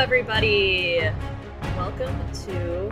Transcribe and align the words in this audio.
Everybody. 0.00 0.98
Welcome 1.76 2.16
to 2.46 2.90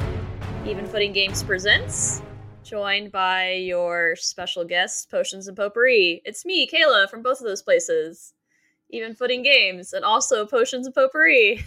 Even 0.67 0.87
Footing 0.87 1.15
Games 1.15 1.43
Presents, 1.43 2.21
joined 2.63 3.13
by 3.13 3.53
your 3.53 4.15
special 4.15 4.63
guest, 4.63 5.11
Potions 5.11 5.49
and 5.49 5.57
Potpourri. 5.57 6.21
It's 6.27 6.45
me, 6.45 6.67
Kala, 6.67 7.09
from 7.09 7.23
both 7.23 7.41
of 7.41 7.47
those 7.47 7.63
places. 7.63 8.35
Even 8.91 9.15
Footing 9.15 9.43
Games, 9.43 9.95
and 9.95 10.05
also 10.05 10.45
Potions 10.45 10.85
and 10.85 10.95
Potpourri. 10.95 11.65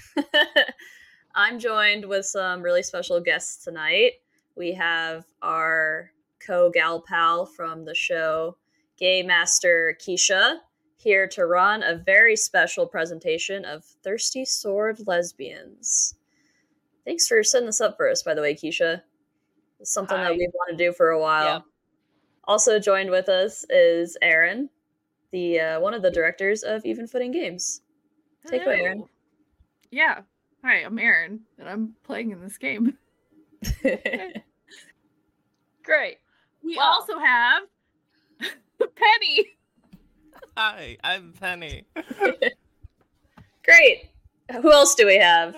I'm 1.36 1.58
joined 1.58 2.06
with 2.06 2.28
some 2.28 2.62
really 2.62 2.84
special 2.84 3.20
guests 3.20 3.64
tonight. 3.64 4.12
We 4.56 4.74
have 4.74 5.26
our 5.42 6.12
co 6.40 6.70
gal 6.70 7.02
pal 7.02 7.48
from 7.48 7.84
the 7.86 7.96
show, 7.96 8.58
Game 8.96 9.26
Master 9.26 9.98
Keisha, 10.00 10.58
here 11.02 11.28
to 11.30 11.46
run 11.46 11.84
a 11.84 11.96
very 11.96 12.36
special 12.36 12.86
presentation 12.86 13.66
of 13.66 13.84
Thirsty 14.04 14.46
Sword 14.46 15.00
Lesbians. 15.08 16.16
Thanks 17.06 17.28
for 17.28 17.44
setting 17.44 17.66
this 17.66 17.82
up 17.82 17.98
for 17.98 18.10
us, 18.10 18.22
by 18.24 18.34
the 18.36 18.42
way, 18.42 18.54
Keisha. 18.54 19.02
It's 19.80 19.92
something 19.94 20.18
Hi. 20.18 20.26
that 20.26 20.38
we've 20.38 20.50
wanted 20.54 20.78
to 20.78 20.84
do 20.86 20.94
for 20.94 21.10
a 21.10 21.20
while. 21.20 21.46
Yeah. 21.46 21.60
Also 22.46 22.78
joined 22.80 23.10
with 23.10 23.30
us 23.30 23.66
is 23.70 24.18
Aaryn, 24.24 24.70
the 25.32 25.60
uh, 25.60 25.80
one 25.80 25.94
of 25.94 26.02
the 26.04 26.12
directors 26.12 26.64
of 26.64 26.86
Even 26.86 27.08
Footing 27.08 27.32
Games. 27.32 27.82
Take 28.48 28.66
away, 28.66 28.82
Aaryn. 28.82 28.94
Hello. 28.94 29.10
Yeah. 29.92 30.22
Hi, 30.64 30.76
I'm 30.84 30.98
Aaryn, 30.98 31.40
and 31.58 31.68
I'm 31.68 31.96
playing 32.04 32.32
in 32.32 32.42
this 32.42 32.58
game. 32.60 32.98
Great. 35.84 36.18
We 36.64 36.78
Wow. 36.78 36.84
also 36.94 37.18
have 37.18 37.64
Penny. 38.80 39.48
Hi, 40.58 40.98
I'm 41.04 41.34
Penny. 41.40 41.86
Great. 43.64 44.10
Who 44.62 44.72
else 44.72 44.96
do 44.96 45.06
we 45.06 45.18
have? 45.18 45.56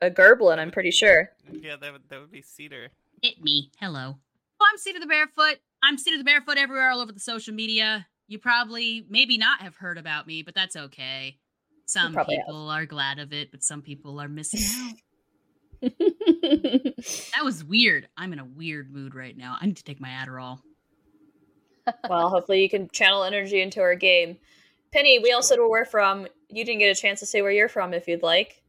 A 0.00 0.10
Gerblin, 0.10 0.58
I'm 0.58 0.70
pretty 0.70 0.90
sure. 0.90 1.30
yeah, 1.52 1.76
that 1.76 1.92
would 1.92 2.08
that 2.08 2.20
would 2.20 2.30
be 2.30 2.42
Cedar. 2.42 2.88
It 3.22 3.42
me. 3.42 3.70
Hello. 3.78 4.16
Oh, 4.60 4.66
I'm 4.70 4.78
Cedar 4.78 5.00
the 5.00 5.06
Barefoot. 5.06 5.58
I'm 5.82 5.98
Cedar 5.98 6.18
the 6.18 6.24
Barefoot 6.24 6.56
everywhere, 6.56 6.90
all 6.90 7.00
over 7.00 7.12
the 7.12 7.20
social 7.20 7.54
media. 7.54 8.06
You 8.26 8.38
probably, 8.38 9.04
maybe 9.10 9.36
not 9.36 9.60
have 9.60 9.76
heard 9.76 9.98
about 9.98 10.26
me, 10.26 10.42
but 10.42 10.54
that's 10.54 10.76
okay. 10.76 11.38
Some 11.84 12.14
probably 12.14 12.36
have. 12.36 12.46
people 12.46 12.70
are 12.70 12.86
glad 12.86 13.18
of 13.18 13.32
it, 13.34 13.50
but 13.50 13.62
some 13.62 13.82
people 13.82 14.18
are 14.18 14.28
missing 14.28 14.60
out. 15.82 15.90
That 15.90 17.44
was 17.44 17.62
weird. 17.62 18.08
I'm 18.16 18.32
in 18.32 18.38
a 18.38 18.44
weird 18.44 18.90
mood 18.90 19.14
right 19.14 19.36
now. 19.36 19.58
I 19.60 19.66
need 19.66 19.76
to 19.76 19.84
take 19.84 20.00
my 20.00 20.08
Adderall. 20.08 20.60
Well, 22.08 22.30
hopefully 22.30 22.62
you 22.62 22.68
can 22.68 22.88
channel 22.90 23.24
energy 23.24 23.60
into 23.60 23.80
our 23.80 23.94
game. 23.94 24.38
Penny, 24.92 25.18
we 25.18 25.32
all 25.32 25.42
said 25.42 25.58
where 25.58 25.68
we're 25.68 25.84
from. 25.84 26.26
You 26.48 26.64
didn't 26.64 26.78
get 26.78 26.96
a 26.96 27.00
chance 27.00 27.20
to 27.20 27.26
say 27.26 27.42
where 27.42 27.50
you're 27.50 27.68
from 27.68 27.92
if 27.92 28.06
you'd 28.06 28.22
like. 28.22 28.62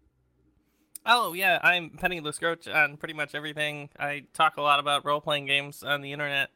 Oh 1.06 1.34
yeah, 1.34 1.60
I'm 1.62 1.92
Penny 1.92 2.20
Lescroche 2.20 2.74
on 2.74 2.98
pretty 2.98 3.14
much 3.14 3.36
everything. 3.36 3.90
I 4.00 4.24
talk 4.34 4.58
a 4.58 4.62
lot 4.62 4.80
about 4.80 5.06
role 5.06 5.22
playing 5.22 5.46
games 5.46 5.84
on 5.84 6.02
the 6.02 6.12
internet, 6.12 6.50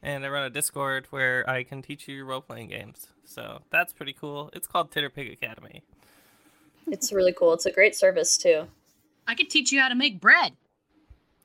and 0.00 0.24
I 0.24 0.28
run 0.28 0.44
a 0.44 0.50
Discord 0.50 1.06
where 1.10 1.48
I 1.50 1.64
can 1.64 1.82
teach 1.82 2.06
you 2.06 2.24
role 2.24 2.40
playing 2.40 2.68
games. 2.68 3.08
So 3.24 3.62
that's 3.70 3.92
pretty 3.92 4.12
cool. 4.12 4.50
It's 4.52 4.68
called 4.68 4.92
Titter 4.92 5.10
Pig 5.10 5.32
Academy. 5.32 5.82
It's 6.86 7.12
really 7.12 7.32
cool. 7.32 7.52
It's 7.52 7.66
a 7.66 7.72
great 7.72 7.96
service 7.96 8.38
too. 8.38 8.68
I 9.26 9.34
could 9.34 9.50
teach 9.50 9.72
you 9.72 9.80
how 9.80 9.88
to 9.88 9.94
make 9.96 10.20
bread. 10.20 10.52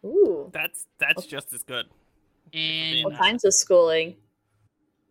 Ooh. 0.04 0.50
That's 0.54 0.86
that's 1.00 1.26
just 1.26 1.52
as 1.52 1.64
good. 1.64 1.88
And 2.54 3.06
What 3.06 3.18
kinds 3.18 3.44
of 3.44 3.54
schooling? 3.56 4.16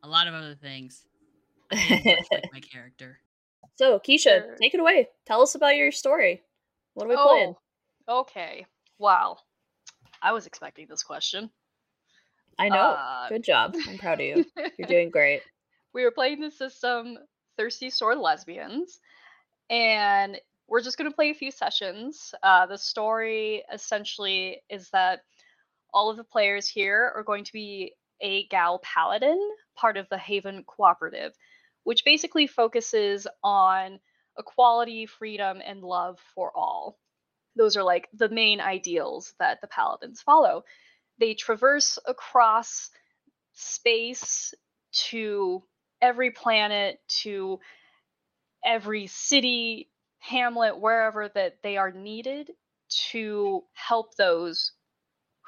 A 0.04 0.08
lot 0.08 0.28
of 0.28 0.34
other 0.34 0.54
things. 0.54 1.02
Like 1.72 2.52
my 2.52 2.60
character. 2.60 3.18
so, 3.76 3.98
Keisha, 3.98 4.22
Sure. 4.22 4.56
take 4.60 4.74
it 4.74 4.80
away. 4.80 5.08
Tell 5.26 5.42
us 5.42 5.54
about 5.56 5.76
your 5.76 5.90
story. 5.90 6.42
What 6.92 7.06
are 7.06 7.08
we 7.08 7.16
playing? 7.16 7.54
Oh, 8.06 8.20
okay. 8.20 8.66
Wow. 8.98 9.38
I 10.22 10.32
was 10.32 10.46
expecting 10.46 10.86
this 10.88 11.02
question. 11.02 11.50
I 12.58 12.68
know. 12.68 12.76
uh, 12.76 13.28
Good 13.28 13.42
job. 13.44 13.74
I'm 13.88 13.98
proud 13.98 14.20
of 14.20 14.26
you. 14.26 14.44
You're 14.78 14.86
doing 14.88 15.10
great. 15.10 15.42
we 15.92 16.04
were 16.04 16.10
playing 16.12 16.40
the 16.40 16.50
system 16.50 17.18
Thirsty 17.56 17.90
Sword 17.90 18.18
Lesbians, 18.18 19.00
and 19.70 20.38
we're 20.68 20.82
just 20.82 20.96
going 20.98 21.10
to 21.10 21.14
play 21.14 21.30
a 21.30 21.34
few 21.34 21.50
sessions. 21.50 22.34
Uh, 22.42 22.66
the 22.66 22.78
story 22.78 23.64
essentially 23.72 24.60
is 24.70 24.90
that 24.90 25.20
all 25.92 26.10
of 26.10 26.16
the 26.16 26.24
players 26.24 26.68
here 26.68 27.10
are 27.14 27.22
going 27.24 27.44
to 27.44 27.52
be 27.52 27.94
a 28.20 28.46
gal 28.48 28.80
paladin, 28.80 29.38
part 29.76 29.96
of 29.96 30.08
the 30.08 30.18
Haven 30.18 30.64
Cooperative, 30.64 31.32
which 31.84 32.04
basically 32.04 32.46
focuses 32.46 33.26
on 33.42 34.00
equality, 34.38 35.06
freedom, 35.06 35.60
and 35.64 35.82
love 35.82 36.18
for 36.34 36.50
all. 36.56 36.98
Those 37.56 37.76
are 37.76 37.82
like 37.82 38.08
the 38.12 38.28
main 38.28 38.60
ideals 38.60 39.34
that 39.38 39.60
the 39.60 39.68
paladins 39.68 40.20
follow. 40.22 40.64
They 41.18 41.34
traverse 41.34 41.98
across 42.06 42.90
space 43.52 44.54
to 45.10 45.62
every 46.02 46.30
planet, 46.32 46.98
to 47.22 47.60
every 48.64 49.06
city, 49.06 49.90
hamlet, 50.18 50.78
wherever 50.78 51.28
that 51.34 51.58
they 51.62 51.76
are 51.76 51.92
needed 51.92 52.50
to 53.10 53.62
help 53.72 54.16
those 54.16 54.72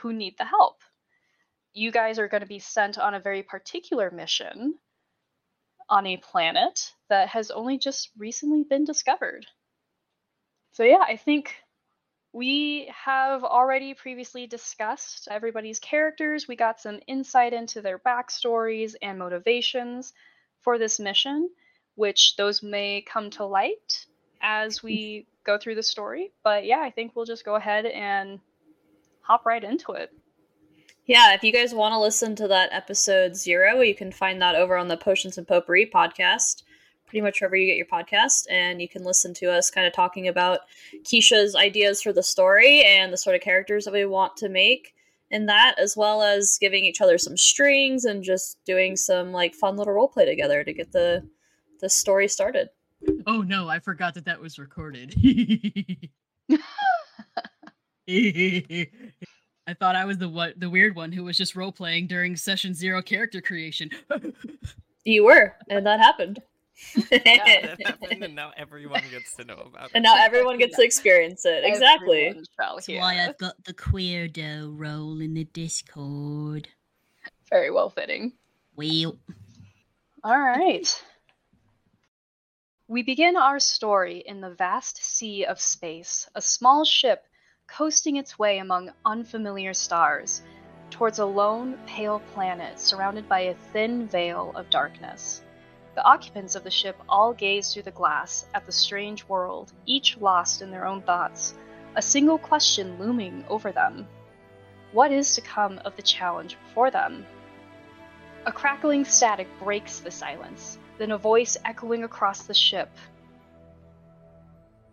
who 0.01 0.13
need 0.13 0.35
the 0.39 0.45
help. 0.45 0.81
You 1.77 1.93
guys 1.93 2.19
are 2.19 2.27
going 2.27 2.41
to 2.41 2.47
be 2.47 2.59
sent 2.59 2.97
on 2.97 3.13
a 3.13 3.21
very 3.21 3.43
particular 3.43 4.11
mission 4.11 4.77
on 5.91 6.07
a 6.07 6.17
planet 6.17 6.95
that 7.11 7.29
has 7.29 7.51
only 7.51 7.77
just 7.77 8.11
recently 8.17 8.65
been 8.65 8.87
discovered. 8.87 9.45
So, 10.73 10.85
yeah, 10.85 11.05
I 11.07 11.19
think 11.19 11.55
we 12.33 12.91
have 13.05 13.45
already 13.45 13.93
previously 13.93 14.47
discussed 14.47 15.29
everybody's 15.31 15.79
characters. 15.79 16.49
We 16.49 16.57
got 16.57 16.81
some 16.81 16.99
insight 17.07 17.53
into 17.53 17.83
their 17.83 17.99
backstories 17.99 18.95
and 19.03 19.19
motivations 19.19 20.15
for 20.63 20.79
this 20.79 20.99
mission, 20.99 21.51
which 21.95 22.37
those 22.37 22.63
may 22.63 23.03
come 23.03 23.29
to 23.33 23.45
light 23.45 24.07
as 24.41 24.83
we 24.83 25.27
go 25.45 25.59
through 25.59 25.75
the 25.75 25.83
story. 25.83 26.33
But 26.43 26.65
yeah, 26.65 26.81
I 26.81 26.91
think 26.91 27.15
we'll 27.15 27.27
just 27.27 27.45
go 27.45 27.55
ahead 27.55 27.85
and 27.85 28.41
hop 29.21 29.45
right 29.45 29.63
into 29.63 29.93
it. 29.93 30.11
Yeah, 31.07 31.35
if 31.35 31.45
you 31.45 31.53
guys 31.53 31.73
want 31.73 31.93
to 31.93 32.01
listen 32.01 32.35
to 32.37 32.49
that 32.49 32.73
episode 32.73 33.37
zero, 33.37 33.81
you 33.81 33.95
can 33.95 34.11
find 34.11 34.43
that 34.43 34.57
over 34.57 34.77
on 34.77 34.89
the 34.89 34.97
Potions 34.97 35.39
and 35.39 35.47
Potpourri 35.47 35.89
podcast, 35.89 36.65
pretty 37.07 37.21
much 37.21 37.41
wherever 37.41 37.55
you 37.55 37.67
get 37.67 37.77
your 37.77 37.87
podcast. 37.87 38.47
And 38.51 38.83
you 38.83 38.89
can 38.89 39.05
listen 39.05 39.33
to 39.35 39.53
us 39.53 39.71
kind 39.71 39.87
of 39.87 39.93
talking 39.93 40.27
about 40.27 40.61
Keisha's 41.05 41.55
ideas 41.55 42.03
for 42.03 42.13
the 42.13 42.25
story 42.25 42.83
and 42.85 43.13
the 43.13 43.17
sort 43.17 43.37
of 43.37 43.43
characters 43.43 43.85
that 43.85 43.95
we 43.95 44.05
want 44.05 44.37
to 44.39 44.49
make 44.49 44.97
in 45.31 45.47
that, 45.47 45.79
as 45.79 45.97
well 45.97 46.23
as 46.23 46.59
giving 46.61 46.85
each 46.85 47.01
other 47.01 47.19
some 47.19 47.37
strings 47.37 48.05
and 48.05 48.25
just 48.25 48.59
doing 48.65 48.97
some 48.97 49.31
like 49.31 49.55
fun 49.55 49.77
little 49.77 49.95
role 49.95 50.09
play 50.09 50.25
together 50.25 50.65
to 50.65 50.73
get 50.73 50.91
the 50.91 51.25
the 51.81 51.89
story 51.89 52.27
started. 52.27 52.69
Oh 53.29 53.43
no, 53.43 53.69
I 53.69 53.79
forgot 53.79 54.15
that 54.15 54.25
that 54.25 54.41
was 54.41 54.59
recorded. 54.59 55.15
I 59.67 59.75
thought 59.75 59.97
I 59.97 60.05
was 60.05 60.19
the 60.19 60.29
what 60.29 60.59
the 60.61 60.71
weird 60.71 60.95
one 60.95 61.13
who 61.13 61.25
was 61.25 61.37
just 61.37 61.57
role 61.57 61.73
playing 61.73 62.07
during 62.07 62.37
session 62.37 62.73
zero 62.75 63.03
character 63.03 63.41
creation. 63.41 63.91
You 65.09 65.25
were, 65.25 65.55
and 65.71 65.87
that 65.87 66.01
happened. 66.01 66.43
that 67.11 67.27
happened, 67.85 68.25
and 68.25 68.35
now 68.35 68.51
everyone 68.57 69.03
gets 69.09 69.37
to 69.37 69.45
know 69.45 69.55
about 69.55 69.85
it. 69.85 69.91
and 69.95 70.03
now 70.03 70.17
everyone 70.17 70.59
gets 70.59 70.75
to 70.77 70.83
experience 70.83 71.47
it. 71.47 71.63
Exactly. 71.65 72.35
That's 72.59 72.89
why 72.89 73.25
I've 73.25 73.39
got 73.39 73.55
the 73.63 73.73
queerdo 73.73 74.77
role 74.77 75.21
in 75.21 75.35
the 75.35 75.45
Discord. 75.45 76.67
Very 77.51 77.71
well 77.71 77.89
fitting. 77.89 78.33
Well, 78.75 79.17
All 80.25 80.41
right. 80.41 81.03
We 82.89 83.05
begin 83.05 83.37
our 83.37 83.61
story 83.61 84.25
in 84.27 84.41
the 84.41 84.51
vast 84.51 84.97
sea 85.05 85.45
of 85.45 85.61
space, 85.61 86.29
a 86.35 86.43
small 86.43 86.85
ship 86.85 87.25
coasting 87.67 88.17
its 88.17 88.39
way 88.39 88.59
among 88.59 88.93
unfamiliar 89.05 89.75
stars 89.75 90.43
towards 90.91 91.19
a 91.19 91.27
lone, 91.27 91.79
pale 91.87 92.21
planet 92.33 92.79
surrounded 92.79 93.29
by 93.29 93.41
a 93.41 93.55
thin 93.73 94.07
veil 94.09 94.53
of 94.55 94.71
darkness. 94.71 95.43
The 95.95 96.05
occupants 96.05 96.55
of 96.55 96.65
the 96.65 96.71
ship 96.71 96.97
all 97.09 97.33
gaze 97.33 97.73
through 97.73 97.85
the 97.85 97.91
glass 97.91 98.47
at 98.55 98.67
the 98.67 98.73
strange 98.73 99.25
world, 99.25 99.73
each 99.87 100.17
lost 100.19 100.63
in 100.63 100.71
their 100.71 100.87
own 100.87 101.03
thoughts, 101.03 101.55
a 101.97 102.03
single 102.03 102.39
question 102.39 102.99
looming 102.99 103.45
over 103.49 103.73
them. 103.73 104.07
What 104.93 105.11
is 105.11 105.35
to 105.35 105.41
come 105.41 105.79
of 105.85 105.97
the 105.97 106.03
challenge 106.03 106.57
before 106.67 106.91
them? 106.91 107.27
A 108.45 108.53
crackling 108.53 109.05
static 109.05 109.49
breaks 109.59 109.99
the 109.99 110.11
silence, 110.11 110.79
then 110.99 111.11
a 111.11 111.19
voice 111.19 111.57
echoing 111.65 112.05
across 112.05 112.43
the 112.43 112.55
ship. 112.55 112.91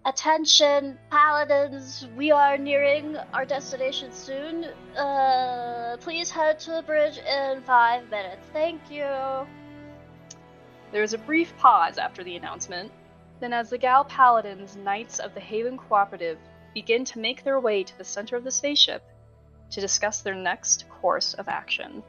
Attention, 0.05 0.99
paladins! 1.09 2.07
We 2.17 2.29
are 2.29 2.57
nearing 2.57 3.15
our 3.33 3.45
destination 3.45 4.11
soon. 4.11 4.65
Uh, 4.97 5.95
please 6.01 6.29
head 6.29 6.59
to 6.59 6.71
the 6.71 6.81
bridge 6.81 7.17
in 7.19 7.61
five 7.61 8.09
minutes. 8.09 8.45
Thank 8.51 8.81
you. 8.91 9.07
There 10.91 11.03
is 11.03 11.13
a 11.13 11.17
brief 11.17 11.55
pause 11.57 11.97
after 11.97 12.21
the 12.21 12.35
announcement, 12.35 12.91
Then, 13.39 13.53
as 13.53 13.69
the 13.69 13.77
Gal 13.77 14.05
Paladins, 14.05 14.75
Knights 14.75 15.19
of 15.19 15.33
the 15.33 15.39
Haven 15.39 15.77
Cooperative, 15.77 16.37
begin 16.73 17.03
to 17.05 17.19
make 17.19 17.43
their 17.43 17.59
way 17.59 17.83
to 17.83 17.97
the 17.97 18.03
center 18.03 18.35
of 18.35 18.43
the 18.43 18.51
spaceship 18.51 19.03
to 19.71 19.81
discuss 19.81 20.21
their 20.21 20.35
next 20.35 20.89
course 20.89 21.33
of 21.33 21.49
action. 21.49 22.03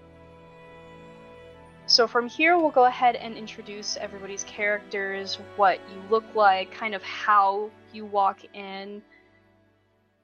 So, 1.87 2.07
from 2.07 2.29
here, 2.29 2.57
we'll 2.57 2.71
go 2.71 2.87
ahead 2.87 3.15
and 3.15 3.37
introduce 3.37 3.99
everybody's 3.99 4.43
characters, 4.45 5.39
what 5.57 5.79
you 5.93 6.03
look 6.11 6.25
like, 6.35 6.73
kind 6.73 6.95
of 6.95 7.03
how 7.03 7.71
you 7.93 8.07
walk 8.07 8.41
in 8.55 9.03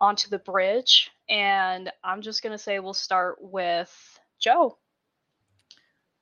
onto 0.01 0.31
the 0.31 0.39
bridge. 0.39 1.11
And 1.29 1.93
I'm 2.03 2.23
just 2.23 2.43
going 2.43 2.53
to 2.53 2.59
say 2.59 2.79
we'll 2.79 2.95
start 2.95 3.37
with 3.41 4.19
Joe. 4.39 4.79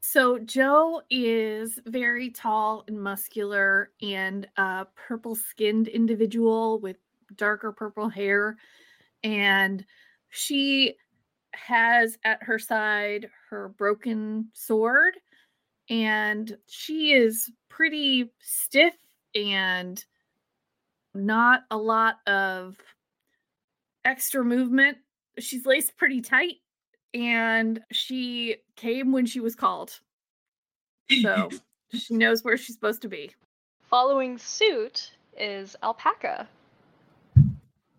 So 0.01 0.41
Joe 0.41 1.03
is 1.09 1.79
very 1.87 2.31
tall 2.31 2.83
and 2.89 3.01
muscular 3.01 3.93
and 4.03 4.49
a 4.57 4.87
purple 4.97 5.37
skinned 5.37 5.87
individual 5.87 6.81
with 6.81 6.97
darker 7.37 7.71
purple 7.71 8.09
hair. 8.09 8.57
And 9.23 9.85
she 10.31 10.97
has 11.55 12.19
at 12.25 12.43
her 12.43 12.59
side 12.59 13.29
her 13.51 13.69
broken 13.69 14.49
sword. 14.53 15.15
And 15.91 16.57
she 16.67 17.13
is 17.13 17.51
pretty 17.69 18.31
stiff 18.41 18.95
and 19.35 20.05
not 21.15 21.63
a 21.71 21.77
lot 21.77 22.17
of 22.27 22.77
extra 24.05 24.45
movement. 24.45 24.99
She's 25.39 25.65
laced 25.67 25.97
pretty 25.97 26.21
tight 26.21 26.57
and 27.15 27.81
she 27.93 28.57
came 28.77 29.13
when 29.13 29.27
she 29.27 29.41
was 29.41 29.55
called. 29.55 29.99
So 31.23 31.51
she 31.95 32.15
knows 32.15 32.45
where 32.45 32.57
she's 32.57 32.75
supposed 32.75 33.03
to 33.03 33.09
be. 33.09 33.31
Following 33.83 34.37
suit 34.37 35.13
is 35.39 35.77
Alpaca. 35.83 36.49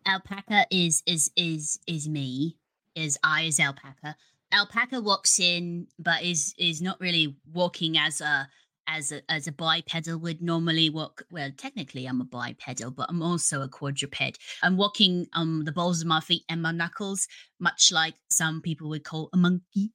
Alpaca 0.06 0.65
is 0.71 1.03
is 1.06 1.31
is 1.36 1.80
is 1.88 2.07
me. 2.09 2.57
Is 2.95 3.18
I 3.24 3.44
is 3.44 3.59
alpaca. 3.59 4.15
Alpaca 4.51 5.01
walks 5.01 5.40
in, 5.40 5.88
but 6.00 6.24
is 6.24 6.54
is 6.57 6.81
not 6.81 7.00
really 7.00 7.38
walking 7.51 7.98
as 7.98 8.22
a 8.22 8.50
as 8.88 9.12
a 9.12 9.22
as 9.31 9.48
a 9.48 9.51
bipedal 9.51 10.18
would 10.19 10.42
normally 10.42 10.90
walk. 10.90 11.24
Well, 11.31 11.51
technically, 11.56 12.06
I'm 12.07 12.22
a 12.22 12.25
bipedal, 12.25 12.92
but 12.92 13.10
I'm 13.10 13.22
also 13.22 13.62
a 13.62 13.68
quadruped. 13.68 14.40
I'm 14.63 14.78
walking 14.78 15.28
on 15.34 15.66
the 15.66 15.72
balls 15.72 16.01
of 16.01 16.07
my 16.07 16.19
feet 16.19 16.44
and 16.50 16.62
my 16.62 16.72
knuckles, 16.72 17.28
much 17.60 17.92
like 17.92 18.16
some 18.30 18.62
people 18.62 18.90
would 18.90 19.04
call 19.04 19.30
a 19.34 19.38
monkey. 19.38 19.92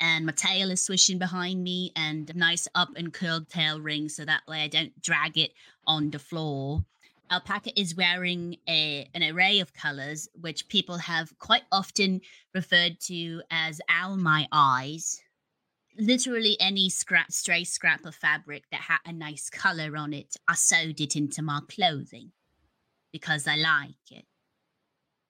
And 0.00 0.26
my 0.26 0.32
tail 0.32 0.70
is 0.70 0.84
swishing 0.84 1.18
behind 1.18 1.62
me, 1.62 1.92
and 1.96 2.28
a 2.30 2.34
nice 2.34 2.68
up 2.74 2.90
and 2.96 3.12
curled 3.12 3.48
tail 3.48 3.80
ring, 3.80 4.08
so 4.08 4.24
that 4.24 4.42
way 4.46 4.62
I 4.62 4.68
don't 4.68 5.00
drag 5.00 5.38
it 5.38 5.52
on 5.86 6.10
the 6.10 6.18
floor. 6.18 6.84
Alpaca 7.30 7.78
is 7.78 7.96
wearing 7.96 8.56
a, 8.68 9.08
an 9.14 9.22
array 9.22 9.60
of 9.60 9.72
colors, 9.72 10.28
which 10.40 10.68
people 10.68 10.98
have 10.98 11.36
quite 11.38 11.64
often 11.72 12.20
referred 12.54 13.00
to 13.00 13.42
as 13.50 13.80
owl 13.88 14.16
my 14.16 14.46
eyes. 14.52 15.20
Literally 15.98 16.56
any 16.60 16.90
scrap 16.90 17.32
stray 17.32 17.64
scrap 17.64 18.04
of 18.04 18.14
fabric 18.14 18.64
that 18.70 18.80
had 18.80 18.98
a 19.06 19.12
nice 19.12 19.48
color 19.48 19.96
on 19.96 20.12
it 20.12 20.36
i 20.48 20.54
sewed 20.54 21.00
it 21.00 21.14
into 21.14 21.40
my 21.40 21.60
clothing 21.68 22.32
because 23.12 23.46
i 23.46 23.54
like 23.54 24.10
it. 24.10 24.24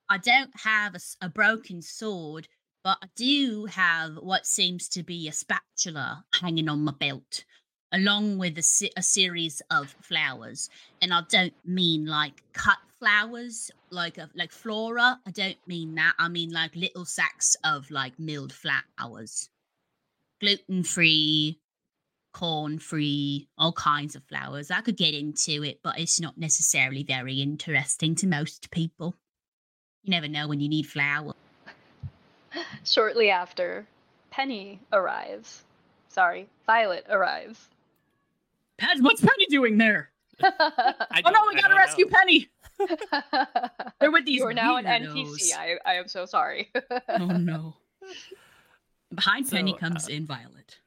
I 0.09 0.17
don't 0.17 0.53
have 0.63 0.97
a 1.21 1.29
broken 1.29 1.83
sword 1.83 2.49
but 2.83 2.97
i 3.03 3.09
do 3.15 3.67
have 3.67 4.17
what 4.17 4.47
seems 4.47 4.89
to 4.89 5.03
be 5.03 5.29
a 5.29 5.33
spatula 5.33 6.25
hanging 6.41 6.71
on 6.71 6.83
my 6.83 6.93
belt 6.99 7.45
along 7.95 8.37
with 8.39 8.59
a, 8.59 8.91
a 8.97 9.03
series 9.03 9.63
of 9.71 9.95
flowers 10.01 10.69
and 11.01 11.15
i 11.15 11.21
don't 11.31 11.55
mean 11.65 12.05
like 12.05 12.43
cut 12.53 12.79
flowers 12.99 13.71
like 13.91 14.19
a, 14.19 14.29
like 14.35 14.53
flora 14.53 15.19
i 15.27 15.31
don't 15.31 15.57
mean 15.67 15.95
that 15.95 16.13
i 16.19 16.29
mean 16.29 16.51
like 16.51 16.75
little 16.77 17.05
sacks 17.05 17.57
of 17.65 17.91
like 17.91 18.19
milled 18.19 18.53
flowers 18.53 19.49
gluten 20.45 20.83
free, 20.83 21.59
corn 22.35 22.79
free, 22.79 23.49
all 23.57 23.73
kinds 23.73 24.15
of 24.15 24.23
flowers. 24.25 24.71
I 24.71 24.83
could 24.83 24.97
get 24.97 25.15
into 25.15 25.63
it, 25.63 25.81
but 25.83 25.99
it's 25.99 26.21
not 26.21 26.37
necessarily 26.37 27.03
very 27.03 27.41
interesting 27.41 28.15
to 28.17 28.27
most 28.27 28.71
people. 28.71 29.15
You 30.03 30.11
never 30.11 30.29
know 30.29 30.47
when 30.47 30.61
you 30.61 30.69
need 30.69 30.87
flour. 30.87 31.35
Shortly 32.85 33.31
after, 33.31 33.87
Penny 34.31 34.81
arrives. 34.93 35.63
Sorry, 36.09 36.47
Violet 36.67 37.07
arrives. 37.09 37.69
Pez, 38.81 39.01
what's 39.03 39.21
Penny 39.21 39.47
doing 39.49 39.79
there? 39.79 40.11
I 40.43 40.51
Oh 41.25 41.31
no, 41.31 41.33
don't- 41.33 41.49
we 41.55 41.59
I 41.59 41.61
gotta 41.63 41.75
rescue 41.75 42.07
know. 42.07 42.17
Penny. 42.19 42.49
They're 44.01 44.11
with 44.11 44.25
these 44.27 44.41
You 44.41 44.47
are 44.49 44.53
now 44.55 44.77
an 44.77 44.85
weirdos. 44.85 45.15
NPC. 45.15 45.55
I, 45.57 45.77
I 45.87 45.95
am 45.95 46.09
so 46.09 46.27
sorry. 46.27 46.71
Oh 47.09 47.27
no. 47.27 47.77
Behind 49.15 49.49
Penny 49.49 49.75
comes 49.75 50.09
uh, 50.09 50.13
in 50.13 50.27
Violet. 50.27 50.81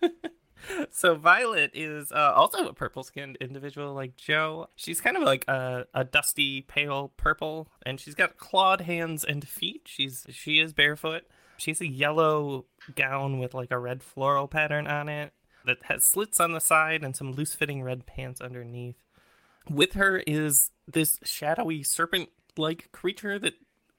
so 0.90 1.14
Violet 1.14 1.70
is 1.74 2.10
uh, 2.10 2.32
also 2.34 2.66
a 2.66 2.72
purple-skinned 2.74 3.36
individual 3.40 3.94
like 3.94 4.16
Joe. 4.16 4.66
She's 4.74 5.00
kind 5.00 5.16
of 5.16 5.22
like 5.22 5.44
a, 5.48 5.86
a 5.94 6.02
dusty 6.04 6.62
pale 6.62 7.12
purple, 7.16 7.68
and 7.86 8.00
she's 8.00 8.16
got 8.16 8.36
clawed 8.36 8.80
hands 8.80 9.22
and 9.24 9.46
feet. 9.46 9.82
She's 9.86 10.26
she 10.30 10.58
is 10.58 10.72
barefoot. 10.72 11.22
She 11.56 11.70
has 11.70 11.80
a 11.80 11.86
yellow 11.86 12.64
gown 12.96 13.38
with 13.38 13.54
like 13.54 13.70
a 13.70 13.78
red 13.78 14.02
floral 14.02 14.48
pattern 14.48 14.88
on 14.88 15.08
it 15.08 15.32
that 15.64 15.78
has 15.84 16.04
slits 16.04 16.40
on 16.40 16.52
the 16.52 16.60
side 16.60 17.02
and 17.04 17.14
some 17.14 17.32
loose-fitting 17.32 17.82
red 17.82 18.06
pants 18.06 18.40
underneath. 18.40 19.02
With 19.70 19.92
her 19.92 20.22
is 20.26 20.70
this 20.86 21.20
shadowy 21.22 21.82
serpent-like 21.82 22.90
creature 22.92 23.38
that 23.38 23.54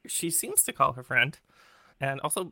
she 0.06 0.30
seems 0.30 0.64
to 0.64 0.74
call 0.74 0.94
her 0.94 1.04
friend, 1.04 1.40
and 2.02 2.20
also 2.22 2.52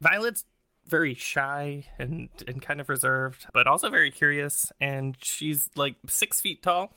Violet's 0.00 0.44
very 0.86 1.14
shy 1.14 1.86
and 1.98 2.28
and 2.46 2.62
kind 2.62 2.80
of 2.80 2.88
reserved, 2.88 3.46
but 3.52 3.66
also 3.66 3.88
very 3.90 4.10
curious. 4.10 4.70
And 4.80 5.16
she's 5.22 5.70
like 5.76 5.96
six 6.06 6.40
feet 6.40 6.62
tall, 6.62 6.92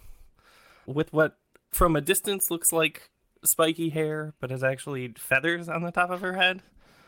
with 0.86 1.13
what 1.13 1.38
from 1.72 1.96
a 1.96 2.01
distance 2.01 2.51
looks 2.51 2.74
like 2.74 3.10
spiky 3.44 3.89
hair, 3.89 4.34
but 4.39 4.51
is 4.51 4.63
actually 4.63 5.13
feathers 5.17 5.70
on 5.70 5.84
the 5.84 5.91
top 5.91 6.10
of 6.10 6.22
her 6.22 6.34
head 6.34 6.62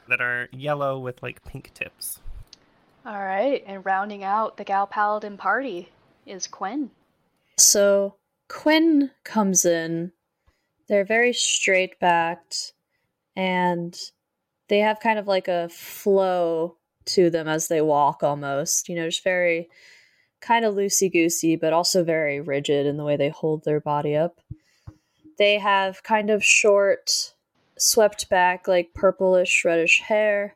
that 0.07 0.21
are 0.21 0.47
yellow 0.51 0.97
with 0.97 1.21
like 1.21 1.43
pink 1.43 1.71
tips. 1.73 2.19
All 3.05 3.19
right, 3.19 3.61
and 3.67 3.85
rounding 3.85 4.23
out 4.23 4.55
the 4.55 4.63
Gal 4.63 4.87
Paladin 4.87 5.35
party 5.35 5.89
is 6.25 6.47
Quinn. 6.47 6.89
So 7.57 8.15
Quinn 8.47 9.11
comes 9.25 9.65
in. 9.65 10.13
They're 10.87 11.03
very 11.03 11.33
straight 11.33 11.99
backed 11.99 12.71
and 13.35 13.97
they 14.69 14.79
have 14.79 15.01
kind 15.01 15.19
of 15.19 15.27
like 15.27 15.49
a 15.49 15.67
flow 15.67 16.77
to 17.05 17.29
them 17.29 17.49
as 17.49 17.67
they 17.67 17.81
walk 17.81 18.23
almost. 18.23 18.87
You 18.87 18.95
know, 18.95 19.07
just 19.07 19.23
very 19.23 19.67
kind 20.39 20.63
of 20.63 20.73
loosey 20.73 21.11
goosey, 21.11 21.57
but 21.57 21.73
also 21.73 22.05
very 22.05 22.39
rigid 22.39 22.85
in 22.85 22.95
the 22.95 23.03
way 23.03 23.17
they 23.17 23.29
hold 23.29 23.65
their 23.65 23.81
body 23.81 24.15
up. 24.15 24.39
They 25.37 25.57
have 25.57 26.03
kind 26.03 26.29
of 26.29 26.41
short, 26.41 27.33
swept 27.77 28.29
back, 28.29 28.65
like 28.65 28.93
purplish, 28.93 29.65
reddish 29.65 29.99
hair 29.99 30.55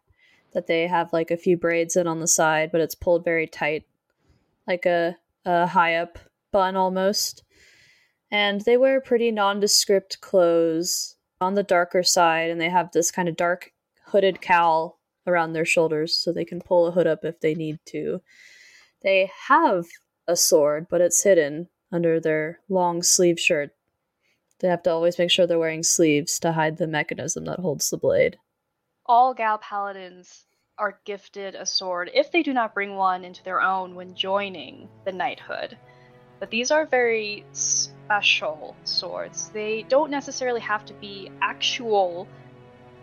that 0.53 0.67
they 0.67 0.87
have 0.87 1.13
like 1.13 1.31
a 1.31 1.37
few 1.37 1.57
braids 1.57 1.95
in 1.95 2.07
on 2.07 2.19
the 2.19 2.27
side, 2.27 2.71
but 2.71 2.81
it's 2.81 2.95
pulled 2.95 3.23
very 3.23 3.47
tight, 3.47 3.85
like 4.65 4.85
a, 4.85 5.15
a 5.45 5.67
high 5.67 5.95
up 5.95 6.17
bun 6.51 6.75
almost. 6.75 7.43
And 8.31 8.61
they 8.61 8.77
wear 8.77 8.99
pretty 8.99 9.31
nondescript 9.31 10.19
clothes 10.21 11.15
on 11.39 11.53
the 11.53 11.63
darker 11.63 12.03
side, 12.03 12.49
and 12.49 12.59
they 12.59 12.69
have 12.69 12.91
this 12.91 13.11
kind 13.11 13.29
of 13.29 13.35
dark 13.35 13.71
hooded 14.05 14.41
cowl 14.41 14.99
around 15.25 15.53
their 15.53 15.65
shoulders 15.65 16.17
so 16.17 16.31
they 16.31 16.45
can 16.45 16.61
pull 16.61 16.87
a 16.87 16.91
hood 16.91 17.07
up 17.07 17.23
if 17.23 17.39
they 17.39 17.53
need 17.53 17.79
to. 17.85 18.21
They 19.01 19.29
have 19.47 19.85
a 20.27 20.35
sword, 20.35 20.87
but 20.89 21.01
it's 21.01 21.23
hidden 21.23 21.69
under 21.91 22.19
their 22.19 22.59
long 22.69 23.03
sleeve 23.03 23.39
shirt. 23.39 23.71
They 24.59 24.67
have 24.67 24.83
to 24.83 24.91
always 24.91 25.19
make 25.19 25.29
sure 25.29 25.45
they're 25.45 25.59
wearing 25.59 25.83
sleeves 25.83 26.39
to 26.39 26.53
hide 26.53 26.77
the 26.77 26.87
mechanism 26.87 27.45
that 27.45 27.59
holds 27.59 27.89
the 27.89 27.97
blade. 27.97 28.37
All 29.09 29.33
Gal 29.33 29.57
Paladins 29.57 30.43
are 30.77 30.99
gifted 31.05 31.55
a 31.55 31.65
sword 31.65 32.11
if 32.13 32.31
they 32.31 32.43
do 32.43 32.53
not 32.53 32.73
bring 32.73 32.95
one 32.95 33.23
into 33.23 33.41
their 33.43 33.61
own 33.61 33.95
when 33.95 34.13
joining 34.15 34.89
the 35.05 35.13
knighthood. 35.13 35.77
But 36.41 36.51
these 36.51 36.71
are 36.71 36.85
very 36.85 37.45
special 37.53 38.75
swords. 38.83 39.49
They 39.49 39.83
don't 39.83 40.11
necessarily 40.11 40.59
have 40.59 40.85
to 40.87 40.93
be 40.95 41.31
actual 41.41 42.27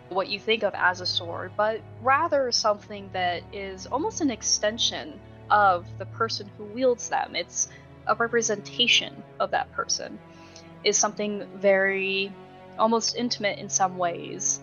what 0.09 0.29
you 0.29 0.39
think 0.39 0.63
of 0.63 0.75
as 0.75 1.01
a 1.01 1.07
sword, 1.07 1.51
but 1.57 1.81
rather 2.03 2.51
something 2.51 3.09
that 3.13 3.41
is 3.51 3.87
almost 3.87 4.21
an 4.21 4.29
extension 4.29 5.19
of 5.49 5.87
the 5.97 6.05
person 6.05 6.51
who 6.55 6.65
wields 6.65 7.09
them. 7.09 7.35
It's 7.35 7.67
a 8.05 8.13
representation 8.13 9.23
of 9.39 9.49
that 9.51 9.71
person. 9.73 10.19
Is 10.83 10.99
something 10.99 11.47
very 11.55 12.31
almost 12.77 13.15
intimate 13.15 13.57
in 13.57 13.69
some 13.69 13.97
ways. 13.97 14.59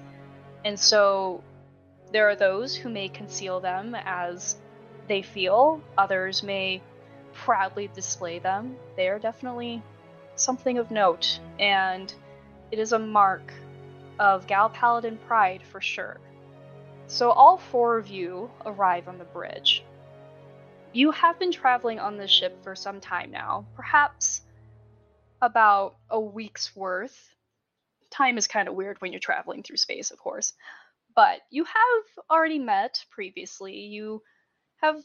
And 0.64 0.78
so 0.78 1.42
there 2.12 2.28
are 2.28 2.36
those 2.36 2.76
who 2.76 2.88
may 2.88 3.08
conceal 3.08 3.60
them 3.60 3.96
as 4.04 4.56
they 5.08 5.22
feel, 5.22 5.80
others 5.98 6.42
may 6.42 6.82
proudly 7.32 7.88
display 7.94 8.38
them. 8.38 8.76
They 8.96 9.08
are 9.08 9.18
definitely 9.18 9.82
something 10.36 10.78
of 10.78 10.90
note, 10.90 11.40
and 11.58 12.12
it 12.70 12.78
is 12.78 12.92
a 12.92 12.98
mark 12.98 13.52
of 14.18 14.46
Gal 14.46 14.68
Paladin 14.68 15.18
pride 15.26 15.62
for 15.62 15.80
sure. 15.80 16.20
So 17.06 17.30
all 17.30 17.58
four 17.58 17.98
of 17.98 18.08
you 18.08 18.50
arrive 18.64 19.08
on 19.08 19.18
the 19.18 19.24
bridge. 19.24 19.84
You 20.92 21.10
have 21.10 21.38
been 21.38 21.52
traveling 21.52 21.98
on 21.98 22.16
this 22.16 22.30
ship 22.30 22.62
for 22.62 22.76
some 22.76 23.00
time 23.00 23.30
now, 23.30 23.66
perhaps 23.74 24.42
about 25.40 25.96
a 26.10 26.20
week's 26.20 26.76
worth. 26.76 27.34
Time 28.12 28.38
is 28.38 28.46
kind 28.46 28.68
of 28.68 28.74
weird 28.74 29.00
when 29.00 29.12
you're 29.12 29.20
traveling 29.20 29.62
through 29.62 29.78
space, 29.78 30.10
of 30.10 30.18
course. 30.18 30.52
But 31.14 31.40
you 31.50 31.64
have 31.64 32.24
already 32.30 32.58
met 32.58 33.04
previously. 33.10 33.74
You 33.74 34.22
have 34.76 35.02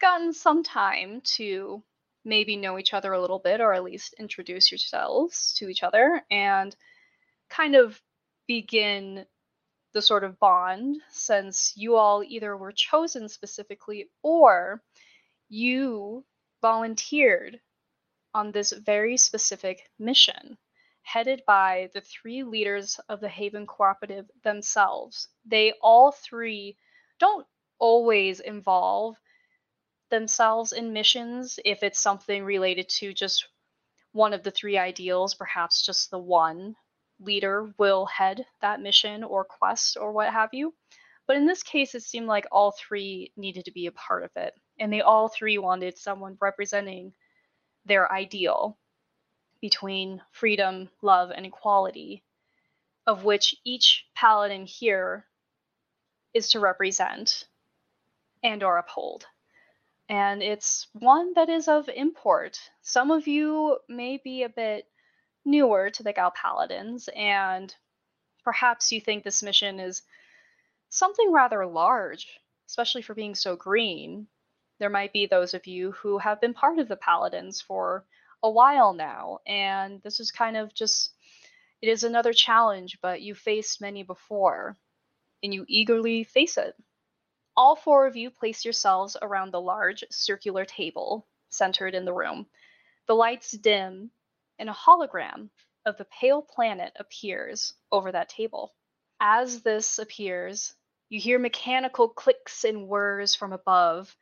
gotten 0.00 0.32
some 0.32 0.62
time 0.62 1.20
to 1.36 1.82
maybe 2.24 2.56
know 2.56 2.78
each 2.78 2.94
other 2.94 3.12
a 3.12 3.20
little 3.20 3.38
bit, 3.38 3.60
or 3.60 3.72
at 3.74 3.84
least 3.84 4.14
introduce 4.18 4.70
yourselves 4.70 5.54
to 5.58 5.68
each 5.68 5.82
other 5.82 6.22
and 6.30 6.74
kind 7.50 7.76
of 7.76 8.00
begin 8.46 9.26
the 9.92 10.02
sort 10.02 10.24
of 10.24 10.38
bond 10.38 11.00
since 11.10 11.72
you 11.76 11.96
all 11.96 12.22
either 12.22 12.56
were 12.56 12.72
chosen 12.72 13.28
specifically 13.28 14.10
or 14.22 14.82
you 15.48 16.24
volunteered 16.60 17.60
on 18.34 18.50
this 18.50 18.72
very 18.72 19.16
specific 19.16 19.88
mission 19.98 20.58
headed 21.04 21.42
by 21.46 21.90
the 21.94 22.00
three 22.00 22.42
leaders 22.42 22.98
of 23.08 23.20
the 23.20 23.28
Haven 23.28 23.66
Cooperative 23.66 24.26
themselves. 24.42 25.28
They 25.44 25.72
all 25.80 26.10
three 26.10 26.76
don't 27.20 27.46
always 27.78 28.40
involve 28.40 29.16
themselves 30.10 30.72
in 30.72 30.92
missions 30.92 31.58
if 31.64 31.82
it's 31.82 32.00
something 32.00 32.44
related 32.44 32.88
to 32.88 33.12
just 33.12 33.46
one 34.12 34.32
of 34.32 34.42
the 34.42 34.50
three 34.50 34.78
ideals, 34.78 35.34
perhaps 35.34 35.84
just 35.84 36.10
the 36.10 36.18
one 36.18 36.74
leader 37.20 37.74
will 37.78 38.06
head 38.06 38.46
that 38.60 38.80
mission 38.80 39.22
or 39.24 39.44
quest 39.44 39.96
or 39.96 40.12
what 40.12 40.32
have 40.32 40.50
you. 40.52 40.74
But 41.26 41.36
in 41.36 41.46
this 41.46 41.62
case, 41.62 41.94
it 41.94 42.02
seemed 42.02 42.26
like 42.26 42.46
all 42.50 42.72
three 42.72 43.32
needed 43.36 43.64
to 43.66 43.72
be 43.72 43.86
a 43.86 43.92
part 43.92 44.24
of 44.24 44.30
it, 44.36 44.54
and 44.78 44.92
they 44.92 45.00
all 45.00 45.28
three 45.28 45.58
wanted 45.58 45.98
someone 45.98 46.36
representing 46.40 47.12
their 47.84 48.10
ideal 48.12 48.78
between 49.64 50.20
freedom, 50.30 50.90
love, 51.00 51.30
and 51.30 51.46
equality, 51.46 52.22
of 53.06 53.24
which 53.24 53.56
each 53.64 54.04
paladin 54.14 54.66
here 54.66 55.24
is 56.34 56.50
to 56.50 56.60
represent 56.60 57.44
and 58.42 58.62
or 58.62 58.76
uphold. 58.76 59.24
And 60.06 60.42
it's 60.42 60.86
one 60.92 61.32
that 61.32 61.48
is 61.48 61.66
of 61.66 61.88
import. 61.88 62.60
Some 62.82 63.10
of 63.10 63.26
you 63.26 63.78
may 63.88 64.18
be 64.22 64.42
a 64.42 64.50
bit 64.50 64.86
newer 65.46 65.88
to 65.88 66.02
the 66.02 66.12
Gal 66.12 66.30
Paladins, 66.32 67.08
and 67.16 67.74
perhaps 68.44 68.92
you 68.92 69.00
think 69.00 69.24
this 69.24 69.42
mission 69.42 69.80
is 69.80 70.02
something 70.90 71.32
rather 71.32 71.64
large, 71.64 72.38
especially 72.68 73.00
for 73.00 73.14
being 73.14 73.34
so 73.34 73.56
green. 73.56 74.26
There 74.78 74.90
might 74.90 75.14
be 75.14 75.24
those 75.24 75.54
of 75.54 75.66
you 75.66 75.92
who 75.92 76.18
have 76.18 76.38
been 76.38 76.52
part 76.52 76.78
of 76.78 76.88
the 76.88 76.96
Paladins 76.96 77.62
for 77.62 78.04
a 78.44 78.50
while 78.50 78.92
now, 78.92 79.38
and 79.46 80.02
this 80.02 80.20
is 80.20 80.30
kind 80.30 80.56
of 80.56 80.74
just 80.74 81.14
it 81.80 81.88
is 81.88 82.04
another 82.04 82.32
challenge, 82.34 82.98
but 83.02 83.22
you 83.22 83.34
faced 83.34 83.80
many 83.80 84.02
before, 84.02 84.76
and 85.42 85.52
you 85.52 85.64
eagerly 85.66 86.24
face 86.24 86.58
it. 86.58 86.74
All 87.56 87.74
four 87.74 88.06
of 88.06 88.16
you 88.16 88.30
place 88.30 88.64
yourselves 88.64 89.16
around 89.20 89.50
the 89.50 89.60
large 89.60 90.04
circular 90.10 90.66
table 90.66 91.26
centered 91.48 91.94
in 91.94 92.04
the 92.04 92.12
room. 92.12 92.46
The 93.06 93.14
lights 93.14 93.50
dim 93.50 94.10
and 94.58 94.68
a 94.68 94.74
hologram 94.74 95.48
of 95.86 95.96
the 95.96 96.06
pale 96.06 96.42
planet 96.42 96.92
appears 96.98 97.72
over 97.90 98.12
that 98.12 98.28
table. 98.28 98.74
As 99.20 99.62
this 99.62 99.98
appears, 99.98 100.74
you 101.08 101.18
hear 101.18 101.38
mechanical 101.38 102.08
clicks 102.08 102.64
and 102.64 102.88
whirs 102.88 103.34
from 103.34 103.52
above 103.52 104.14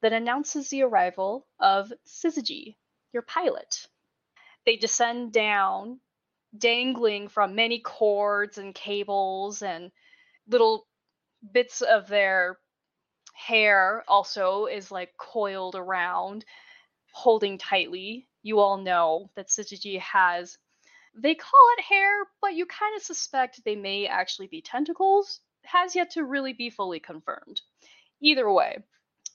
that 0.00 0.12
announces 0.12 0.68
the 0.68 0.82
arrival 0.82 1.46
of 1.60 1.92
Syzygy, 2.06 2.76
your 3.12 3.22
pilot. 3.22 3.86
They 4.64 4.76
descend 4.76 5.32
down, 5.32 6.00
dangling 6.56 7.28
from 7.28 7.54
many 7.54 7.80
cords 7.80 8.58
and 8.58 8.74
cables 8.74 9.62
and 9.62 9.90
little 10.48 10.86
bits 11.52 11.80
of 11.80 12.08
their 12.08 12.58
hair 13.34 14.04
also 14.06 14.66
is 14.66 14.90
like 14.90 15.16
coiled 15.16 15.74
around 15.74 16.44
holding 17.12 17.58
tightly 17.58 18.28
you 18.42 18.58
all 18.58 18.76
know 18.76 19.30
that 19.34 19.48
Syzygy 19.48 19.98
has 20.00 20.58
they 21.14 21.34
call 21.34 21.60
it 21.76 21.84
hair, 21.84 22.24
but 22.40 22.54
you 22.54 22.64
kind 22.64 22.96
of 22.96 23.02
suspect 23.02 23.62
they 23.64 23.76
may 23.76 24.06
actually 24.06 24.46
be 24.46 24.62
tentacles. 24.62 25.40
Has 25.64 25.94
yet 25.94 26.10
to 26.12 26.24
really 26.24 26.54
be 26.54 26.70
fully 26.70 27.00
confirmed. 27.00 27.60
Either 28.20 28.50
way, 28.50 28.78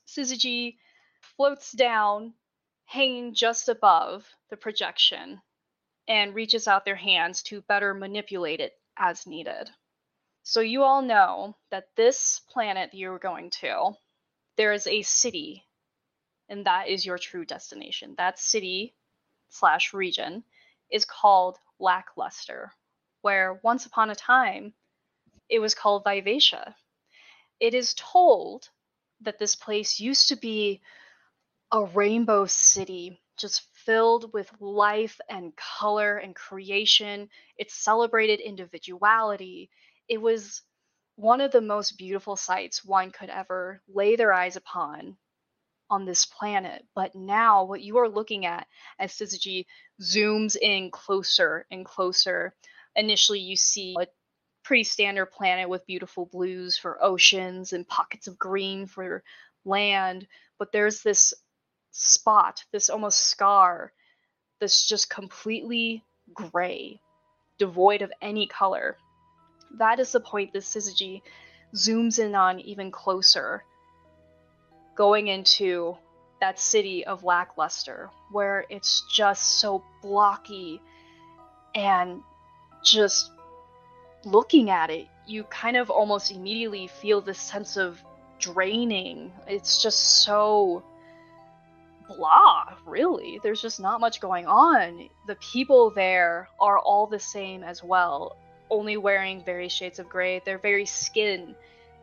Syzygy 0.08 0.78
floats 1.22 1.72
down, 1.72 2.34
hanging 2.88 3.34
just 3.34 3.70
above 3.70 4.28
the 4.50 4.58
projection, 4.58 5.42
and 6.08 6.34
reaches 6.34 6.68
out 6.68 6.86
their 6.86 6.96
hands 6.96 7.44
to 7.44 7.62
better 7.62 7.94
manipulate 7.94 8.60
it 8.60 8.74
as 8.98 9.28
needed. 9.28 9.70
So 10.44 10.62
you 10.62 10.84
all 10.84 11.02
know 11.02 11.56
that 11.70 11.90
this 11.96 12.42
planet 12.50 12.92
that 12.92 12.98
you're 12.98 13.20
going 13.20 13.50
to, 13.62 13.92
there 14.56 14.74
is 14.74 14.88
a 14.88 15.02
city 15.02 15.68
and 16.50 16.66
that 16.66 16.88
is 16.88 17.06
your 17.06 17.18
true 17.18 17.46
destination. 17.46 18.16
That 18.18 18.40
city 18.40 18.96
slash 19.50 19.94
region 19.94 20.44
is 20.90 21.06
called 21.06 21.58
Lackluster, 21.80 22.72
where 23.22 23.60
once 23.64 23.86
upon 23.86 24.10
a 24.10 24.16
time 24.16 24.74
it 25.50 25.60
was 25.60 25.76
called 25.76 26.04
Vivacia. 26.06 26.76
It 27.60 27.74
is 27.74 27.94
told 27.96 28.70
that 29.22 29.40
this 29.40 29.56
place 29.56 30.00
used 30.00 30.30
to 30.30 30.36
be 30.36 30.82
a 31.72 31.84
rainbow 31.84 32.46
city, 32.46 33.20
just 33.38 33.64
filled 33.86 34.34
with 34.34 34.52
life 34.60 35.20
and 35.30 35.54
color 35.56 36.18
and 36.18 36.36
creation. 36.36 37.30
It 37.58 37.72
celebrated 37.72 38.40
individuality. 38.40 39.70
It 40.08 40.22
was 40.22 40.62
one 41.16 41.42
of 41.42 41.52
the 41.52 41.62
most 41.62 41.98
beautiful 41.98 42.36
sights 42.36 42.86
one 42.86 43.12
could 43.12 43.30
ever 43.30 43.82
lay 43.88 44.16
their 44.16 44.34
eyes 44.34 44.56
upon 44.56 45.18
on 45.90 46.06
this 46.06 46.26
planet. 46.26 46.86
But 46.96 47.16
now, 47.16 47.64
what 47.64 47.82
you 47.82 47.98
are 47.98 48.10
looking 48.10 48.46
at 48.46 48.68
as 49.00 49.14
Syzygy 49.14 49.66
zooms 50.02 50.56
in 50.56 50.92
closer 50.92 51.66
and 51.72 51.86
closer, 51.86 52.54
initially 52.96 53.40
you 53.40 53.56
see 53.56 53.96
a 54.00 54.08
pretty 54.64 54.84
standard 54.84 55.28
planet 55.28 55.70
with 55.70 55.86
beautiful 55.86 56.26
blues 56.26 56.78
for 56.78 57.04
oceans 57.04 57.74
and 57.74 57.88
pockets 57.88 58.28
of 58.28 58.38
green 58.38 58.86
for 58.86 59.24
land. 59.66 60.28
But 60.60 60.72
there's 60.72 61.04
this 61.04 61.34
spot, 61.98 62.64
this 62.72 62.90
almost 62.90 63.20
scar, 63.20 63.92
this 64.60 64.86
just 64.86 65.10
completely 65.10 66.04
gray, 66.34 67.02
devoid 67.58 68.02
of 68.02 68.12
any 68.22 68.48
color. 68.48 68.98
That 69.78 70.00
is 70.00 70.12
the 70.12 70.20
point 70.20 70.54
that 70.54 70.64
Syzygy 70.64 71.22
zooms 71.76 72.20
in 72.20 72.36
on 72.36 72.60
even 72.60 72.92
closer 72.92 73.64
going 74.96 75.28
into 75.28 75.98
that 76.40 76.60
city 76.60 77.06
of 77.06 77.24
lackluster 77.24 78.10
where 78.32 78.66
it's 78.70 79.04
just 79.14 79.60
so 79.60 79.84
blocky 80.02 80.82
and 81.76 82.22
just 82.84 83.32
looking 84.24 84.70
at 84.70 84.90
it 84.90 85.08
you 85.28 85.44
kind 85.46 85.76
of 85.76 85.90
almost 85.90 86.32
immediately 86.32 86.88
feel 86.88 87.22
this 87.22 87.40
sense 87.40 87.76
of 87.76 88.02
draining 88.40 89.32
it's 89.48 89.82
just 89.82 90.24
so 90.24 90.84
blah 92.08 92.66
really 92.86 93.40
there's 93.44 93.62
just 93.62 93.80
not 93.80 94.00
much 94.00 94.22
going 94.22 94.46
on 94.46 95.10
the 95.28 95.36
people 95.36 95.90
there 95.90 96.48
are 96.60 96.80
all 96.80 97.08
the 97.08 97.20
same 97.20 97.64
as 97.64 97.84
well 97.84 98.38
only 98.70 98.98
wearing 98.98 99.44
various 99.44 99.74
shades 99.74 100.00
of 100.00 100.08
gray 100.08 100.42
their 100.46 100.58
very 100.58 100.86
skin 100.86 101.56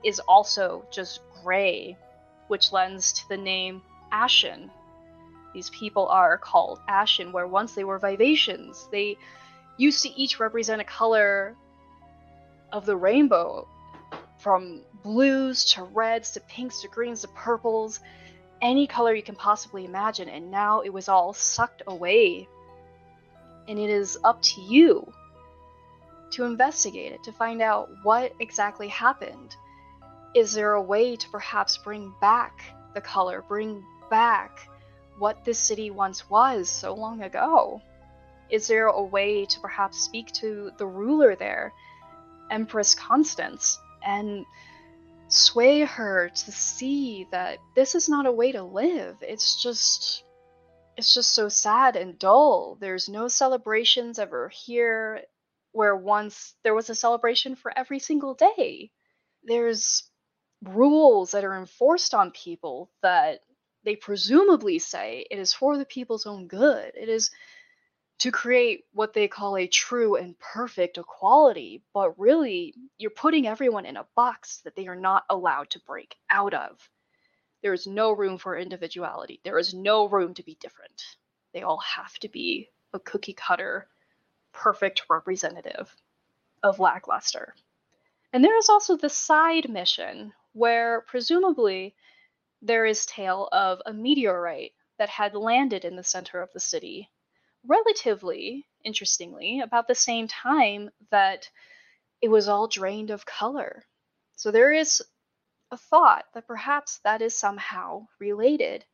is 0.04 0.20
also 0.20 0.84
just 0.90 1.20
gray 1.42 1.96
which 2.49 2.73
lends 2.73 3.12
to 3.12 3.28
the 3.28 3.37
name 3.37 3.82
Ashen. 4.12 4.70
These 5.52 5.70
people 5.70 6.06
are 6.06 6.38
called 6.38 6.80
Ashen, 6.88 7.32
where 7.32 7.46
once 7.46 7.75
they 7.75 7.84
were 7.84 7.99
Vivacians. 7.99 8.88
They 8.90 9.16
used 9.76 10.02
to 10.02 10.11
each 10.11 10.40
represent 10.40 10.80
a 10.80 10.84
color 10.84 11.56
of 12.73 12.87
the 12.87 12.96
rainbow, 12.96 13.68
from 14.38 14.82
blues 15.02 15.64
to 15.73 15.82
reds 15.82 16.32
to 16.32 16.40
pinks 16.40 16.82
to 16.82 16.88
greens 16.88 17.23
to 17.23 17.28
purples, 17.28 18.00
any 18.64 18.87
color 18.87 19.14
you 19.14 19.23
can 19.23 19.37
possibly 19.37 19.85
imagine, 19.85 20.28
and 20.28 20.50
now 20.50 20.80
it 20.80 20.92
was 20.92 21.09
all 21.09 21.33
sucked 21.35 21.83
away. 21.87 22.49
And 23.68 23.78
it 23.78 23.90
is 23.90 24.18
up 24.25 24.42
to 24.42 24.61
you 24.62 25.12
to 26.33 26.44
investigate 26.44 27.12
it, 27.12 27.23
to 27.25 27.33
find 27.33 27.62
out 27.62 27.90
what 28.02 28.33
exactly 28.40 28.88
happened 28.88 29.54
is 30.35 30.52
there 30.52 30.73
a 30.73 30.83
way 30.83 31.14
to 31.14 31.28
perhaps 31.30 31.78
bring 31.78 32.12
back 32.21 32.61
the 32.94 33.00
color, 33.00 33.44
bring 33.47 33.85
back 34.11 34.68
what 35.18 35.44
this 35.44 35.59
city 35.59 35.90
once 35.90 36.28
was 36.28 36.68
so 36.68 36.92
long 36.92 37.23
ago? 37.23 37.80
Is 38.50 38.66
there 38.66 38.87
a 38.87 39.02
way 39.02 39.47
to 39.47 39.61
perhaps 39.61 40.00
speak 40.00 40.33
to 40.33 40.73
the 40.76 40.87
ruler 40.87 41.37
there, 41.37 41.73
Empress 42.50 42.94
Constance, 42.97 43.78
and 44.04 44.44
sway 45.34 45.80
her 45.80 46.30
to 46.30 46.52
see 46.52 47.26
that 47.30 47.58
this 47.74 47.94
is 47.94 48.08
not 48.08 48.26
a 48.26 48.32
way 48.32 48.52
to 48.52 48.62
live? 48.62 49.16
It's 49.20 49.62
just. 49.62 50.24
It's 50.96 51.12
just 51.12 51.34
so 51.34 51.48
sad 51.48 51.96
and 51.96 52.16
dull. 52.20 52.78
There's 52.80 53.08
no 53.08 53.26
celebrations 53.26 54.20
ever 54.20 54.48
here, 54.48 55.22
where 55.72 55.96
once 55.96 56.54
there 56.62 56.74
was 56.74 56.88
a 56.88 56.94
celebration 56.94 57.56
for 57.56 57.76
every 57.76 57.98
single 57.98 58.34
day. 58.34 58.92
There's 59.42 60.08
rules 60.62 61.32
that 61.32 61.44
are 61.44 61.58
enforced 61.58 62.14
on 62.14 62.30
people 62.30 62.90
that 63.02 63.40
they 63.84 63.96
presumably 63.96 64.78
say 64.78 65.26
it 65.30 65.38
is 65.38 65.52
for 65.52 65.76
the 65.76 65.84
people's 65.84 66.26
own 66.26 66.46
good. 66.46 66.92
It 66.94 67.08
is 67.08 67.30
to 68.21 68.30
create 68.30 68.85
what 68.92 69.12
they 69.12 69.28
call 69.28 69.56
a 69.56 69.66
true 69.66 70.16
and 70.16 70.38
perfect 70.38 70.99
equality, 70.99 71.83
but 71.92 72.18
really, 72.18 72.75
you're 72.97 73.11
putting 73.11 73.47
everyone 73.47 73.87
in 73.87 73.97
a 73.97 74.06
box 74.14 74.61
that 74.64 74.76
they 74.76 74.87
are 74.87 74.97
not 74.97 75.25
allowed 75.28 75.71
to 75.71 75.80
break 75.80 76.16
out 76.30 76.54
of. 76.54 76.88
There 77.62 77.73
is 77.73 77.87
no 77.87 78.12
room 78.12 78.38
for 78.38 78.56
individuality, 78.56 79.40
there 79.44 79.59
is 79.59 79.75
no 79.75 80.09
room 80.09 80.35
to 80.35 80.42
be 80.42 80.56
different. 80.61 81.02
They 81.52 81.62
all 81.62 81.78
have 81.78 82.14
to 82.21 82.28
be 82.28 82.68
a 82.92 83.00
cookie 83.00 83.33
cutter, 83.33 83.88
perfect 84.52 85.02
representative 85.11 85.94
of 86.62 86.78
lackluster. 86.78 87.54
And 88.33 88.44
there 88.44 88.56
is 88.59 88.68
also 88.68 88.97
the 88.97 89.09
side 89.09 89.68
mission, 89.68 90.33
where 90.52 91.02
presumably 91.02 91.94
there 92.62 92.87
is 92.87 93.06
tale 93.06 93.49
of 93.52 93.83
a 93.87 93.92
meteorite 93.92 94.73
that 94.99 95.09
had 95.09 95.35
landed 95.35 95.85
in 95.85 95.97
the 95.97 96.02
center 96.02 96.40
of 96.40 96.52
the 96.52 96.61
city 96.61 97.11
relatively 97.66 98.66
interestingly 98.85 99.61
about 99.61 99.88
the 99.88 99.94
same 99.94 100.28
time 100.28 100.90
that 101.11 101.49
it 102.21 102.28
was 102.28 102.49
all 102.49 102.68
drained 102.68 103.11
of 103.11 103.26
color 103.26 103.85
so 104.37 104.50
there 104.50 104.73
is 104.73 105.02
a 105.71 105.76
thought 105.76 106.25
that 106.35 106.47
perhaps 106.47 106.99
that 107.04 107.23
is 107.23 107.37
somehow 107.37 108.06
related 108.18 108.85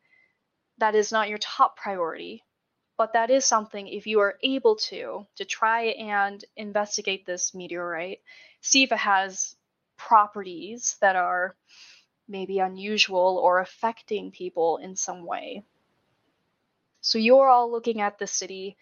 that 0.78 0.94
is 0.94 1.12
not 1.12 1.28
your 1.28 1.38
top 1.38 1.76
priority 1.76 2.42
but 2.96 3.12
that 3.14 3.30
is 3.30 3.44
something 3.44 3.88
if 3.88 4.06
you 4.06 4.20
are 4.20 4.38
able 4.42 4.76
to 4.76 5.26
to 5.36 5.44
try 5.44 5.86
and 5.86 6.44
investigate 6.56 7.26
this 7.26 7.54
meteorite 7.54 8.20
see 8.60 8.82
if 8.82 8.92
it 8.92 8.98
has 8.98 9.56
properties 9.96 10.96
that 11.00 11.16
are 11.16 11.56
maybe 12.30 12.60
unusual 12.60 13.38
or 13.42 13.58
affecting 13.60 14.30
people 14.30 14.78
in 14.78 14.96
some 14.96 15.26
way. 15.26 15.64
So 17.00 17.18
you're 17.18 17.48
all 17.48 17.70
looking 17.70 18.00
at 18.00 18.18
the 18.18 18.26
city 18.26 18.76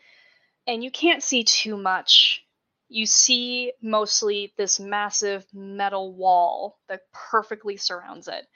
and 0.67 0.83
you 0.83 0.91
can't 0.91 1.23
see 1.23 1.45
too 1.45 1.77
much. 1.77 2.45
You 2.89 3.07
see 3.07 3.73
mostly 3.83 4.53
this 4.57 4.81
massive 4.81 5.47
metal 5.53 6.13
wall 6.15 6.79
that 6.89 7.03
perfectly 7.13 7.77
surrounds 7.77 8.29
it. 8.29 8.47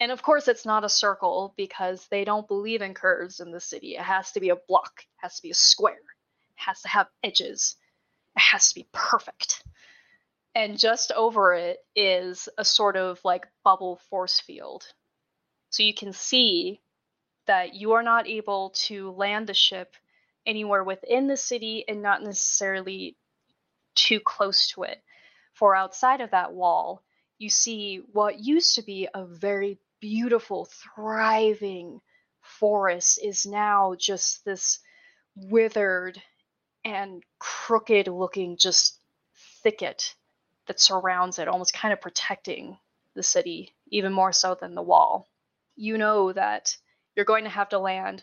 And 0.00 0.12
of 0.12 0.22
course, 0.22 0.46
it's 0.46 0.64
not 0.64 0.84
a 0.84 0.88
circle 0.88 1.54
because 1.56 2.06
they 2.08 2.24
don't 2.24 2.46
believe 2.46 2.82
in 2.82 2.94
curves 2.94 3.40
in 3.40 3.50
the 3.50 3.60
city. 3.60 3.96
It 3.96 4.02
has 4.02 4.30
to 4.32 4.40
be 4.40 4.50
a 4.50 4.56
block, 4.56 4.92
it 5.00 5.16
has 5.16 5.36
to 5.36 5.42
be 5.42 5.50
a 5.50 5.54
square, 5.54 5.94
it 5.94 6.56
has 6.56 6.82
to 6.82 6.88
have 6.88 7.08
edges, 7.24 7.74
it 8.36 8.40
has 8.40 8.68
to 8.68 8.76
be 8.76 8.88
perfect 8.92 9.64
and 10.58 10.76
just 10.76 11.12
over 11.12 11.54
it 11.54 11.78
is 11.94 12.48
a 12.58 12.64
sort 12.64 12.96
of 12.96 13.20
like 13.24 13.46
bubble 13.62 14.00
force 14.10 14.40
field. 14.40 14.84
So 15.70 15.84
you 15.84 15.94
can 15.94 16.12
see 16.12 16.80
that 17.48 17.74
you 17.74 17.92
are 17.92 18.02
not 18.02 18.28
able 18.28 18.70
to 18.70 19.10
land 19.12 19.46
the 19.46 19.54
ship 19.54 19.96
anywhere 20.46 20.84
within 20.84 21.26
the 21.26 21.36
city 21.36 21.84
and 21.88 22.02
not 22.02 22.22
necessarily 22.22 23.16
too 23.94 24.20
close 24.20 24.68
to 24.68 24.84
it. 24.84 25.02
For 25.54 25.74
outside 25.74 26.20
of 26.20 26.30
that 26.30 26.52
wall, 26.52 27.02
you 27.38 27.50
see 27.50 28.02
what 28.12 28.38
used 28.38 28.76
to 28.76 28.82
be 28.82 29.08
a 29.12 29.24
very 29.24 29.78
beautiful, 29.98 30.68
thriving 30.94 32.00
forest 32.42 33.18
is 33.22 33.46
now 33.46 33.94
just 33.98 34.44
this 34.44 34.78
withered 35.34 36.20
and 36.84 37.22
crooked 37.38 38.08
looking 38.08 38.56
just 38.56 39.00
thicket 39.62 40.14
that 40.66 40.80
surrounds 40.80 41.38
it, 41.38 41.48
almost 41.48 41.72
kind 41.72 41.92
of 41.92 42.00
protecting 42.00 42.76
the 43.14 43.22
city, 43.22 43.74
even 43.90 44.12
more 44.12 44.32
so 44.32 44.54
than 44.54 44.74
the 44.74 44.82
wall. 44.82 45.26
You 45.76 45.98
know 45.98 46.32
that 46.32 46.76
you're 47.18 47.24
going 47.24 47.42
to 47.42 47.50
have 47.50 47.70
to 47.70 47.80
land 47.80 48.22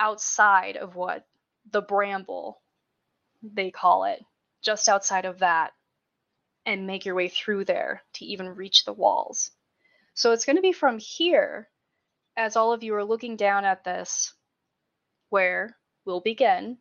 outside 0.00 0.76
of 0.76 0.96
what 0.96 1.24
the 1.70 1.80
bramble, 1.80 2.60
they 3.44 3.70
call 3.70 4.02
it, 4.06 4.20
just 4.60 4.88
outside 4.88 5.24
of 5.24 5.38
that, 5.38 5.70
and 6.66 6.84
make 6.84 7.06
your 7.06 7.14
way 7.14 7.28
through 7.28 7.64
there 7.64 8.02
to 8.14 8.24
even 8.24 8.56
reach 8.56 8.84
the 8.84 8.92
walls. 8.92 9.52
So 10.14 10.32
it's 10.32 10.44
going 10.44 10.56
to 10.56 10.62
be 10.62 10.72
from 10.72 10.98
here, 10.98 11.68
as 12.36 12.56
all 12.56 12.72
of 12.72 12.82
you 12.82 12.96
are 12.96 13.04
looking 13.04 13.36
down 13.36 13.64
at 13.64 13.84
this, 13.84 14.34
where 15.30 15.76
we'll 16.04 16.20
begin. 16.20 16.78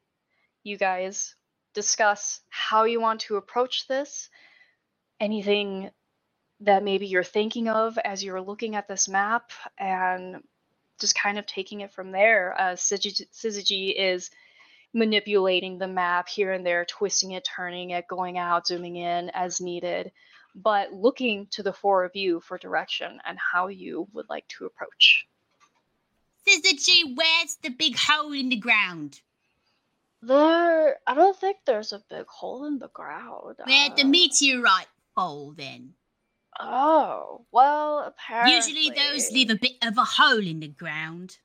You 0.63 0.75
guys 0.75 1.35
discuss 1.75 2.41
how 2.49 2.85
you 2.85 2.99
want 2.99 3.19
to 3.21 3.35
approach 3.35 3.87
this 3.87 4.31
anything 5.19 5.91
that 6.61 6.83
maybe 6.83 7.05
you're 7.05 7.23
thinking 7.23 7.67
of 7.67 7.99
as 7.99 8.23
you're 8.23 8.41
looking 8.41 8.75
at 8.75 8.87
this 8.87 9.07
map 9.07 9.51
and 9.77 10.37
just 10.99 11.15
kind 11.15 11.37
of 11.37 11.45
taking 11.45 11.81
it 11.81 11.91
from 11.91 12.11
there. 12.11 12.55
Uh, 12.59 12.73
Syzygy 12.73 13.93
is 13.97 14.29
manipulating 14.93 15.77
the 15.77 15.87
map 15.87 16.27
here 16.29 16.51
and 16.51 16.65
there, 16.65 16.85
twisting 16.85 17.31
it, 17.31 17.43
turning 17.55 17.91
it, 17.91 18.07
going 18.07 18.37
out, 18.37 18.67
zooming 18.67 18.95
in 18.95 19.29
as 19.33 19.61
needed, 19.61 20.11
but 20.55 20.93
looking 20.93 21.47
to 21.51 21.61
the 21.61 21.73
four 21.73 22.03
of 22.03 22.15
you 22.15 22.39
for 22.39 22.57
direction 22.57 23.19
and 23.25 23.37
how 23.37 23.67
you 23.67 24.07
would 24.13 24.27
like 24.29 24.47
to 24.47 24.65
approach. 24.65 25.27
Syzygy, 26.47 27.03
where's 27.15 27.57
the 27.61 27.69
big 27.69 27.97
hole 27.97 28.31
in 28.31 28.49
the 28.49 28.55
ground? 28.55 29.19
There, 30.21 30.97
I 31.05 31.13
don't 31.13 31.37
think 31.37 31.57
there's 31.65 31.93
a 31.93 32.01
big 32.09 32.25
hole 32.27 32.65
in 32.65 32.79
the 32.79 32.87
ground. 32.87 33.57
Where 33.65 33.89
the 33.95 34.03
Uh, 34.03 34.07
meteorite 34.07 34.87
fall 35.13 35.51
then? 35.51 35.93
Oh, 36.59 37.45
well, 37.51 37.99
apparently. 37.99 38.55
Usually 38.55 38.89
those 38.89 39.31
leave 39.31 39.49
a 39.49 39.55
bit 39.55 39.73
of 39.83 39.97
a 39.97 40.03
hole 40.03 40.45
in 40.45 40.59
the 40.59 40.67
ground. 40.67 41.37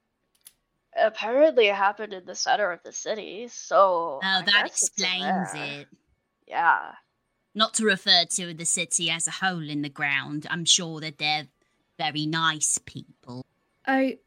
Apparently, 0.97 1.69
it 1.69 1.75
happened 1.75 2.13
in 2.13 2.25
the 2.27 2.35
center 2.35 2.71
of 2.73 2.83
the 2.83 2.93
city, 2.93 3.49
so. 3.49 4.21
Oh, 4.23 4.27
I 4.27 4.43
that 4.43 4.65
guess 4.67 4.83
it's 4.83 5.01
in 5.01 5.05
explains 5.05 5.49
it. 5.55 5.89
Yeah. 6.47 6.93
Not 7.55 7.75
to 7.75 7.85
refer 7.85 8.25
to 8.37 8.55
the 8.55 8.65
city 8.65 9.11
as 9.11 9.27
a 9.27 9.31
hole 9.31 9.69
in 9.69 9.83
the 9.83 9.89
ground. 9.89 10.47
I'm 10.51 10.65
sure 10.65 11.01
that 11.01 11.19
they're 11.19 11.49
very 11.99 12.27
nice 12.27 12.79
people. 12.85 13.45
I 13.87 14.19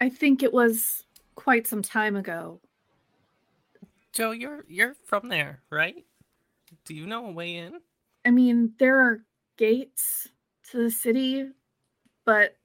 I 0.00 0.08
think 0.08 0.42
it 0.42 0.52
was 0.52 1.04
quite 1.34 1.66
some 1.66 1.82
time 1.82 2.16
ago. 2.16 2.60
Joe, 4.12 4.32
you're 4.32 4.64
you're 4.68 4.94
from 5.04 5.28
there, 5.28 5.60
right? 5.70 6.04
Do 6.84 6.94
you 6.94 7.06
know 7.06 7.26
a 7.26 7.32
way 7.32 7.56
in? 7.56 7.80
I 8.24 8.30
mean, 8.30 8.72
there 8.78 9.00
are 9.00 9.20
gates 9.62 10.28
to 10.68 10.76
the 10.76 10.90
city, 10.90 11.46
but 12.24 12.56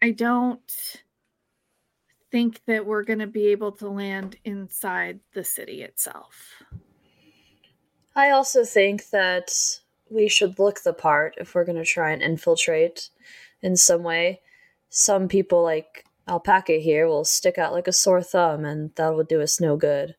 I 0.00 0.12
don't 0.12 1.02
think 2.30 2.64
that 2.64 2.86
we're 2.86 3.02
going 3.02 3.18
to 3.18 3.26
be 3.26 3.48
able 3.48 3.72
to 3.72 3.90
land 3.90 4.36
inside 4.42 5.20
the 5.34 5.44
city 5.44 5.82
itself. 5.82 6.62
I 8.16 8.30
also 8.30 8.64
think 8.64 9.10
that 9.10 9.52
we 10.08 10.30
should 10.30 10.58
look 10.58 10.82
the 10.82 10.94
part 10.94 11.34
if 11.36 11.54
we're 11.54 11.66
going 11.66 11.76
to 11.76 11.84
try 11.84 12.12
and 12.12 12.22
infiltrate 12.22 13.10
in 13.60 13.76
some 13.76 14.02
way. 14.02 14.40
Some 14.88 15.28
people, 15.28 15.62
like 15.62 16.06
Alpaca 16.26 16.80
here, 16.80 17.06
will 17.06 17.26
stick 17.26 17.58
out 17.58 17.74
like 17.74 17.86
a 17.86 17.92
sore 17.92 18.22
thumb, 18.22 18.64
and 18.64 18.94
that 18.94 19.14
will 19.14 19.24
do 19.24 19.42
us 19.42 19.60
no 19.60 19.76
good. 19.76 20.16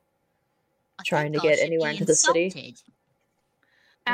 I 0.99 1.03
Trying 1.03 1.33
to 1.33 1.39
get 1.39 1.57
anywhere 1.57 1.89
into 1.89 2.05
the 2.05 2.13
city. 2.13 2.75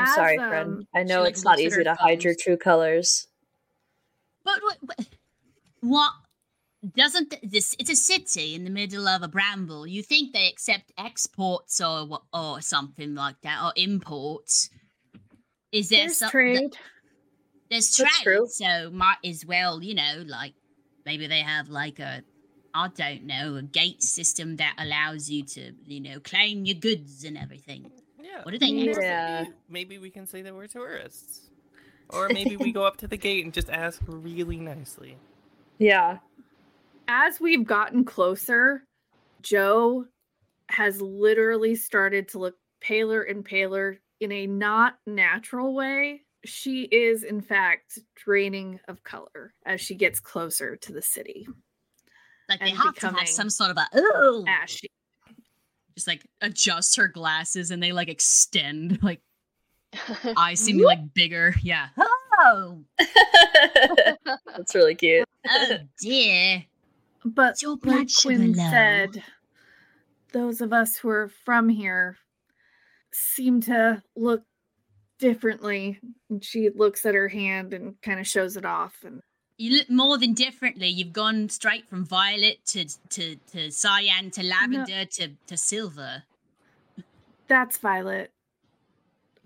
I'm 0.00 0.08
As, 0.08 0.14
sorry, 0.14 0.38
um, 0.38 0.48
friend. 0.48 0.86
I 0.94 1.00
she, 1.00 1.04
know 1.04 1.22
like, 1.22 1.32
it's 1.32 1.44
not 1.44 1.58
easy 1.58 1.76
her 1.76 1.84
to 1.84 1.94
hide 1.94 2.24
your 2.24 2.34
true 2.38 2.56
colors. 2.56 3.26
But 4.44 4.62
what, 4.62 4.78
what? 4.80 5.06
What? 5.80 6.12
Doesn't 6.94 7.34
this? 7.42 7.74
It's 7.78 7.90
a 7.90 7.96
city 7.96 8.54
in 8.54 8.64
the 8.64 8.70
middle 8.70 9.08
of 9.08 9.22
a 9.22 9.28
bramble. 9.28 9.86
You 9.86 10.02
think 10.02 10.32
they 10.32 10.46
accept 10.48 10.92
exports 10.98 11.80
or 11.80 12.20
or 12.32 12.60
something 12.60 13.14
like 13.14 13.40
that, 13.42 13.60
or 13.62 13.72
imports? 13.76 14.70
Is 15.72 15.88
there 15.88 16.00
There's 16.06 16.18
some? 16.18 16.30
trade. 16.30 16.76
There's 17.68 17.96
That's 17.96 18.20
trade, 18.20 18.36
true. 18.36 18.46
so 18.48 18.90
might 18.90 19.16
as 19.24 19.44
well, 19.44 19.82
you 19.82 19.94
know, 19.94 20.22
like 20.26 20.54
maybe 21.04 21.26
they 21.26 21.40
have 21.40 21.68
like 21.68 21.98
a, 21.98 22.22
I 22.72 22.88
don't 22.94 23.24
know, 23.24 23.56
a 23.56 23.62
gate 23.62 24.02
system 24.04 24.54
that 24.56 24.74
allows 24.78 25.28
you 25.28 25.42
to, 25.44 25.72
you 25.84 26.00
know, 26.00 26.20
claim 26.20 26.64
your 26.64 26.76
goods 26.76 27.24
and 27.24 27.36
everything. 27.36 27.90
Yeah. 28.36 28.42
What 28.44 28.52
do 28.52 28.58
they 28.58 28.66
Yeah. 28.66 29.00
Yeah. 29.00 29.40
Maybe, 29.40 29.54
maybe 29.68 29.98
we 29.98 30.10
can 30.10 30.26
say 30.26 30.42
that 30.42 30.54
we're 30.54 30.66
tourists. 30.66 31.48
Or 32.10 32.28
maybe 32.28 32.56
we 32.56 32.72
go 32.72 32.84
up 32.84 32.96
to 32.98 33.08
the 33.08 33.16
gate 33.16 33.44
and 33.44 33.52
just 33.52 33.68
ask 33.68 34.00
really 34.06 34.58
nicely. 34.58 35.16
Yeah. 35.78 36.18
as 37.08 37.40
we've 37.40 37.66
gotten 37.66 38.04
closer, 38.04 38.84
Joe 39.42 40.06
has 40.68 41.00
literally 41.00 41.74
started 41.74 42.28
to 42.28 42.38
look 42.38 42.54
paler 42.80 43.22
and 43.22 43.44
paler 43.44 43.98
in 44.20 44.32
a 44.32 44.46
not 44.46 44.98
natural 45.06 45.74
way. 45.74 46.22
She 46.44 46.84
is, 46.84 47.22
in 47.24 47.40
fact, 47.40 47.98
draining 48.14 48.80
of 48.88 49.02
color 49.02 49.52
as 49.64 49.80
she 49.80 49.94
gets 49.94 50.20
closer 50.20 50.76
to 50.76 50.92
the 50.92 51.02
city. 51.02 51.46
Like 52.48 52.60
they 52.60 52.70
And 52.70 52.78
have 52.78 52.94
to 52.96 53.10
have 53.10 53.28
some 53.28 53.50
sort 53.50 53.70
of 53.70 53.76
a 53.76 53.86
oh, 53.94 54.44
Ashy. 54.46 54.88
Just 55.96 56.06
like 56.06 56.24
adjusts 56.40 56.94
her 56.96 57.08
glasses 57.08 57.70
and 57.70 57.82
they 57.82 57.92
like 57.92 58.08
extend, 58.08 58.98
like 59.02 59.20
eyes 60.36 60.60
seem 60.60 60.78
like 60.78 61.14
bigger. 61.14 61.54
Yeah. 61.62 61.88
Oh, 62.38 62.84
That's 64.56 64.74
really 64.74 64.94
cute. 64.94 65.26
oh 65.48 65.76
dear. 66.00 66.64
But 67.24 67.52
It's 67.52 67.62
your 67.62 67.72
like 67.72 67.80
blood 67.82 68.10
sugar 68.10 68.36
Quinn 68.36 68.52
low. 68.52 68.70
said, 68.70 69.22
those 70.32 70.60
of 70.60 70.72
us 70.72 70.96
who 70.96 71.08
are 71.08 71.28
from 71.44 71.68
here 71.68 72.16
seem 73.12 73.60
to 73.62 74.02
look 74.14 74.42
differently. 75.18 75.98
And 76.30 76.44
she 76.44 76.68
looks 76.74 77.04
at 77.06 77.14
her 77.14 77.28
hand 77.28 77.72
and 77.72 78.00
kind 78.02 78.20
of 78.20 78.26
shows 78.26 78.56
it 78.56 78.64
off. 78.64 78.96
And 79.04 79.22
You 79.58 79.78
look 79.78 79.88
more 79.88 80.18
than 80.18 80.34
differently. 80.34 80.88
You've 80.88 81.12
gone 81.14 81.48
straight 81.48 81.88
from 81.88 82.04
violet 82.04 82.58
to 82.66 82.84
to 83.10 83.36
to 83.52 83.70
cyan 83.70 84.30
to 84.32 84.42
lavender 84.42 85.04
to 85.06 85.28
to 85.46 85.56
silver. 85.56 86.24
that's 87.48 87.78
Violet. 87.78 88.30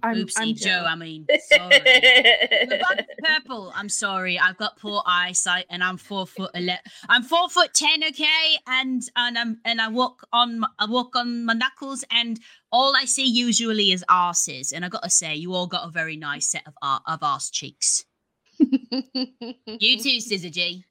I'm, 0.02 0.16
Oopsie, 0.16 0.32
I'm 0.38 0.54
Joe. 0.54 0.84
I 0.88 0.94
mean, 0.94 1.26
sorry. 1.40 1.80
Purple. 3.22 3.70
I'm 3.76 3.90
sorry. 3.90 4.38
I've 4.38 4.56
got 4.56 4.78
poor 4.78 5.02
eyesight, 5.06 5.66
and 5.68 5.84
I'm 5.84 5.98
four 5.98 6.26
foot 6.26 6.50
ele- 6.54 6.78
I'm 7.08 7.22
four 7.22 7.48
foot 7.50 7.74
ten. 7.74 8.02
Okay, 8.04 8.56
and 8.66 9.02
and 9.14 9.38
I'm 9.38 9.60
and 9.64 9.80
I 9.80 9.88
walk 9.88 10.26
on 10.32 10.64
I 10.78 10.86
walk 10.86 11.16
on 11.16 11.44
my 11.44 11.52
knuckles, 11.52 12.02
and 12.10 12.40
all 12.72 12.96
I 12.96 13.04
see 13.04 13.26
usually 13.26 13.92
is 13.92 14.04
arses. 14.10 14.72
And 14.74 14.84
I 14.84 14.88
gotta 14.88 15.10
say, 15.10 15.34
you 15.36 15.52
all 15.52 15.66
got 15.66 15.86
a 15.86 15.90
very 15.90 16.16
nice 16.16 16.48
set 16.50 16.66
of 16.66 16.74
ar- 16.82 17.02
of 17.06 17.22
arse 17.22 17.50
cheeks. 17.50 18.04
You 19.66 19.98
too, 19.98 20.18
Syzygy. 20.18 20.84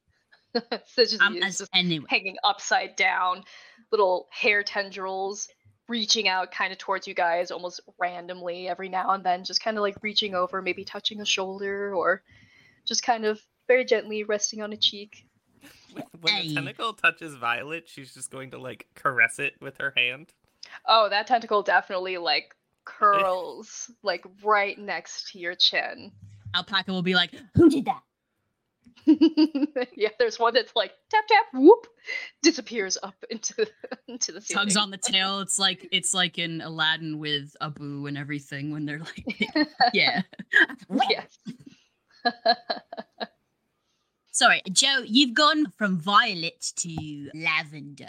Such 0.86 1.12
as 1.12 1.20
is 1.20 1.58
just 1.58 1.70
anyway. 1.74 2.06
hanging 2.08 2.36
upside 2.42 2.96
down, 2.96 3.44
little 3.92 4.26
hair 4.32 4.62
tendrils 4.62 5.48
reaching 5.88 6.28
out 6.28 6.50
kind 6.52 6.72
of 6.72 6.78
towards 6.78 7.06
you 7.06 7.14
guys 7.14 7.50
almost 7.50 7.80
randomly 7.98 8.68
every 8.68 8.88
now 8.88 9.10
and 9.10 9.24
then, 9.24 9.44
just 9.44 9.62
kind 9.62 9.76
of 9.76 9.82
like 9.82 9.96
reaching 10.02 10.34
over, 10.34 10.62
maybe 10.62 10.84
touching 10.84 11.20
a 11.20 11.24
shoulder 11.24 11.94
or 11.94 12.22
just 12.86 13.02
kind 13.02 13.24
of 13.24 13.40
very 13.68 13.84
gently 13.84 14.24
resting 14.24 14.62
on 14.62 14.72
a 14.72 14.76
cheek. 14.76 15.26
When 15.92 16.04
when 16.20 16.34
Hey. 16.34 16.48
the 16.48 16.54
tentacle 16.54 16.92
touches 16.94 17.34
Violet, 17.36 17.88
she's 17.88 18.14
just 18.14 18.30
going 18.30 18.50
to 18.52 18.58
like 18.58 18.86
caress 18.94 19.38
it 19.38 19.54
with 19.60 19.78
her 19.78 19.92
hand. 19.96 20.32
Oh, 20.86 21.08
that 21.08 21.26
tentacle 21.26 21.62
definitely 21.62 22.18
like 22.18 22.54
curls 22.84 23.90
like 24.02 24.24
right 24.42 24.78
next 24.78 25.30
to 25.32 25.38
your 25.38 25.54
chin. 25.54 26.12
Alpaca 26.54 26.92
will 26.92 27.02
be 27.02 27.14
like, 27.14 27.32
"Who 27.54 27.70
did 27.70 27.86
that?" 27.86 28.02
yeah, 29.96 30.10
there's 30.18 30.38
one 30.38 30.54
that's 30.54 30.74
like 30.76 30.92
tap 31.08 31.26
tap 31.26 31.46
whoop 31.54 31.86
disappears 32.42 32.98
up 33.02 33.14
into 33.30 33.66
into 34.08 34.32
the 34.32 34.40
ceiling. 34.40 34.64
Tugs 34.64 34.76
on 34.76 34.90
the 34.90 34.98
tail. 34.98 35.40
It's 35.40 35.58
like 35.58 35.88
it's 35.92 36.14
like 36.14 36.38
in 36.38 36.60
Aladdin 36.60 37.18
with 37.18 37.56
Abu 37.60 38.06
and 38.06 38.18
everything 38.18 38.72
when 38.72 38.84
they're 38.84 38.98
like, 39.00 39.24
yeah. 39.92 40.22
yes. 41.08 41.38
Sorry, 44.32 44.62
Joe, 44.70 45.02
you've 45.04 45.34
gone 45.34 45.70
from 45.76 45.98
violet 45.98 46.72
to 46.76 47.30
lavender, 47.34 48.06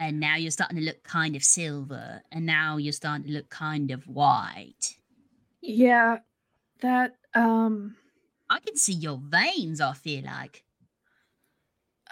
and 0.00 0.20
now 0.20 0.36
you're 0.36 0.50
starting 0.50 0.78
to 0.78 0.82
look 0.82 1.02
kind 1.04 1.36
of 1.36 1.44
silver, 1.44 2.22
and 2.32 2.44
now 2.44 2.76
you're 2.76 2.92
starting 2.92 3.26
to 3.26 3.32
look 3.32 3.48
kind 3.50 3.90
of 3.90 4.06
white. 4.08 4.96
yeah, 5.60 6.18
that 6.80 7.16
um, 7.34 7.96
I 8.48 8.58
can 8.60 8.76
see 8.78 8.94
your 8.94 9.18
veins, 9.18 9.82
I 9.82 9.92
feel 9.92 10.24
like. 10.24 10.64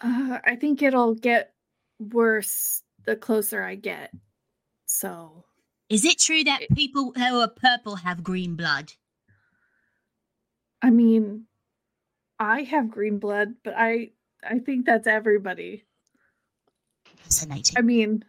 uh, 0.02 0.38
I 0.44 0.56
think 0.56 0.82
it'll 0.82 1.14
get 1.14 1.54
worse 1.98 2.82
the 3.04 3.16
closer 3.16 3.62
I 3.62 3.74
get. 3.76 4.14
So 4.86 5.44
Is 5.88 6.04
it 6.04 6.18
true 6.18 6.42
that 6.42 6.62
It- 6.62 6.74
people 6.74 7.12
who 7.12 7.38
are 7.40 7.46
purple 7.48 7.94
have 7.98 8.24
green 8.24 8.56
blood? 8.56 8.94
I 10.82 10.90
mean, 10.90 11.46
I 12.38 12.62
have 12.64 12.90
green 12.90 13.18
blood, 13.18 13.56
but 13.64 13.74
I 13.76 14.12
I 14.44 14.60
think 14.60 14.86
that's 14.86 15.06
everybody. 15.08 15.86
Fascinating. 17.16 17.76
I 17.76 17.82
mean, 17.82 18.24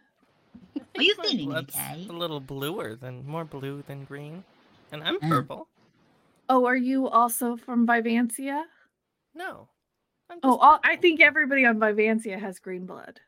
Are 0.98 1.02
you 1.02 1.14
My 1.18 1.30
feeling 1.30 1.52
blood's 1.52 1.92
okay? 1.92 2.08
A 2.08 2.12
little 2.12 2.40
bluer 2.40 2.96
than 2.96 3.24
more 3.24 3.44
blue 3.44 3.82
than 3.82 4.04
green, 4.04 4.44
and 4.90 5.04
I'm 5.04 5.20
Mm. 5.22 5.28
purple. 5.28 5.68
Oh, 6.48 6.66
are 6.66 6.76
you 6.76 7.08
also 7.08 7.56
from 7.56 7.86
Vivancia? 7.86 8.64
No. 9.34 9.68
I'm 10.30 10.38
Oh, 10.42 10.56
all, 10.56 10.80
I 10.82 10.96
think 10.96 11.20
everybody 11.20 11.64
on 11.64 11.78
Vivancia 11.78 12.38
has 12.38 12.58
green 12.58 12.86
blood. 12.86 13.20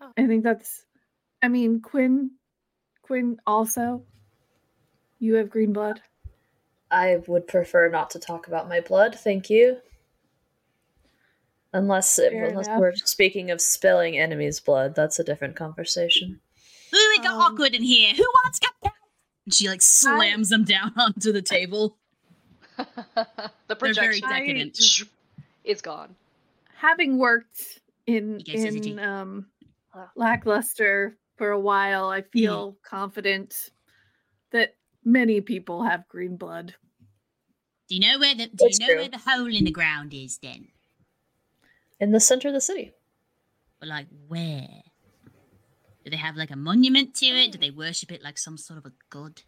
Oh. 0.00 0.12
I 0.16 0.26
think 0.26 0.42
that's. 0.42 0.84
I 1.42 1.48
mean, 1.48 1.80
Quinn, 1.80 2.32
Quinn 3.02 3.38
also. 3.46 4.02
You 5.18 5.34
have 5.34 5.50
green 5.50 5.72
blood. 5.72 6.00
I 6.90 7.20
would 7.26 7.46
prefer 7.46 7.88
not 7.88 8.10
to 8.10 8.18
talk 8.18 8.48
about 8.48 8.68
my 8.68 8.80
blood, 8.80 9.14
thank 9.14 9.48
you. 9.48 9.78
Unless 11.72 12.18
it, 12.18 12.32
unless 12.32 12.66
enough. 12.66 12.80
we're 12.80 12.94
speaking 12.96 13.50
of 13.52 13.60
spilling 13.60 14.18
enemies' 14.18 14.58
blood, 14.58 14.94
that's 14.96 15.20
a 15.20 15.24
different 15.24 15.54
conversation. 15.54 16.40
Ooh, 16.92 17.14
it 17.16 17.22
got 17.22 17.34
Um, 17.34 17.40
awkward 17.42 17.74
in 17.74 17.82
here. 17.82 18.12
Who 18.14 18.24
wants 18.42 18.58
cupcakes? 18.58 18.90
And 19.44 19.54
she 19.54 19.68
like 19.68 19.82
slams 19.82 20.48
them 20.48 20.64
down 20.64 20.92
onto 20.98 21.30
the 21.32 21.42
table. 21.42 21.96
the 23.14 23.76
They're 23.80 23.94
very 23.94 24.20
projection 24.20 24.28
decadent. 24.28 24.78
is 25.64 25.80
gone. 25.82 26.14
Having 26.76 27.18
worked 27.18 27.80
in 28.06 28.40
You 28.40 28.44
guys 28.54 28.62
said 28.62 28.74
it, 28.74 28.86
in 28.86 28.98
um, 28.98 29.46
lackluster 30.16 31.16
for 31.36 31.50
a 31.50 31.60
while, 31.60 32.08
I 32.08 32.22
feel 32.22 32.76
confident 32.82 33.70
that 34.50 34.74
many 35.04 35.40
people 35.40 35.82
have 35.84 36.08
green 36.08 36.36
blood. 36.36 36.74
Do 37.88 37.96
you 37.96 38.00
know 38.00 38.18
where 38.18 38.34
the 38.34 38.46
Do 38.46 38.52
That's 38.58 38.78
you 38.78 38.86
know 38.86 38.92
true. 38.92 39.00
where 39.02 39.08
the 39.08 39.18
hole 39.18 39.46
in 39.54 39.64
the 39.64 39.70
ground 39.70 40.14
is 40.14 40.38
then? 40.38 40.68
In 41.98 42.12
the 42.12 42.20
center 42.20 42.48
of 42.48 42.54
the 42.54 42.60
city. 42.60 42.92
But 43.78 43.88
like 43.88 44.06
where? 44.28 44.68
Do 46.04 46.10
they 46.10 46.16
have 46.16 46.36
like 46.36 46.50
a 46.50 46.56
monument 46.56 47.14
to 47.16 47.26
it? 47.26 47.52
Do 47.52 47.58
they 47.58 47.70
worship 47.70 48.10
it 48.12 48.22
like 48.22 48.38
some 48.38 48.56
sort 48.56 48.78
of 48.78 48.86
a 48.86 48.92
god? 49.10 49.42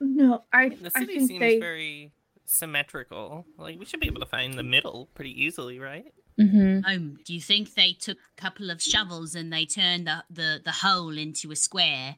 No, 0.00 0.44
I 0.52 0.70
The 0.70 0.90
I 0.94 1.00
city 1.00 1.06
think 1.18 1.28
seems 1.28 1.40
they 1.40 1.58
very 1.60 2.12
symmetrical. 2.48 3.46
Like 3.58 3.78
we 3.78 3.84
should 3.84 4.00
be 4.00 4.06
able 4.06 4.20
to 4.20 4.26
find 4.26 4.54
the 4.54 4.62
middle 4.62 5.08
pretty 5.14 5.42
easily, 5.42 5.78
right? 5.78 6.12
Mm-hmm. 6.38 6.84
Um, 6.84 7.18
do 7.24 7.32
you 7.32 7.40
think 7.40 7.74
they 7.74 7.92
took 7.92 8.18
a 8.18 8.40
couple 8.40 8.70
of 8.70 8.82
shovels 8.82 9.34
and 9.34 9.52
they 9.52 9.64
turned 9.64 10.06
the, 10.06 10.24
the, 10.30 10.60
the 10.64 10.72
hole 10.72 11.16
into 11.16 11.50
a 11.50 11.56
square? 11.56 12.16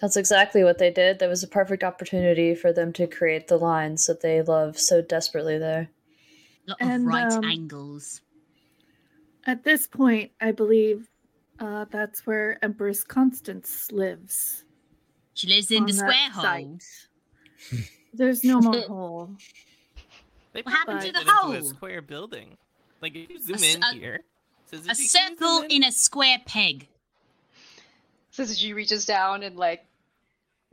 That's 0.00 0.16
exactly 0.16 0.64
what 0.64 0.78
they 0.78 0.90
did. 0.90 1.18
There 1.18 1.28
was 1.28 1.42
a 1.42 1.48
perfect 1.48 1.84
opportunity 1.84 2.54
for 2.54 2.72
them 2.72 2.92
to 2.94 3.06
create 3.06 3.48
the 3.48 3.58
lines 3.58 4.06
that 4.06 4.20
they 4.20 4.40
love 4.42 4.78
so 4.78 5.02
desperately 5.02 5.58
there. 5.58 5.90
A 6.66 6.70
lot 6.70 6.80
of 6.80 6.88
And, 6.88 7.06
right 7.06 7.32
um, 7.32 7.44
angles. 7.44 8.22
at 9.46 9.64
this 9.64 9.86
point, 9.86 10.32
I 10.40 10.52
believe 10.52 11.08
uh, 11.58 11.84
that's 11.90 12.26
where 12.26 12.62
Empress 12.64 13.04
Constance 13.04 13.92
lives. 13.92 14.64
She 15.34 15.48
lives 15.48 15.70
in 15.70 15.86
the 15.86 15.92
square 15.92 16.30
hole. 16.30 16.78
site. 18.10 18.18
There's 18.18 18.44
no 18.44 18.60
more 18.60 18.80
hole. 18.82 19.30
They 20.52 20.62
What 20.62 20.72
happened 20.74 21.00
to 21.02 21.12
probably 21.12 21.12
the 21.12 21.18
made 21.18 21.20
it 21.20 21.54
into 21.54 21.60
hole? 21.60 21.70
A 21.70 21.74
square 21.76 22.02
building. 22.02 22.56
Like 23.00 23.14
if 23.14 23.30
you 23.30 23.38
zoom 23.40 23.54
s- 23.56 23.74
in 23.76 23.82
a- 23.84 23.92
here, 23.94 24.20
says 24.66 24.86
A 24.88 24.90
if 24.90 24.98
you 24.98 25.08
can 25.08 25.28
zoom 25.28 25.38
circle 25.38 25.64
in 25.70 25.84
a 25.84 25.92
square 25.92 26.38
peg. 26.44 26.88
Syzygy 28.36 28.74
reaches 28.74 29.06
down 29.06 29.42
and 29.44 29.56
like 29.56 29.84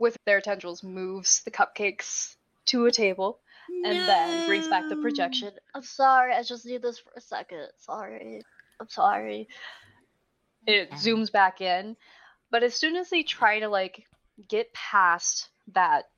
with 0.00 0.16
their 0.26 0.40
tendrils 0.40 0.82
moves 0.82 1.42
the 1.44 1.50
cupcakes 1.50 2.34
to 2.66 2.86
a 2.86 2.90
table 2.90 3.38
and 3.84 3.96
then 4.08 4.46
brings 4.48 4.66
back 4.68 4.88
the 4.88 4.96
projection. 4.96 5.50
I'm 5.74 5.82
sorry, 5.82 6.32
I 6.34 6.42
just 6.42 6.64
need 6.66 6.82
this 6.82 6.98
for 6.98 7.12
a 7.16 7.20
second. 7.20 7.68
Sorry. 7.78 8.42
I'm 8.80 8.88
sorry. 8.88 9.48
It 10.66 10.88
Okay. 10.88 10.96
zooms 10.96 11.30
back 11.32 11.60
in, 11.60 11.96
but 12.50 12.62
as 12.62 12.74
soon 12.74 12.96
as 12.96 13.10
they 13.10 13.22
try 13.22 13.60
to 13.60 13.68
like 13.68 14.06
get 14.48 14.72
past 14.72 15.48
that 15.74 16.08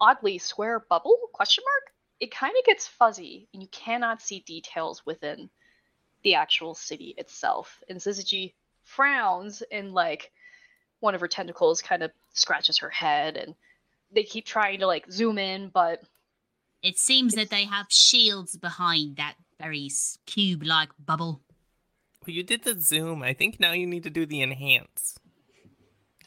oddly 0.00 0.38
square 0.38 0.84
bubble 0.88 1.18
question 1.32 1.64
mark, 1.64 1.94
it 2.20 2.30
kind 2.30 2.54
of 2.58 2.64
gets 2.64 2.86
fuzzy 2.86 3.48
and 3.52 3.62
you 3.62 3.68
cannot 3.68 4.20
see 4.22 4.40
details 4.40 5.04
within 5.06 5.50
the 6.24 6.34
actual 6.34 6.74
city 6.74 7.14
itself. 7.16 7.82
And 7.88 7.98
Syzygy 7.98 8.54
frowns 8.82 9.62
and 9.70 9.92
like 9.92 10.32
one 11.00 11.14
of 11.14 11.20
her 11.20 11.28
tentacles 11.28 11.80
kind 11.82 12.02
of 12.02 12.10
scratches 12.32 12.78
her 12.78 12.90
head 12.90 13.36
and 13.36 13.54
they 14.12 14.24
keep 14.24 14.46
trying 14.46 14.80
to 14.80 14.86
like 14.86 15.10
zoom 15.12 15.38
in, 15.38 15.68
but 15.68 16.02
It 16.82 16.98
seems 16.98 17.34
that 17.34 17.50
they 17.50 17.64
have 17.64 17.86
shields 17.90 18.56
behind 18.56 19.16
that 19.16 19.34
very 19.60 19.90
cube 20.26 20.62
like 20.64 20.90
bubble. 20.98 21.40
Well, 22.26 22.34
you 22.34 22.42
did 22.42 22.64
the 22.64 22.80
zoom. 22.80 23.22
I 23.22 23.32
think 23.34 23.58
now 23.60 23.72
you 23.72 23.86
need 23.86 24.04
to 24.04 24.10
do 24.10 24.26
the 24.26 24.42
enhance. 24.42 25.18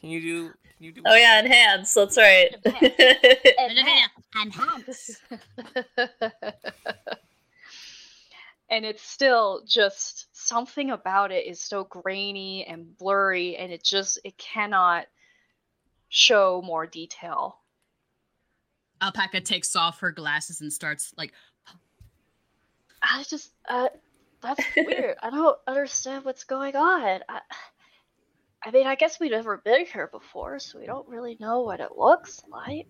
Can 0.00 0.10
you 0.10 0.20
do? 0.20 0.52
Can 0.82 0.88
you 0.88 0.94
do? 0.94 1.02
Oh 1.06 1.14
yeah, 1.14 1.38
enhance. 1.38 1.94
That's 1.94 2.16
right. 2.16 2.56
Enhance. 2.66 4.10
enhance. 4.42 5.22
and 8.68 8.84
it's 8.84 9.04
still 9.04 9.62
just 9.64 10.26
something 10.32 10.90
about 10.90 11.30
it 11.30 11.46
is 11.46 11.60
so 11.60 11.84
grainy 11.84 12.66
and 12.66 12.98
blurry 12.98 13.56
and 13.56 13.70
it 13.70 13.84
just 13.84 14.18
it 14.24 14.36
cannot 14.38 15.06
show 16.08 16.60
more 16.64 16.84
detail 16.84 17.58
Alpaca 19.00 19.40
takes 19.40 19.76
off 19.76 20.00
her 20.00 20.10
glasses 20.10 20.60
and 20.60 20.72
starts 20.72 21.14
like 21.16 21.32
I 23.04 23.24
just, 23.28 23.52
uh, 23.68 23.88
that's 24.40 24.64
weird. 24.76 25.16
I 25.22 25.30
don't 25.30 25.58
understand 25.66 26.24
what's 26.24 26.44
going 26.44 26.76
on. 26.76 27.20
I, 27.28 27.40
I 28.64 28.70
mean, 28.70 28.86
I 28.86 28.94
guess 28.94 29.18
we've 29.18 29.30
never 29.32 29.58
been 29.58 29.86
here 29.86 30.08
before, 30.08 30.58
so 30.58 30.78
we 30.78 30.86
don't 30.86 31.08
really 31.08 31.36
know 31.40 31.62
what 31.62 31.80
it 31.80 31.96
looks 31.96 32.42
like. 32.50 32.86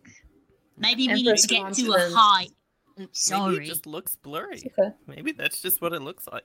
maybe 0.76 1.08
we 1.08 1.22
need 1.22 1.37
to 1.37 1.46
get 1.46 1.48
to 1.48 1.56
a 1.56 1.62
consonants. 1.64 2.14
high. 2.14 2.46
Oops, 3.00 3.30
Maybe 3.30 3.40
sorry. 3.40 3.56
it 3.64 3.68
just 3.68 3.87
looks 3.87 4.16
blurry. 4.16 4.62
okay. 4.78 4.94
Maybe 5.06 5.32
that's 5.32 5.62
just 5.62 5.80
what 5.80 5.92
it 5.94 6.02
looks 6.02 6.26
like. 6.30 6.44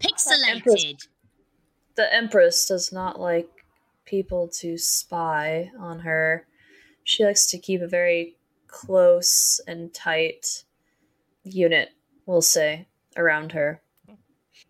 Pixelated. 0.00 1.06
The 1.94 2.12
Empress 2.12 2.66
does 2.66 2.92
not 2.92 3.20
like 3.20 3.48
people 4.04 4.48
to 4.60 4.76
spy 4.76 5.70
on 5.78 6.00
her. 6.00 6.46
She 7.04 7.24
likes 7.24 7.46
to 7.50 7.58
keep 7.58 7.80
a 7.80 7.86
very 7.86 8.34
close 8.66 9.60
and 9.68 9.94
tight 9.94 10.64
unit, 11.44 11.90
we'll 12.26 12.42
say, 12.42 12.88
around 13.16 13.52
her. 13.52 13.80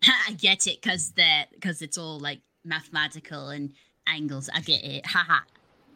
I 0.27 0.33
get 0.33 0.67
it 0.67 0.79
because 0.81 1.11
they're 1.13 1.47
because 1.53 1.81
it's 1.81 1.97
all 1.97 2.19
like 2.19 2.41
mathematical 2.63 3.49
and 3.49 3.73
angles. 4.07 4.49
I 4.53 4.61
get 4.61 4.83
it. 4.83 5.05
Haha. 5.05 5.41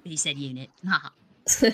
He 0.04 0.18
said 0.18 0.38
unit. 0.38 0.70
Haha. 0.88 1.10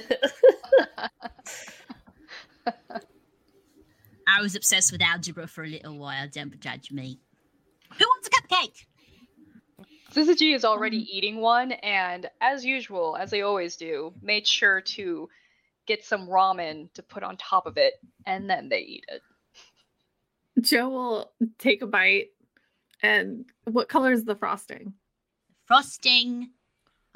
I 4.28 4.42
was 4.42 4.56
obsessed 4.56 4.92
with 4.92 5.02
algebra 5.02 5.48
for 5.48 5.64
a 5.64 5.68
little 5.68 5.98
while. 5.98 6.28
Don't 6.32 6.60
judge 6.60 6.92
me. 6.92 7.20
Who 7.98 8.06
wants 8.06 8.28
a 8.28 8.32
cupcake? 8.32 8.86
Syzygy 10.12 10.56
is 10.56 10.66
already 10.66 10.98
Um, 10.98 11.08
eating 11.10 11.42
one 11.42 11.74
and 11.74 12.30
as 12.42 12.66
usual 12.66 13.18
as 13.18 13.32
they 13.32 13.42
always 13.42 13.76
do 13.76 14.14
made 14.22 14.48
sure 14.48 14.82
to 14.82 15.30
get 15.86 16.04
some 16.04 16.28
ramen 16.28 16.92
to 16.94 17.04
put 17.04 17.22
on 17.22 17.38
top 17.38 17.66
of 17.68 17.78
it 17.78 17.96
and 18.26 18.50
then 18.50 18.70
they 18.70 18.80
eat 18.80 19.06
it 19.10 19.22
Joe 20.62 20.90
will 20.90 21.32
take 21.60 21.82
a 21.82 21.88
bite. 21.88 22.30
And 23.04 23.46
what 23.66 23.90
color 23.90 24.12
is 24.12 24.24
the 24.24 24.36
frosting? 24.36 24.94
Frosting. 25.66 26.50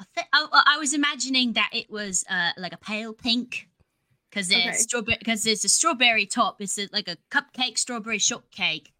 I, 0.00 0.04
th- 0.14 0.26
I, 0.32 0.62
I 0.74 0.78
was 0.78 0.94
imagining 0.94 1.52
that 1.54 1.70
it 1.72 1.90
was 1.90 2.24
uh, 2.28 2.50
like 2.56 2.72
a 2.72 2.78
pale 2.78 3.12
pink 3.12 3.68
because 4.30 4.48
there's 4.48 4.64
Okay. 4.64 4.72
strawberry 4.76 5.16
because 5.18 5.42
there's 5.44 5.64
a 5.64 5.68
strawberry 5.68 6.26
top. 6.26 6.60
It's 6.60 6.78
a, 6.78 6.88
like 6.92 7.08
a 7.08 7.16
cupcake 7.30 7.76
strawberry 7.78 8.18
shortcake, 8.18 8.92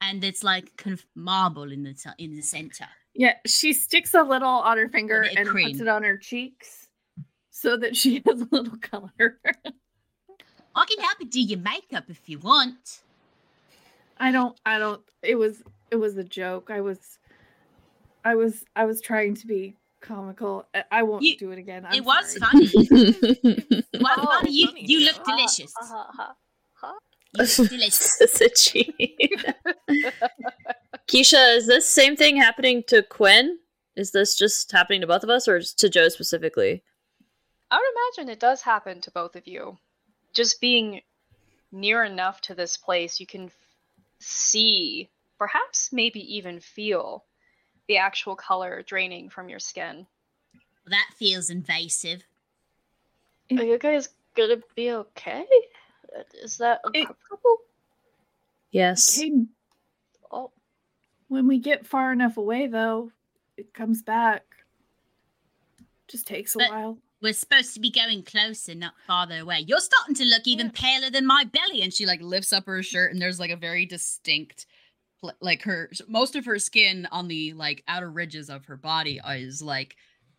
and 0.00 0.22
it's 0.24 0.42
like 0.42 0.76
kind 0.76 0.94
of 0.94 1.04
marble 1.14 1.70
in 1.70 1.84
the 1.84 1.94
t- 1.94 2.10
in 2.24 2.34
the 2.36 2.42
center. 2.42 2.86
Yeah, 3.14 3.34
she 3.46 3.72
sticks 3.72 4.14
a 4.14 4.22
little 4.22 4.48
on 4.48 4.78
her 4.78 4.88
finger 4.88 5.22
and 5.22 5.46
cream. 5.46 5.68
puts 5.68 5.80
it 5.80 5.88
on 5.88 6.02
her 6.02 6.16
cheeks 6.16 6.88
so 7.50 7.76
that 7.76 7.94
she 7.96 8.22
has 8.26 8.40
a 8.40 8.48
little 8.50 8.78
color. 8.78 9.38
I 10.74 10.84
can 10.86 10.98
help 11.04 11.18
you 11.20 11.26
do 11.28 11.40
your 11.42 11.58
makeup 11.60 12.04
if 12.08 12.28
you 12.28 12.38
want. 12.38 13.02
I 14.18 14.32
don't 14.32 14.58
I 14.66 14.78
don't 14.78 15.02
it 15.22 15.36
was 15.36 15.62
it 15.90 15.96
was 15.96 16.16
a 16.16 16.24
joke. 16.24 16.70
I 16.70 16.80
was 16.80 17.18
I 18.24 18.34
was 18.34 18.64
I 18.76 18.84
was 18.84 19.00
trying 19.00 19.34
to 19.36 19.46
be 19.46 19.76
comical. 20.00 20.66
I- 20.74 20.84
I 20.90 21.02
won't 21.02 21.22
You- 21.22 21.36
do 21.36 21.50
it 21.52 21.58
again. 21.58 21.84
it 21.86 21.98
I'm 21.98 22.04
was 22.04 22.36
sorry. 22.38 22.66
funny. 22.66 22.70
It 23.92 24.00
was 24.00 24.18
Oh, 24.18 24.24
funny. 24.26 24.50
You, 24.52 24.66
funny, 24.68 24.84
you 24.86 24.98
yeah. 24.98 25.12
look 25.12 25.24
delicious. 25.24 25.72
You 25.80 25.96
look 27.38 27.66
delicious. 27.76 29.52
Keisha, 31.08 31.56
is 31.56 31.66
this 31.66 31.88
same 31.88 32.16
thing 32.16 32.36
happening 32.36 32.82
to 32.88 33.02
Quinn? 33.02 33.58
Is 33.96 34.10
this 34.12 34.36
just 34.36 34.70
happening 34.72 35.00
to 35.02 35.06
both 35.06 35.22
of 35.22 35.30
us 35.30 35.46
or 35.48 35.60
to 35.60 35.88
Joe 35.88 36.08
specifically? 36.08 36.82
i 37.70 37.76
would 37.76 38.18
imagine 38.20 38.30
it 38.30 38.38
does 38.38 38.60
happen 38.60 39.00
to 39.00 39.10
both 39.12 39.34
of 39.34 39.46
you 39.46 39.78
just 40.34 40.60
being 40.60 41.00
near 41.70 42.04
enough 42.04 42.38
to 42.42 42.54
this 42.54 42.76
place 42.76 43.18
you 43.18 43.26
can 43.26 43.46
f- 43.46 43.54
see 44.20 45.08
perhaps 45.38 45.88
maybe 45.90 46.20
even 46.36 46.60
feel 46.60 47.24
the 47.92 47.98
actual 47.98 48.34
color 48.34 48.82
draining 48.86 49.28
from 49.28 49.50
your 49.50 49.58
skin 49.58 50.06
That 50.86 51.06
feels 51.18 51.50
invasive. 51.50 52.22
are 53.50 53.62
you 53.62 53.78
guys 53.78 54.08
gonna 54.34 54.56
be 54.74 54.90
okay? 54.92 55.44
Is 56.42 56.56
that 56.56 56.80
It- 56.94 57.00
uncomfortable? 57.00 57.58
Yes. 58.70 59.18
Okay, 59.18 59.44
Oh, 60.30 60.50
when 61.28 61.46
we 61.46 61.58
get 61.58 61.86
far 61.86 62.12
enough 62.14 62.38
away 62.38 62.66
though, 62.66 63.12
it 63.58 63.74
comes 63.74 64.02
back. 64.02 64.42
Just 66.08 66.26
takes 66.26 66.54
a 66.54 66.58
But- 66.58 66.70
while. 66.70 66.98
We're 67.20 67.34
supposed 67.34 67.74
to 67.74 67.80
be 67.80 67.90
going 67.90 68.24
closer, 68.24 68.74
not 68.74 68.94
farther 69.06 69.38
away. 69.40 69.60
You're 69.60 69.78
starting 69.80 70.14
to 70.16 70.24
look 70.24 70.44
even 70.46 70.70
paler 70.72 71.08
than 71.10 71.24
my 71.26 71.44
belly. 71.44 71.82
and 71.82 71.92
she 71.94 72.04
like 72.06 72.20
lifts 72.22 72.52
up 72.54 72.64
her 72.66 72.82
shirt 72.82 73.12
and 73.12 73.20
there's 73.22 73.38
like 73.38 73.50
a 73.52 73.56
very 73.56 73.84
distinct 73.86 74.64
pl- 74.64 74.71
like 75.40 75.62
her 75.62 75.90
most 76.08 76.34
of 76.36 76.44
her 76.44 76.58
skin 76.58 77.06
on 77.12 77.28
the 77.28 77.52
like 77.52 77.82
outer 77.88 78.10
ridges 78.10 78.50
of 78.50 78.64
her 78.66 78.76
body 78.76 79.20
is 79.28 79.62
like 79.62 79.96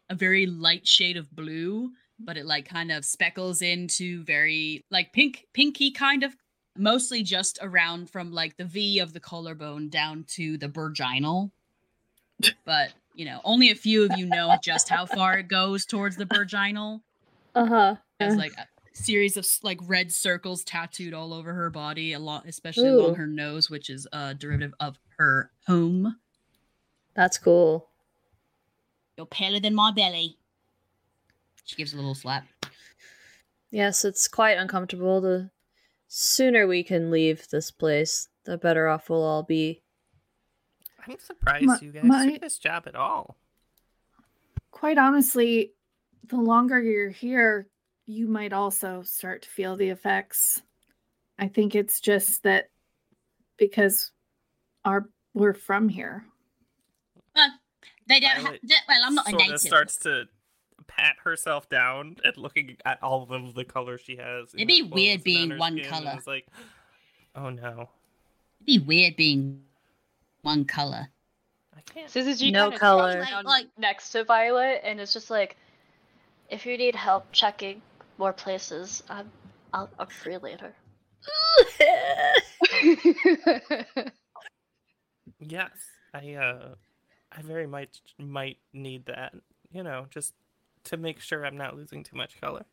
a 0.09 0.15
very 0.15 0.45
light 0.45 0.87
shade 0.87 1.17
of 1.17 1.33
blue 1.35 1.89
but 2.19 2.37
it 2.37 2.45
like 2.45 2.67
kind 2.67 2.91
of 2.91 3.05
speckles 3.05 3.61
into 3.61 4.23
very 4.23 4.81
like 4.91 5.13
pink 5.13 5.45
pinky 5.53 5.91
kind 5.91 6.23
of 6.23 6.35
mostly 6.77 7.23
just 7.23 7.59
around 7.61 8.09
from 8.09 8.31
like 8.31 8.57
the 8.57 8.65
v 8.65 8.99
of 8.99 9.13
the 9.13 9.19
collarbone 9.19 9.89
down 9.89 10.25
to 10.27 10.57
the 10.57 10.67
virginal 10.67 11.51
but 12.65 12.91
you 13.15 13.25
know 13.25 13.41
only 13.43 13.71
a 13.71 13.75
few 13.75 14.03
of 14.03 14.17
you 14.17 14.25
know 14.25 14.55
just 14.63 14.89
how 14.89 15.05
far 15.05 15.37
it 15.37 15.47
goes 15.47 15.85
towards 15.85 16.15
the 16.17 16.25
virginal 16.25 17.01
Uh 17.55 17.65
huh. 17.65 17.95
has 18.19 18.35
like 18.35 18.53
a 18.57 18.67
series 18.93 19.37
of 19.37 19.45
like 19.63 19.79
red 19.83 20.11
circles 20.11 20.63
tattooed 20.63 21.13
all 21.13 21.33
over 21.33 21.53
her 21.53 21.69
body, 21.69 22.13
a 22.13 22.19
lot, 22.19 22.45
especially 22.47 22.87
Ooh. 22.89 23.01
along 23.01 23.15
her 23.15 23.27
nose, 23.27 23.69
which 23.69 23.89
is 23.89 24.07
a 24.13 24.33
derivative 24.33 24.73
of 24.79 24.97
her 25.17 25.51
home. 25.67 26.17
That's 27.15 27.37
cool. 27.37 27.89
You're 29.17 29.25
paler 29.25 29.59
than 29.59 29.75
my 29.75 29.91
belly. 29.91 30.37
She 31.65 31.75
gives 31.75 31.93
a 31.93 31.97
little 31.97 32.15
slap. 32.15 32.45
Yes, 33.71 34.05
it's 34.05 34.27
quite 34.27 34.57
uncomfortable. 34.57 35.21
The 35.21 35.49
sooner 36.07 36.67
we 36.67 36.83
can 36.83 37.09
leave 37.11 37.47
this 37.49 37.71
place, 37.71 38.27
the 38.45 38.57
better 38.57 38.87
off 38.87 39.09
we'll 39.09 39.23
all 39.23 39.43
be. 39.43 39.81
I'm 41.07 41.17
surprised 41.19 41.65
My- 41.65 41.79
you 41.81 41.91
guys 41.91 42.03
my- 42.03 42.31
took 42.31 42.41
this 42.41 42.57
job 42.57 42.83
at 42.87 42.95
all. 42.95 43.37
Quite 44.71 44.97
honestly, 44.97 45.73
the 46.27 46.37
longer 46.37 46.81
you're 46.81 47.09
here, 47.09 47.67
you 48.05 48.27
might 48.27 48.53
also 48.53 49.01
start 49.03 49.43
to 49.43 49.49
feel 49.49 49.75
the 49.75 49.89
effects. 49.89 50.61
I 51.39 51.47
think 51.47 51.75
it's 51.75 51.99
just 51.99 52.43
that 52.43 52.69
because 53.57 54.11
our 54.85 55.07
we're 55.33 55.53
from 55.53 55.89
here. 55.89 56.25
Well, 57.35 57.49
they 58.07 58.19
don't 58.19 58.31
have. 58.31 58.55
Well, 58.87 59.01
I'm 59.05 59.15
not 59.15 59.27
a 59.27 59.31
sort 59.31 59.41
of 59.41 59.47
native. 59.47 59.59
starts 59.61 59.97
to 59.99 60.25
pat 60.87 61.15
herself 61.23 61.69
down 61.69 62.17
and 62.23 62.37
looking 62.37 62.77
at 62.85 63.01
all 63.01 63.23
of 63.31 63.55
the 63.55 63.63
color 63.65 63.97
she 63.97 64.17
has. 64.17 64.53
It'd 64.53 64.67
be 64.67 64.83
weird 64.83 65.23
being 65.23 65.57
one 65.57 65.79
colour. 65.81 66.13
It's 66.15 66.27
like, 66.27 66.45
oh 67.35 67.49
no, 67.49 67.89
It'd 68.59 68.65
be 68.65 68.79
weird 68.79 69.15
being 69.15 69.61
one 70.41 70.65
color. 70.65 71.07
I 71.75 71.81
can't. 71.81 72.11
Syzygy 72.11 72.51
No 72.51 72.65
kinda 72.69 72.79
color. 72.79 73.13
drops 73.15 73.29
down 73.31 73.43
Like- 73.45 73.67
next 73.77 74.11
to 74.11 74.23
Violet 74.23 74.81
and 74.83 74.99
it's 74.99 75.13
just 75.13 75.29
like 75.31 75.57
if 76.49 76.65
you 76.65 76.77
need 76.77 76.93
help 76.93 77.25
checking 77.31 77.81
more 78.17 78.33
places, 78.33 79.03
I'm 79.09 79.31
I'll, 79.73 79.89
I'm 79.99 80.07
free 80.07 80.37
later. 80.37 80.75
Yes, 85.39 85.71
I 86.13 86.33
uh, 86.33 86.75
I 87.31 87.41
very 87.41 87.67
much 87.67 88.01
might 88.17 88.57
need 88.73 89.05
that. 89.07 89.33
You 89.71 89.83
know, 89.83 90.05
just 90.09 90.33
to 90.85 90.97
make 90.97 91.19
sure 91.19 91.45
I'm 91.45 91.57
not 91.57 91.75
losing 91.75 92.03
too 92.03 92.15
much 92.15 92.39
color. 92.39 92.65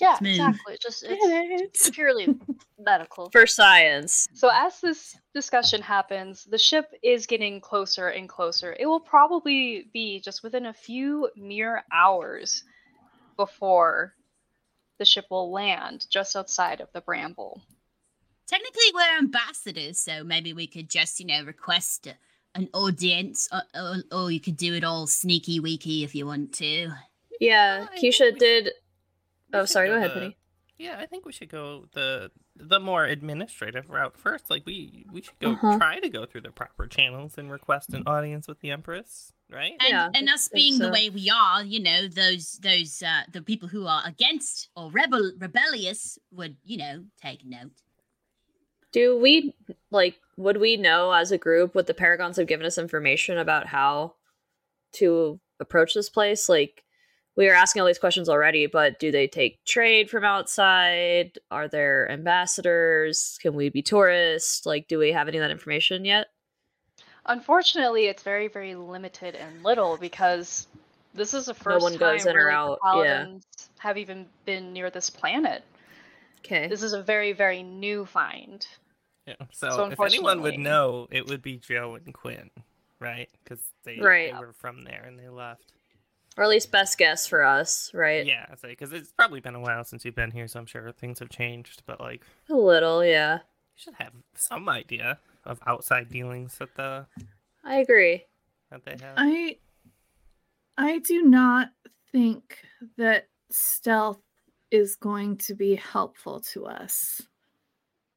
Yeah, 0.00 0.16
Smooth. 0.18 0.30
exactly. 0.32 0.78
Just 0.80 1.04
it's 1.08 1.90
purely 1.90 2.34
medical. 2.78 3.30
For 3.30 3.46
science. 3.46 4.28
So 4.34 4.50
as 4.52 4.80
this 4.80 5.16
discussion 5.34 5.82
happens, 5.82 6.44
the 6.44 6.58
ship 6.58 6.92
is 7.02 7.26
getting 7.26 7.60
closer 7.60 8.08
and 8.08 8.28
closer. 8.28 8.74
It 8.78 8.86
will 8.86 9.00
probably 9.00 9.88
be 9.92 10.20
just 10.20 10.42
within 10.42 10.66
a 10.66 10.72
few 10.72 11.30
mere 11.36 11.84
hours 11.92 12.64
before 13.36 14.14
the 15.02 15.06
ship 15.06 15.26
will 15.30 15.50
land 15.50 16.06
just 16.08 16.36
outside 16.36 16.80
of 16.80 16.86
the 16.92 17.00
Bramble. 17.00 17.60
Technically, 18.46 18.84
we're 18.94 19.18
ambassadors, 19.18 19.98
so 19.98 20.22
maybe 20.22 20.52
we 20.52 20.68
could 20.68 20.88
just, 20.88 21.18
you 21.18 21.26
know, 21.26 21.42
request 21.42 22.06
an 22.54 22.68
audience, 22.72 23.48
or, 23.52 23.62
or, 23.74 23.96
or 24.12 24.30
you 24.30 24.38
could 24.38 24.56
do 24.56 24.74
it 24.74 24.84
all 24.84 25.08
sneaky 25.08 25.58
weaky 25.58 26.04
if 26.04 26.14
you 26.14 26.24
want 26.26 26.52
to. 26.54 26.90
Yeah, 27.40 27.86
I 27.92 27.98
Keisha 27.98 28.38
did. 28.38 28.66
We 29.52 29.58
Oh, 29.58 29.62
should 29.62 29.70
sorry. 29.70 29.88
Go 29.88 29.96
ahead, 29.96 30.10
the- 30.10 30.14
Penny. 30.14 30.36
Yeah, 30.78 30.96
I 31.00 31.06
think 31.06 31.24
we 31.26 31.32
should 31.32 31.48
go 31.48 31.86
the 31.92 32.30
the 32.56 32.78
more 32.80 33.04
administrative 33.04 33.88
route 33.90 34.16
first. 34.16 34.50
Like 34.50 34.64
we 34.66 35.06
we 35.12 35.22
should 35.22 35.38
go 35.40 35.52
Uh-huh. 35.52 35.78
try 35.78 35.98
to 36.00 36.08
go 36.08 36.26
through 36.26 36.40
the 36.42 36.50
proper 36.50 36.86
channels 36.86 37.38
and 37.38 37.50
request 37.50 37.92
an 37.94 38.02
audience 38.06 38.46
with 38.48 38.60
the 38.60 38.70
Empress, 38.70 39.32
right? 39.52 39.72
And, 39.80 39.88
Yeah, 39.88 40.08
and 40.14 40.28
us 40.28 40.48
think 40.48 40.54
being 40.54 40.78
the 40.78 40.90
way 40.90 41.10
we 41.10 41.30
are, 41.30 41.62
you 41.62 41.80
know, 41.80 42.08
those 42.08 42.58
those 42.62 43.02
uh 43.02 43.22
the 43.30 43.42
people 43.42 43.68
who 43.68 43.86
are 43.86 44.02
against 44.06 44.68
or 44.76 44.90
rebel 44.90 45.32
rebellious 45.38 46.18
would, 46.30 46.56
you 46.64 46.78
know, 46.78 47.04
take 47.20 47.44
note. 47.44 47.72
Do 48.92 49.18
we 49.18 49.54
like? 49.90 50.16
Would 50.36 50.58
we 50.58 50.76
know 50.76 51.12
as 51.12 51.32
a 51.32 51.38
group? 51.38 51.74
what 51.74 51.86
the 51.86 51.94
Paragons 51.94 52.36
have 52.36 52.46
given 52.46 52.66
us 52.66 52.78
information 52.78 53.38
about 53.38 53.66
how 53.66 54.14
to 54.94 55.40
approach 55.60 55.94
this 55.94 56.10
place? 56.10 56.48
Like, 56.48 56.84
we 57.36 57.48
are 57.48 57.54
asking 57.54 57.80
all 57.80 57.86
these 57.86 57.98
questions 57.98 58.28
already, 58.28 58.66
but 58.66 58.98
do 58.98 59.10
they 59.10 59.26
take 59.26 59.64
trade 59.64 60.10
from 60.10 60.24
outside? 60.24 61.38
Are 61.50 61.68
there 61.68 62.10
ambassadors? 62.10 63.38
Can 63.40 63.54
we 63.54 63.70
be 63.70 63.82
tourists? 63.82 64.66
Like, 64.66 64.88
do 64.88 64.98
we 64.98 65.12
have 65.12 65.28
any 65.28 65.38
of 65.38 65.42
that 65.42 65.50
information 65.50 66.04
yet? 66.04 66.26
Unfortunately, 67.26 68.06
it's 68.06 68.22
very, 68.22 68.48
very 68.48 68.74
limited 68.74 69.34
and 69.34 69.62
little 69.62 69.96
because 69.96 70.66
this 71.14 71.34
is 71.34 71.46
the 71.46 71.54
first 71.54 71.82
one 71.82 71.96
goes 71.96 72.24
time 72.24 72.30
in 72.30 72.36
or 72.36 72.46
really 72.46 72.52
out, 72.52 72.78
the 72.82 73.02
yeah. 73.04 73.14
paladins 73.18 73.46
have 73.78 73.98
even 73.98 74.26
been 74.44 74.72
near 74.72 74.90
this 74.90 75.10
planet. 75.10 75.62
Okay. 76.40 76.66
This 76.66 76.82
is 76.82 76.92
a 76.92 77.02
very, 77.02 77.32
very 77.32 77.62
new 77.62 78.04
find. 78.04 78.66
Yeah. 79.26 79.34
So, 79.52 79.70
So 79.70 79.84
if 79.86 80.00
anyone 80.00 80.42
would 80.42 80.58
know, 80.58 81.06
it 81.10 81.26
would 81.28 81.42
be 81.42 81.56
Joe 81.56 81.96
and 82.04 82.12
Quinn, 82.12 82.50
right? 82.98 83.28
Because 83.44 83.60
they, 83.84 83.98
Right. 84.00 84.32
they 84.32 84.38
were 84.38 84.52
from 84.52 84.82
there 84.82 85.04
and 85.06 85.18
they 85.18 85.28
left. 85.28 85.72
Or 86.36 86.44
at 86.44 86.50
least 86.50 86.72
best 86.72 86.98
guess 86.98 87.26
for 87.26 87.44
us, 87.44 87.92
right? 87.92 88.24
Yeah, 88.26 88.46
because 88.62 88.92
it's 88.92 89.12
probably 89.12 89.40
been 89.40 89.54
a 89.54 89.60
while 89.60 89.84
since 89.84 90.04
you've 90.04 90.14
been 90.14 90.30
here, 90.30 90.48
so 90.48 90.58
I'm 90.58 90.66
sure 90.66 90.90
things 90.90 91.18
have 91.18 91.28
changed. 91.28 91.82
But 91.86 92.00
like, 92.00 92.22
A 92.48 92.54
little, 92.54 93.04
yeah. 93.04 93.34
you 93.34 93.40
should 93.76 93.94
have 93.94 94.12
some 94.34 94.68
idea 94.68 95.18
of 95.44 95.60
outside 95.66 96.08
dealings 96.08 96.56
that 96.58 96.74
the 96.74 97.06
I 97.64 97.76
agree. 97.76 98.24
that 98.70 98.84
they 98.84 98.92
have. 98.92 99.14
I 99.16 99.58
I 100.76 100.98
do 100.98 101.22
not 101.22 101.68
think 102.12 102.58
that 102.96 103.28
stealth 103.50 104.20
is 104.70 104.96
going 104.96 105.36
to 105.36 105.54
be 105.54 105.74
helpful 105.74 106.40
to 106.52 106.66
us. 106.66 107.20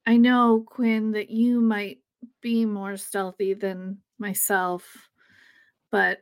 I 0.05 0.17
know, 0.17 0.63
Quinn, 0.65 1.11
that 1.11 1.29
you 1.29 1.59
might 1.59 1.99
be 2.41 2.65
more 2.65 2.95
stealthy 2.95 3.53
than 3.53 3.97
myself, 4.19 5.09
but 5.91 6.19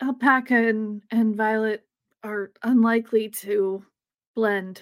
Alpaca 0.00 0.54
and, 0.54 1.02
and 1.10 1.36
Violet 1.36 1.84
are 2.22 2.52
unlikely 2.62 3.28
to 3.30 3.84
blend. 4.34 4.80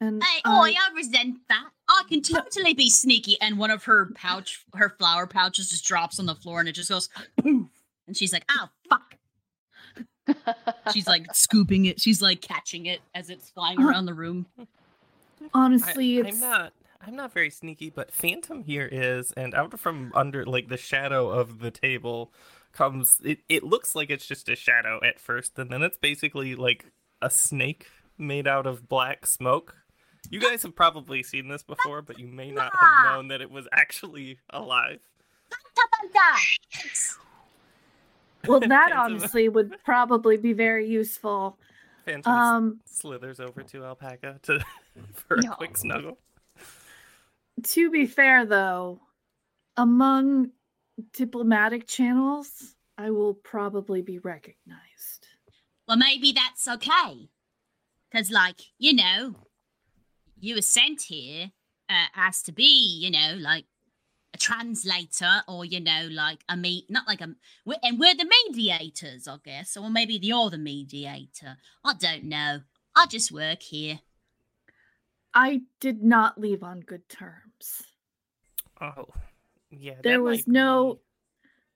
And 0.00 0.22
Hey, 0.22 0.40
I- 0.44 0.58
oh, 0.58 0.62
oi, 0.62 0.72
I 0.72 0.94
resent 0.94 1.38
that. 1.48 1.70
I 1.90 2.04
can 2.08 2.22
totally 2.22 2.74
be 2.74 2.88
sneaky. 2.88 3.36
And 3.40 3.58
one 3.58 3.70
of 3.70 3.84
her 3.84 4.10
pouch, 4.14 4.64
her 4.74 4.94
flower 4.98 5.26
pouches 5.26 5.70
just 5.70 5.84
drops 5.84 6.18
on 6.18 6.26
the 6.26 6.34
floor 6.34 6.60
and 6.60 6.68
it 6.68 6.72
just 6.72 6.88
goes 6.88 7.08
poof. 7.42 7.68
And 8.06 8.16
she's 8.16 8.32
like, 8.32 8.44
oh, 8.50 8.68
fuck. 8.88 9.16
She's 10.92 11.06
like 11.06 11.26
scooping 11.34 11.86
it. 11.86 12.00
She's 12.00 12.22
like 12.22 12.40
catching 12.40 12.86
it 12.86 13.00
as 13.14 13.30
it's 13.30 13.50
flying 13.50 13.80
around 13.82 14.06
the 14.06 14.14
room. 14.14 14.46
honestly, 15.54 16.18
I, 16.18 16.28
it's 16.28 16.36
I'm 16.36 16.40
not. 16.40 16.72
I'm 17.06 17.16
not 17.16 17.32
very 17.32 17.48
sneaky, 17.48 17.88
but 17.88 18.12
Phantom 18.12 18.62
here 18.62 18.86
is, 18.90 19.32
and 19.32 19.54
out 19.54 19.78
from 19.80 20.12
under 20.14 20.44
like 20.44 20.68
the 20.68 20.76
shadow 20.76 21.30
of 21.30 21.60
the 21.60 21.70
table 21.70 22.30
comes. 22.72 23.16
It, 23.24 23.38
it 23.48 23.64
looks 23.64 23.94
like 23.94 24.10
it's 24.10 24.26
just 24.26 24.50
a 24.50 24.56
shadow 24.56 25.00
at 25.02 25.18
first, 25.18 25.58
and 25.58 25.70
then 25.70 25.82
it's 25.82 25.96
basically 25.96 26.54
like 26.54 26.84
a 27.22 27.30
snake 27.30 27.86
made 28.18 28.46
out 28.46 28.66
of 28.66 28.88
black 28.88 29.26
smoke. 29.26 29.76
You 30.30 30.40
guys 30.40 30.62
have 30.62 30.74
probably 30.76 31.22
seen 31.22 31.48
this 31.48 31.62
before, 31.62 32.02
but 32.02 32.18
you 32.18 32.26
may 32.26 32.50
not 32.52 32.72
have 32.80 33.04
known 33.04 33.28
that 33.28 33.40
it 33.40 33.50
was 33.50 33.66
actually 33.72 34.38
alive. 34.50 35.00
well, 38.46 38.60
that 38.60 38.68
Phantom- 38.90 38.98
honestly 39.16 39.48
would 39.48 39.76
probably 39.84 40.36
be 40.36 40.52
very 40.52 40.88
useful. 40.88 41.58
Phantom 42.04 42.32
Um, 42.32 42.80
slithers 42.86 43.40
over 43.40 43.62
to 43.64 43.84
Alpaca 43.84 44.38
to 44.44 44.64
for 45.12 45.36
a 45.36 45.42
No. 45.42 45.52
quick 45.52 45.76
snuggle. 45.76 46.18
to 47.64 47.90
be 47.90 48.06
fair, 48.06 48.46
though, 48.46 49.00
among 49.76 50.50
diplomatic 51.12 51.86
channels, 51.86 52.74
I 52.96 53.10
will 53.10 53.34
probably 53.34 54.02
be 54.02 54.18
recognized. 54.18 55.26
Well, 55.86 55.96
maybe 55.96 56.32
that's 56.32 56.66
okay. 56.68 57.28
Because, 58.10 58.30
like, 58.30 58.60
you 58.78 58.94
know, 58.94 59.34
you 60.40 60.54
were 60.54 60.62
sent 60.62 61.02
here 61.02 61.52
uh, 61.88 62.06
as 62.16 62.42
to 62.42 62.52
be, 62.52 62.98
you 63.00 63.10
know, 63.10 63.36
like 63.38 63.64
a 64.34 64.38
translator 64.38 65.42
or, 65.48 65.64
you 65.64 65.80
know, 65.80 66.08
like 66.10 66.40
a 66.48 66.56
me, 66.56 66.86
not 66.88 67.06
like 67.06 67.20
a, 67.20 67.30
we 67.64 67.76
and 67.82 67.98
we're 67.98 68.14
the 68.14 68.30
mediators, 68.46 69.28
I 69.28 69.36
guess. 69.44 69.76
Or 69.76 69.90
maybe 69.90 70.18
you're 70.20 70.50
the 70.50 70.58
mediator. 70.58 71.58
I 71.84 71.94
don't 71.94 72.24
know. 72.24 72.60
I 72.96 73.06
just 73.06 73.32
work 73.32 73.62
here. 73.62 74.00
I 75.34 75.62
did 75.78 76.02
not 76.02 76.40
leave 76.40 76.62
on 76.62 76.80
good 76.80 77.08
terms. 77.08 77.82
Oh, 78.80 79.06
yeah. 79.70 79.94
There 80.02 80.22
was 80.22 80.46
no 80.46 81.00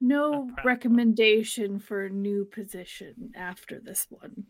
no 0.00 0.50
recommendation 0.64 1.78
for 1.78 2.04
a 2.04 2.10
new 2.10 2.44
position 2.44 3.32
after 3.34 3.80
this 3.80 4.06
one. 4.10 4.44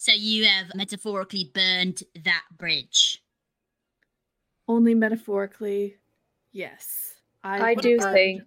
So 0.00 0.12
you 0.12 0.46
have 0.46 0.74
metaphorically 0.74 1.50
burned 1.52 2.04
that 2.24 2.44
bridge. 2.56 3.22
Only 4.66 4.94
metaphorically, 4.94 5.98
yes. 6.52 7.16
I 7.44 7.74
would 7.74 7.82
do 7.82 7.98
think- 7.98 8.44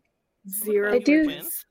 zero. 0.49 0.93
I 0.95 0.97
do- 0.97 1.25
bridges. 1.25 1.65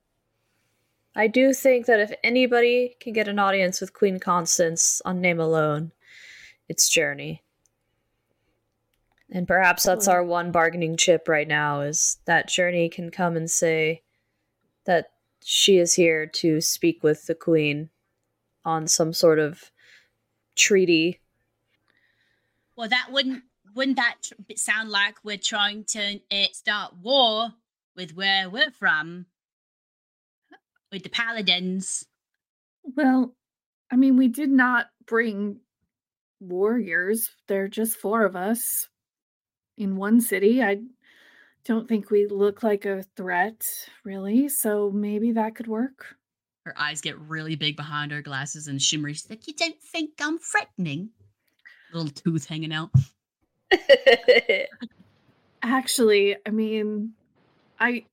I 1.16 1.27
do 1.27 1.53
think 1.53 1.87
that 1.87 1.99
if 1.99 2.12
anybody 2.23 2.95
can 3.01 3.12
get 3.12 3.27
an 3.27 3.40
audience 3.40 3.81
with 3.81 3.92
Queen 3.92 4.21
Constance 4.21 5.03
on 5.05 5.21
name 5.21 5.40
alone, 5.40 5.90
it's 6.68 6.88
Journey. 6.88 7.42
And 9.31 9.49
perhaps 9.49 9.83
that's 9.83 10.07
our 10.07 10.23
one 10.23 10.53
bargaining 10.53 10.97
chip 10.97 11.27
right 11.27 11.49
now 11.49 11.81
is 11.81 12.18
that 12.27 12.47
Journey 12.47 12.88
can 12.88 13.11
come 13.11 13.37
and 13.37 13.51
say 13.51 14.03
that 14.85 15.11
she 15.42 15.79
is 15.79 15.95
here 15.95 16.25
to 16.25 16.61
speak 16.61 17.03
with 17.03 17.27
the 17.27 17.35
Queen 17.35 17.90
on 18.64 18.87
some 18.87 19.12
sort 19.12 19.40
of 19.40 19.72
treaty. 20.57 21.21
Well, 22.77 22.88
that 22.88 23.09
wouldn't 23.11 23.43
wouldn't 23.75 23.97
that 23.97 24.17
sound 24.57 24.91
like 24.91 25.17
we're 25.25 25.38
trying 25.38 25.85
to 25.85 26.21
uh, 26.31 26.47
start 26.53 26.95
war 27.01 27.53
with 27.97 28.15
where 28.15 28.51
we're 28.51 28.71
from, 28.71 29.27
with 30.91 31.03
the 31.03 31.09
paladins? 31.09 32.05
Well, 32.83 33.35
I 33.90 33.96
mean, 33.96 34.17
we 34.17 34.29
did 34.29 34.50
not 34.50 34.87
bring 35.07 35.61
warriors. 36.40 37.31
There 37.46 37.65
are 37.65 37.69
just 37.69 37.96
four 37.96 38.25
of 38.25 38.37
us 38.37 38.88
in 39.79 39.96
one 39.96 40.21
city. 40.21 40.63
I 40.63 40.79
don't 41.65 41.88
think 41.88 42.11
we 42.11 42.27
look 42.27 42.63
like 42.63 42.85
a 42.85 43.05
threat, 43.17 43.63
really. 44.05 44.48
So 44.48 44.90
maybe 44.90 45.33
that 45.33 45.55
could 45.55 45.69
work. 45.69 46.17
Her 46.65 46.75
eyes 46.79 47.00
get 47.00 47.19
really 47.19 47.56
big 47.56 47.77
behind 47.77 48.13
her 48.13 48.23
glasses 48.23 48.69
and 48.69 48.81
shimmery. 48.81 49.15
She's 49.15 49.29
like, 49.29 49.46
You 49.48 49.54
don't 49.54 49.81
think 49.81 50.10
I'm 50.21 50.38
threatening? 50.38 51.10
Little 51.92 52.10
tooth 52.10 52.46
hanging 52.46 52.73
out. 52.73 52.90
Actually, 55.63 56.37
I 56.46 56.50
mean, 56.50 57.13
I 57.81 58.04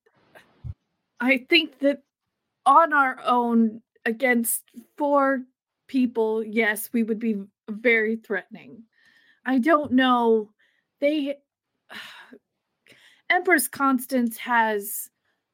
I 1.20 1.46
think 1.50 1.80
that 1.80 2.02
on 2.66 2.94
our 2.94 3.20
own 3.24 3.82
against 4.06 4.64
four 4.98 5.42
people, 5.88 6.44
yes, 6.44 6.90
we 6.94 7.04
would 7.04 7.20
be 7.20 7.42
very 7.70 8.16
threatening. 8.16 8.84
I 9.46 9.60
don't 9.60 9.94
know. 9.94 10.52
They 11.02 11.36
Empress 13.30 13.68
Constance 13.68 14.38
has 14.38 15.10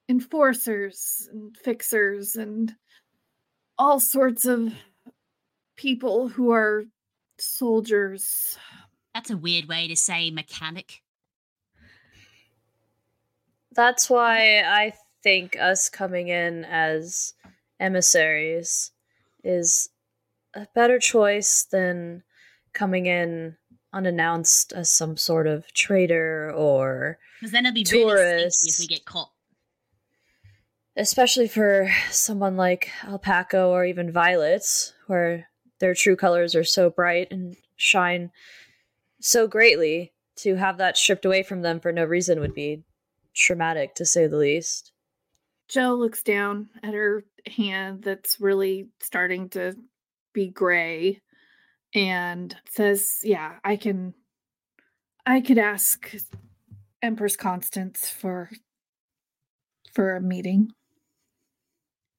enforcers 0.07 1.27
and 1.31 1.55
fixers 1.57 2.35
and 2.35 2.73
all 3.77 3.99
sorts 3.99 4.45
of 4.45 4.73
people 5.75 6.29
who 6.29 6.51
are 6.51 6.85
soldiers. 7.37 8.57
That's 9.13 9.29
a 9.29 9.37
weird 9.37 9.67
way 9.67 9.87
to 9.87 9.95
say 9.95 10.31
mechanic. 10.31 11.01
That's 13.71 14.09
why 14.09 14.61
I 14.61 14.93
think 15.21 15.57
us 15.59 15.89
coming 15.89 16.29
in 16.29 16.63
as 16.65 17.33
emissaries 17.79 18.91
is 19.43 19.89
a 20.53 20.67
better 20.73 20.97
choice 20.97 21.63
than 21.63 22.23
coming 22.73 23.05
in 23.05 23.57
unannounced 23.91 24.73
as 24.73 24.89
some 24.89 25.17
sort 25.17 25.47
of 25.47 25.71
traitor 25.73 26.51
or 26.53 27.17
Because 27.39 27.51
then 27.51 27.65
it'd 27.65 27.75
be 27.75 27.85
really 27.91 28.49
sneaky 28.49 28.69
if 28.69 28.79
we 28.79 28.87
get 28.87 29.05
caught. 29.05 29.31
Especially 30.97 31.47
for 31.47 31.91
someone 32.09 32.55
like 32.55 32.89
Alpaca 33.03 33.63
or 33.65 33.85
even 33.85 34.11
Violet, 34.11 34.93
where 35.07 35.49
their 35.79 35.93
true 35.93 36.15
colors 36.15 36.55
are 36.55 36.63
so 36.63 36.89
bright 36.89 37.27
and 37.31 37.55
shine 37.75 38.31
so 39.19 39.47
greatly. 39.47 40.11
To 40.39 40.55
have 40.55 40.79
that 40.79 40.97
stripped 40.97 41.23
away 41.23 41.43
from 41.43 41.61
them 41.61 41.79
for 41.79 41.93
no 41.93 42.03
reason 42.03 42.41
would 42.41 42.53
be 42.53 42.83
traumatic, 43.33 43.95
to 43.95 44.05
say 44.05 44.27
the 44.27 44.35
least. 44.35 44.91
Joe 45.69 45.95
looks 45.95 46.21
down 46.23 46.69
at 46.83 46.93
her 46.93 47.23
hand 47.47 48.03
that's 48.03 48.39
really 48.41 48.89
starting 48.99 49.47
to 49.49 49.75
be 50.33 50.49
gray 50.49 51.21
and 51.93 52.55
says, 52.69 53.21
"Yeah, 53.23 53.59
I 53.63 53.77
can 53.77 54.13
I 55.25 55.39
could 55.39 55.57
ask 55.57 56.13
Empress 57.01 57.37
Constance 57.37 58.09
for 58.09 58.51
for 59.93 60.15
a 60.15 60.21
meeting." 60.21 60.73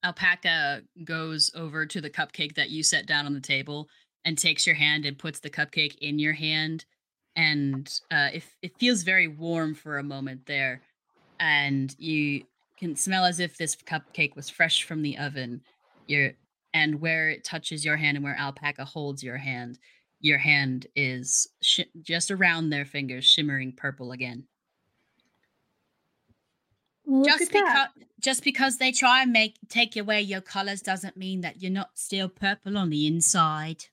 Alpaca 0.07 0.83
goes 1.05 1.51
over 1.55 1.85
to 1.85 2.01
the 2.01 2.11
cupcake 2.11 2.55
that 2.55 2.71
you 2.71 2.83
set 2.83 3.07
down 3.07 3.27
on 3.27 3.35
the 3.35 3.41
table 3.41 3.89
and 4.25 4.39
takes 4.39 4.67
your 4.67 4.77
hand 4.77 5.05
and 5.05 5.19
puts 5.19 5.41
the 5.41 5.51
cupcake 5.51 5.97
in 5.99 6.19
your 6.19 6.33
hand. 6.33 6.85
And 7.35 7.93
uh, 8.11 8.29
it, 8.33 8.45
it 8.63 8.79
feels 8.79 9.03
very 9.03 9.27
warm 9.29 9.75
for 9.75 9.99
a 9.99 10.05
moment 10.05 10.47
there 10.47 10.81
and 11.41 11.95
you 11.99 12.45
can 12.79 12.95
smell 12.97 13.25
as 13.25 13.41
if 13.41 13.57
this 13.57 13.75
cupcake 13.75 14.37
was 14.37 14.49
fresh 14.49 14.85
from 14.85 15.03
the 15.03 15.19
oven. 15.19 15.61
Your 16.07 16.33
and 16.73 17.01
where 17.01 17.31
it 17.31 17.43
touches 17.43 17.85
your 17.85 17.97
hand 17.97 18.17
and 18.17 18.25
where 18.25 18.37
alpaca 18.37 18.85
holds 18.85 19.23
your 19.23 19.39
hand 19.39 19.79
your 20.21 20.39
hand 20.39 20.87
is 20.95 21.49
sh- 21.63 21.81
just 22.03 22.31
around 22.31 22.69
their 22.69 22.85
fingers 22.85 23.25
shimmering 23.25 23.73
purple 23.73 24.13
again 24.13 24.45
Well, 27.07 27.21
look 27.21 27.29
just 27.29 27.43
at 27.43 27.53
that. 27.53 27.91
because 27.95 28.09
just 28.21 28.45
because 28.45 28.79
they 28.79 28.93
try 28.93 29.23
and 29.23 29.33
make 29.33 29.57
take 29.69 29.97
away 29.97 30.21
your 30.21 30.41
colors 30.41 30.83
doesn't 30.83 31.17
mean 31.17 31.43
that 31.43 31.63
you're 31.63 31.71
not 31.71 31.91
still 31.95 32.29
purple 32.29 32.77
on 32.77 32.91
the 32.91 33.07
inside. 33.07 33.85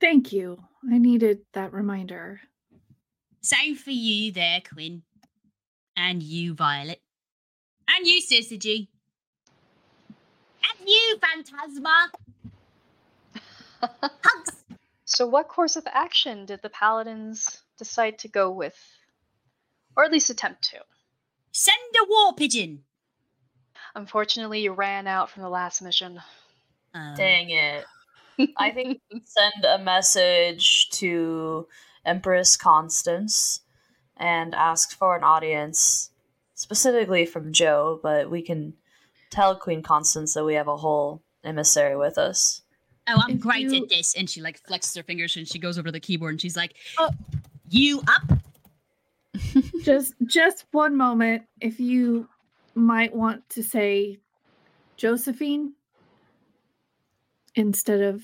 Thank 0.00 0.32
you. 0.32 0.62
I 0.90 0.98
needed 0.98 1.40
that 1.52 1.72
reminder. 1.72 2.40
Same 3.42 3.74
for 3.76 3.90
you 3.90 4.32
there, 4.32 4.60
Quinn. 4.60 5.02
And 5.96 6.22
you, 6.22 6.54
Violet. 6.54 7.00
And 7.88 8.06
you, 8.06 8.20
Syzygy. 8.22 8.88
And 10.08 10.88
you, 10.88 11.18
Phantasma. 11.20 12.10
Hugs. 13.82 14.64
So, 15.06 15.26
what 15.26 15.48
course 15.48 15.76
of 15.76 15.86
action 15.86 16.46
did 16.46 16.62
the 16.62 16.70
paladins 16.70 17.62
decide 17.78 18.18
to 18.20 18.28
go 18.28 18.50
with? 18.50 18.76
Or 19.96 20.04
at 20.04 20.10
least 20.10 20.30
attempt 20.30 20.62
to? 20.70 20.78
Send 21.56 21.76
a 22.02 22.04
war 22.08 22.34
pigeon. 22.34 22.82
Unfortunately, 23.94 24.60
you 24.60 24.72
ran 24.72 25.06
out 25.06 25.30
from 25.30 25.44
the 25.44 25.48
last 25.48 25.80
mission. 25.80 26.20
Um, 26.94 27.14
Dang 27.16 27.50
it. 27.50 27.84
I 28.56 28.72
think 28.72 29.00
send 29.24 29.64
a 29.64 29.78
message 29.78 30.88
to 30.94 31.68
Empress 32.04 32.56
Constance 32.56 33.60
and 34.16 34.52
ask 34.52 34.96
for 34.98 35.16
an 35.16 35.22
audience, 35.22 36.10
specifically 36.56 37.24
from 37.24 37.52
Joe, 37.52 38.00
but 38.02 38.28
we 38.30 38.42
can 38.42 38.74
tell 39.30 39.54
Queen 39.54 39.80
Constance 39.82 40.34
that 40.34 40.44
we 40.44 40.54
have 40.54 40.66
a 40.66 40.76
whole 40.76 41.22
emissary 41.44 41.96
with 41.96 42.18
us. 42.18 42.62
Oh, 43.06 43.20
I'm 43.22 43.36
If 43.36 43.40
great 43.40 43.70
you- 43.70 43.84
at 43.84 43.88
this. 43.88 44.14
and 44.14 44.28
she 44.28 44.40
like 44.40 44.60
flexes 44.64 44.96
her 44.96 45.04
fingers 45.04 45.36
and 45.36 45.46
she 45.46 45.60
goes 45.60 45.78
over 45.78 45.86
to 45.86 45.92
the 45.92 46.00
keyboard 46.00 46.32
and 46.32 46.40
she's 46.40 46.56
like 46.56 46.74
Oh. 46.98 47.10
You 47.70 48.02
up? 48.08 48.38
just 49.84 50.14
just 50.26 50.64
one 50.72 50.96
moment 50.96 51.42
if 51.60 51.78
you 51.78 52.28
might 52.74 53.14
want 53.14 53.48
to 53.50 53.62
say 53.62 54.18
Josephine 54.96 55.74
instead 57.54 58.00
of 58.00 58.22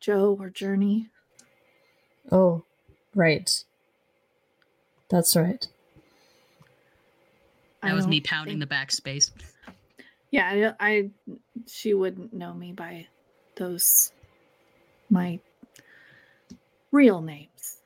Joe 0.00 0.36
or 0.38 0.50
Journey. 0.50 1.08
Oh, 2.30 2.64
right. 3.14 3.64
That's 5.08 5.34
right. 5.36 5.66
That 7.82 7.94
was 7.94 8.06
me 8.06 8.20
pounding 8.20 8.58
think- 8.58 8.68
the 8.68 8.74
backspace 8.74 9.30
Yeah, 10.30 10.74
I, 10.78 10.88
I 10.90 11.10
she 11.66 11.94
wouldn't 11.94 12.32
know 12.34 12.52
me 12.52 12.72
by 12.72 13.06
those 13.56 14.12
my 15.08 15.38
real 16.92 17.22
names. 17.22 17.77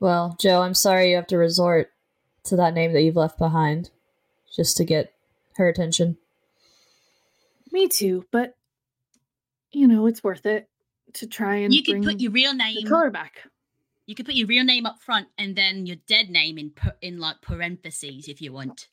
Well, 0.00 0.36
Joe, 0.40 0.62
I'm 0.62 0.74
sorry 0.74 1.10
you 1.10 1.16
have 1.16 1.26
to 1.28 1.38
resort 1.38 1.90
to 2.44 2.56
that 2.56 2.74
name 2.74 2.92
that 2.92 3.02
you've 3.02 3.16
left 3.16 3.38
behind 3.38 3.90
just 4.54 4.76
to 4.76 4.84
get 4.84 5.12
her 5.56 5.68
attention. 5.68 6.16
Me 7.72 7.88
too, 7.88 8.24
but 8.30 8.54
you 9.72 9.86
know, 9.86 10.06
it's 10.06 10.24
worth 10.24 10.46
it 10.46 10.68
to 11.14 11.26
try 11.26 11.56
and 11.56 11.74
You 11.74 11.82
could 11.82 12.02
put 12.02 12.20
your 12.20 12.32
real 12.32 12.52
the 12.52 12.58
name. 12.58 12.86
color 12.86 13.10
back. 13.10 13.42
You 14.06 14.14
could 14.14 14.24
put 14.24 14.36
your 14.36 14.46
real 14.46 14.64
name 14.64 14.86
up 14.86 15.00
front 15.00 15.28
and 15.36 15.54
then 15.54 15.84
your 15.84 15.96
dead 16.06 16.30
name 16.30 16.58
in 16.58 16.72
in 17.02 17.18
like 17.18 17.42
parentheses 17.42 18.28
if 18.28 18.40
you 18.40 18.52
want. 18.52 18.88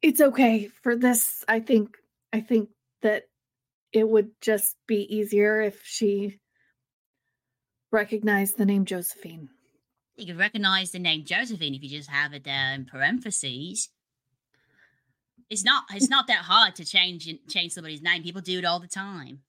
It's 0.00 0.20
okay 0.20 0.68
for 0.82 0.96
this. 0.96 1.44
I 1.48 1.60
think 1.60 1.96
I 2.32 2.40
think 2.40 2.70
that 3.02 3.24
it 3.92 4.08
would 4.08 4.30
just 4.40 4.76
be 4.86 5.02
easier 5.14 5.60
if 5.60 5.82
she 5.84 6.38
recognized 7.90 8.56
the 8.56 8.64
name 8.64 8.84
Josephine. 8.84 9.50
You 10.16 10.26
could 10.26 10.38
recognize 10.38 10.92
the 10.92 10.98
name 10.98 11.24
Josephine 11.24 11.74
if 11.74 11.82
you 11.82 11.90
just 11.90 12.10
have 12.10 12.32
it 12.32 12.44
there 12.44 12.72
in 12.74 12.86
parentheses. 12.86 13.90
It's 15.50 15.62
not 15.62 15.84
it's 15.92 16.08
not 16.08 16.26
that 16.26 16.38
hard 16.38 16.74
to 16.76 16.84
change 16.84 17.28
change 17.48 17.72
somebody's 17.72 18.02
name. 18.02 18.22
People 18.22 18.40
do 18.40 18.58
it 18.58 18.64
all 18.64 18.80
the 18.80 18.88
time. 18.88 19.40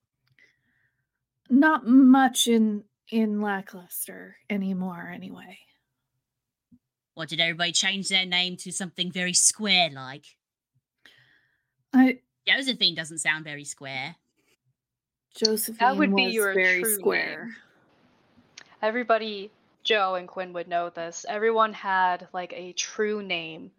Not 1.50 1.88
much 1.88 2.48
in 2.48 2.84
in 3.10 3.42
lackluster 3.42 4.38
anymore 4.50 5.12
anyway. 5.14 5.60
What 7.14 7.30
did 7.30 7.40
everybody 7.40 7.72
change 7.72 8.10
their 8.10 8.26
name 8.26 8.58
to 8.58 8.72
something 8.72 9.12
very 9.12 9.34
square 9.34 9.90
like? 9.92 10.26
I 11.94 12.20
Josephine 12.46 12.94
doesn't 12.96 13.20
sound 13.20 13.44
very 13.44 13.64
square. 13.64 14.16
Josephine 15.36 15.78
that 15.80 15.98
would 15.98 16.16
be 16.16 16.24
your 16.24 16.54
very 16.54 16.82
true 16.82 16.96
square. 16.96 17.46
name. 17.46 17.56
Everybody, 18.82 19.52
Joe 19.88 20.16
and 20.16 20.28
Quinn 20.28 20.52
would 20.52 20.68
know 20.68 20.90
this. 20.90 21.26
Everyone 21.30 21.72
had 21.72 22.28
like 22.34 22.52
a 22.54 22.74
true 22.74 23.24
name, 23.24 23.72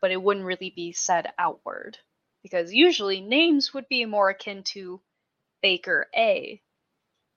but 0.00 0.10
it 0.10 0.20
wouldn't 0.20 0.44
really 0.44 0.70
be 0.74 0.90
said 0.90 1.32
outward. 1.38 1.96
Because 2.42 2.74
usually 2.74 3.20
names 3.20 3.72
would 3.72 3.88
be 3.88 4.04
more 4.04 4.30
akin 4.30 4.64
to 4.64 5.00
Baker 5.62 6.08
A, 6.14 6.60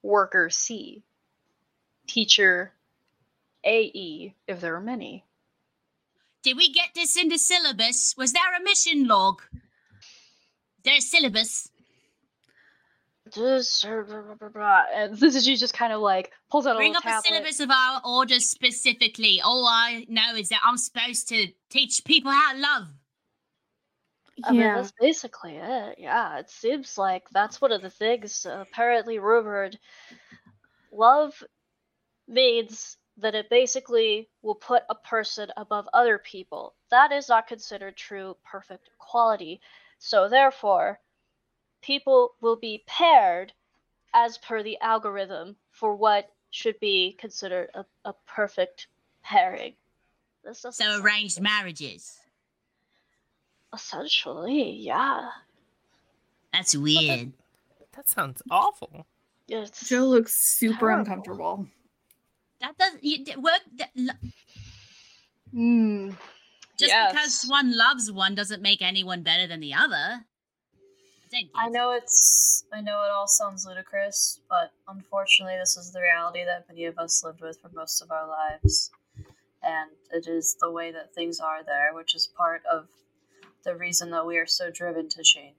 Worker 0.02 0.50
C, 0.50 1.04
Teacher 2.08 2.72
AE, 3.64 4.34
if 4.48 4.60
there 4.60 4.74
are 4.74 4.80
many. 4.80 5.24
Did 6.42 6.56
we 6.56 6.72
get 6.72 6.90
this 6.96 7.16
in 7.16 7.28
the 7.28 7.38
syllabus? 7.38 8.16
Was 8.16 8.32
there 8.32 8.56
a 8.56 8.64
mission 8.64 9.06
log? 9.06 9.42
There's 10.82 11.06
there 11.06 11.70
a 13.36 13.62
syllabus? 13.62 14.50
This- 14.52 14.88
And 14.94 15.16
this 15.18 15.34
is 15.34 15.44
she 15.44 15.56
just 15.56 15.74
kind 15.74 15.92
of 15.92 16.00
like 16.00 16.32
pulls 16.50 16.66
out 16.66 16.76
a 16.76 16.78
Bring 16.78 16.92
little 16.92 17.10
up 17.10 17.24
a 17.24 17.28
syllabus 17.28 17.60
of 17.60 17.70
our 17.70 18.00
orders 18.04 18.48
specifically. 18.48 19.40
All 19.40 19.66
I 19.66 20.06
know 20.08 20.34
is 20.36 20.48
that 20.48 20.60
I'm 20.64 20.76
supposed 20.76 21.28
to 21.28 21.48
teach 21.70 22.04
people 22.04 22.30
how 22.30 22.52
to 22.52 22.58
love. 22.58 22.88
I 24.44 24.52
mean, 24.52 24.60
yeah. 24.60 24.76
that's 24.76 24.92
basically 25.00 25.56
it. 25.56 25.96
Yeah, 25.98 26.38
it 26.38 26.48
seems 26.48 26.96
like 26.96 27.28
that's 27.30 27.60
one 27.60 27.72
of 27.72 27.82
the 27.82 27.90
things 27.90 28.46
apparently 28.48 29.18
rumored. 29.18 29.78
Love 30.92 31.42
means 32.28 32.96
that 33.16 33.34
it 33.34 33.50
basically 33.50 34.28
will 34.42 34.54
put 34.54 34.84
a 34.88 34.94
person 34.94 35.50
above 35.56 35.88
other 35.92 36.18
people. 36.18 36.74
That 36.90 37.10
is 37.10 37.28
not 37.28 37.48
considered 37.48 37.96
true 37.96 38.36
perfect 38.44 38.90
equality. 38.94 39.60
So, 39.98 40.28
therefore, 40.28 41.00
people 41.82 42.34
will 42.40 42.56
be 42.56 42.82
paired 42.86 43.52
as 44.14 44.38
per 44.38 44.62
the 44.62 44.78
algorithm 44.80 45.56
for 45.70 45.94
what 45.94 46.30
should 46.50 46.78
be 46.80 47.16
considered 47.18 47.68
a, 47.74 47.84
a 48.04 48.14
perfect 48.26 48.86
pairing. 49.22 49.74
This 50.44 50.64
So 50.70 51.00
arranged 51.02 51.36
good. 51.36 51.42
marriages. 51.44 52.18
Essentially, 53.74 54.70
yeah. 54.72 55.28
That's 56.52 56.74
weird. 56.76 57.32
That 57.94 58.08
sounds 58.08 58.42
awful. 58.50 59.06
It's 59.48 59.88
Joe 59.88 60.06
looks 60.06 60.38
super 60.38 60.78
terrible. 60.78 61.00
uncomfortable. 61.00 61.66
That 62.60 62.76
doesn't 62.78 63.04
you, 63.04 63.24
work. 63.40 63.60
That, 63.76 63.90
lo- 63.94 64.12
Hmm. 65.52 66.10
just 66.78 66.90
yes. 66.92 67.12
because 67.12 67.44
one 67.48 67.76
loves 67.76 68.10
one 68.12 68.34
doesn't 68.34 68.60
make 68.62 68.82
anyone 68.82 69.22
better 69.22 69.46
than 69.46 69.60
the 69.60 69.74
other. 69.74 70.24
I 71.54 71.68
know 71.68 71.92
it's 71.92 72.64
I 72.72 72.80
know 72.80 73.02
it 73.04 73.10
all 73.10 73.26
sounds 73.26 73.66
ludicrous, 73.66 74.40
but 74.48 74.72
unfortunately 74.88 75.56
this 75.58 75.76
is 75.76 75.92
the 75.92 76.00
reality 76.00 76.44
that 76.44 76.66
many 76.68 76.84
of 76.84 76.98
us 76.98 77.22
lived 77.24 77.40
with 77.40 77.60
for 77.60 77.70
most 77.74 78.00
of 78.00 78.10
our 78.10 78.26
lives. 78.26 78.90
And 79.62 79.90
it 80.12 80.26
is 80.26 80.56
the 80.60 80.70
way 80.70 80.92
that 80.92 81.14
things 81.14 81.40
are 81.40 81.62
there, 81.64 81.92
which 81.94 82.14
is 82.14 82.26
part 82.26 82.62
of 82.70 82.86
the 83.64 83.76
reason 83.76 84.10
that 84.10 84.26
we 84.26 84.38
are 84.38 84.46
so 84.46 84.70
driven 84.70 85.08
to 85.10 85.22
change. 85.22 85.57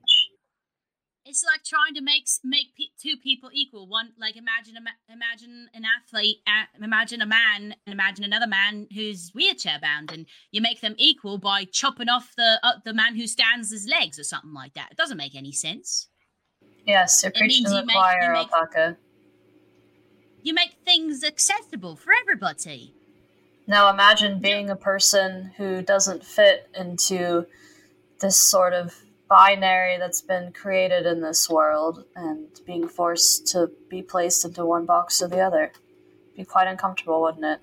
It's 1.30 1.44
like 1.44 1.64
trying 1.64 1.94
to 1.94 2.02
make 2.02 2.26
make 2.44 2.70
two 3.00 3.16
people 3.18 3.52
equal. 3.54 3.88
One, 3.88 4.14
like 4.20 4.36
imagine 4.36 4.74
imagine 5.14 5.70
an 5.76 5.84
athlete, 5.86 6.38
uh, 6.48 6.66
imagine 6.84 7.22
a 7.22 7.28
man, 7.28 7.76
and 7.86 7.94
imagine 7.94 8.26
another 8.26 8.48
man 8.48 8.88
who's 8.96 9.30
wheelchair 9.36 9.78
bound, 9.80 10.12
and 10.12 10.26
you 10.52 10.60
make 10.60 10.82
them 10.82 10.96
equal 10.98 11.38
by 11.38 11.66
chopping 11.66 12.10
off 12.10 12.34
the 12.36 12.60
uh, 12.64 12.74
the 12.84 12.96
man 12.96 13.16
who 13.16 13.28
stands 13.28 13.70
his 13.72 13.88
legs 13.88 14.18
or 14.18 14.24
something 14.24 14.54
like 14.54 14.74
that. 14.74 14.88
It 14.90 14.98
doesn't 14.98 15.18
make 15.18 15.36
any 15.36 15.52
sense. 15.52 16.08
Yes, 16.88 17.22
you're 17.22 17.30
It 17.30 17.36
preaching 17.38 17.64
means 17.64 17.70
to 17.70 17.76
you 17.76 17.82
the 17.82 17.86
make- 17.86 17.96
you 18.24 18.32
make- 18.34 18.52
Alpaca. 18.52 18.98
You 20.42 20.54
make 20.56 20.78
things 20.84 21.24
accessible 21.24 21.96
for 21.96 22.12
everybody. 22.22 22.96
Now 23.68 23.92
imagine 23.92 24.40
being 24.40 24.72
a 24.72 24.76
person 24.76 25.52
who 25.58 25.84
doesn't 25.84 26.26
fit 26.26 26.68
into 26.74 27.46
this 28.20 28.42
sort 28.42 28.74
of 28.74 28.96
binary 29.30 29.98
that's 29.98 30.22
been 30.22 30.52
created 30.52 31.06
in 31.06 31.22
this 31.22 31.50
world 31.50 32.04
and 32.16 32.48
being 32.66 32.88
forced 32.88 33.48
to 33.48 33.70
be 33.90 34.02
placed 34.02 34.44
into 34.44 34.66
one 34.66 34.86
box 34.86 35.22
or 35.22 35.28
the 35.28 35.40
other. 35.40 35.72
Be 36.36 36.44
quite 36.44 36.68
uncomfortable, 36.68 37.22
wouldn't 37.22 37.46
it? 37.46 37.60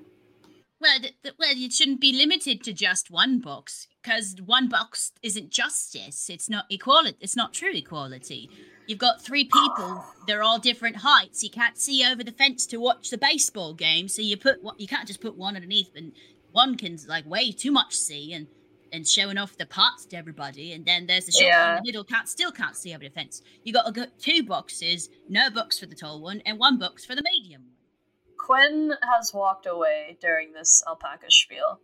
Well, 0.81 1.01
th- 1.01 1.15
th- 1.23 1.35
well, 1.39 1.51
it 1.53 1.73
shouldn't 1.73 2.01
be 2.01 2.13
limited 2.13 2.63
to 2.65 2.73
just 2.73 3.11
one 3.11 3.41
box 3.41 3.89
because 4.03 4.37
one 4.45 4.69
box 4.69 5.13
isn't 5.23 5.51
justice. 5.51 6.29
It's 6.31 6.49
not 6.49 6.67
equality. 6.71 7.17
It's 7.21 7.37
not 7.37 7.55
true 7.55 7.75
equality. 7.75 8.51
You've 8.87 8.99
got 8.99 9.21
three 9.21 9.45
people. 9.45 10.05
They're 10.27 10.43
all 10.43 10.59
different 10.59 10.97
heights. 10.99 11.43
You 11.43 11.51
can't 11.51 11.79
see 11.79 12.05
over 12.05 12.23
the 12.23 12.31
fence 12.31 12.67
to 12.67 12.77
watch 12.77 13.11
the 13.11 13.19
baseball 13.19 13.75
game, 13.75 14.07
so 14.07 14.23
you 14.23 14.37
put 14.37 14.61
you 14.77 14.87
can't 14.87 15.09
just 15.09 15.21
put 15.21 15.37
one 15.37 15.57
underneath, 15.57 15.97
and 15.97 16.13
one 16.53 16.77
can 16.77 16.99
like 17.09 17.27
way 17.27 17.51
too 17.51 17.73
much 17.73 17.95
see 17.95 18.33
and 18.33 18.47
and 18.97 19.07
showing 19.07 19.37
off 19.37 19.59
the 19.59 19.67
parts 19.67 20.07
to 20.07 20.17
everybody. 20.17 20.73
And 20.73 20.85
then 20.85 21.07
there's 21.07 21.27
the 21.27 21.33
short 21.33 21.53
one 21.53 21.69
in 21.69 21.77
the 21.77 21.83
middle 21.89 22.03
can't 22.03 22.29
still 22.29 22.51
can't 22.51 22.75
see 22.75 22.93
over 22.95 23.05
the 23.05 23.11
fence. 23.11 23.43
You 23.63 23.73
got 23.73 23.85
to 23.85 23.93
go 23.93 24.07
two 24.19 24.43
boxes, 24.43 25.09
no 25.29 25.51
box 25.51 25.79
for 25.79 25.87
the 25.87 25.95
tall 25.95 26.21
one, 26.23 26.41
and 26.47 26.59
one 26.59 26.79
box 26.79 27.05
for 27.05 27.15
the 27.15 27.23
medium 27.23 27.63
one. 27.63 27.71
Quinn 28.39 28.95
has 29.15 29.33
walked 29.35 29.67
away 29.67 30.17
during 30.21 30.53
this 30.53 30.83
alpaca 30.89 31.27
spiel. 31.29 31.81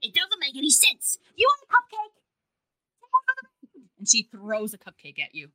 It 0.00 0.14
doesn't 0.14 0.40
make 0.40 0.56
any 0.56 0.70
sense. 0.70 1.18
You 1.34 1.48
want 1.48 1.60
a 1.68 1.72
cupcake? 1.74 2.14
And 3.98 4.08
she 4.08 4.28
throws 4.30 4.72
a 4.74 4.78
cupcake 4.78 5.18
at 5.20 5.34
you 5.34 5.48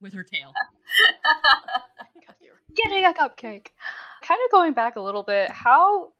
with 0.00 0.12
her 0.14 0.24
tail. 0.24 0.52
Getting 2.74 3.04
a 3.04 3.12
cupcake. 3.12 3.68
Kind 4.22 4.40
of 4.44 4.50
going 4.50 4.72
back 4.72 4.96
a 4.96 5.00
little 5.00 5.22
bit, 5.22 5.50
how. 5.50 6.12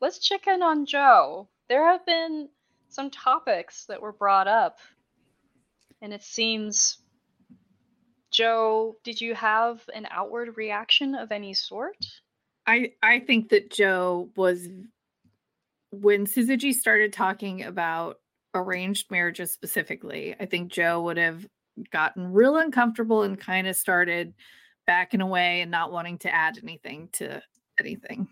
Let's 0.00 0.18
check 0.18 0.46
in 0.46 0.62
on 0.62 0.84
Joe. 0.84 1.48
There 1.68 1.86
have 1.86 2.04
been 2.04 2.48
some 2.88 3.10
topics 3.10 3.84
that 3.86 4.00
were 4.00 4.12
brought 4.12 4.48
up, 4.48 4.78
and 6.02 6.12
it 6.12 6.22
seems. 6.22 6.98
Joe, 8.30 8.96
did 9.02 9.20
you 9.20 9.34
have 9.34 9.80
an 9.94 10.06
outward 10.10 10.56
reaction 10.56 11.14
of 11.14 11.32
any 11.32 11.54
sort? 11.54 11.96
I 12.66 12.92
I 13.02 13.20
think 13.20 13.50
that 13.50 13.70
Joe 13.70 14.30
was 14.36 14.68
when 15.90 16.26
Syzygy 16.26 16.74
started 16.74 17.12
talking 17.12 17.62
about 17.62 18.18
arranged 18.54 19.10
marriages 19.10 19.52
specifically. 19.52 20.34
I 20.38 20.46
think 20.46 20.72
Joe 20.72 21.02
would 21.02 21.16
have 21.16 21.46
gotten 21.92 22.32
real 22.32 22.56
uncomfortable 22.56 23.22
and 23.22 23.38
kind 23.38 23.66
of 23.66 23.76
started 23.76 24.34
backing 24.86 25.20
away 25.20 25.60
and 25.60 25.70
not 25.70 25.92
wanting 25.92 26.18
to 26.18 26.34
add 26.34 26.58
anything 26.62 27.08
to 27.12 27.42
anything. 27.78 28.28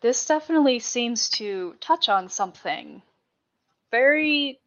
This 0.00 0.26
definitely 0.26 0.78
seems 0.78 1.30
to 1.30 1.74
touch 1.80 2.08
on 2.08 2.28
something 2.28 3.02
very 3.90 4.60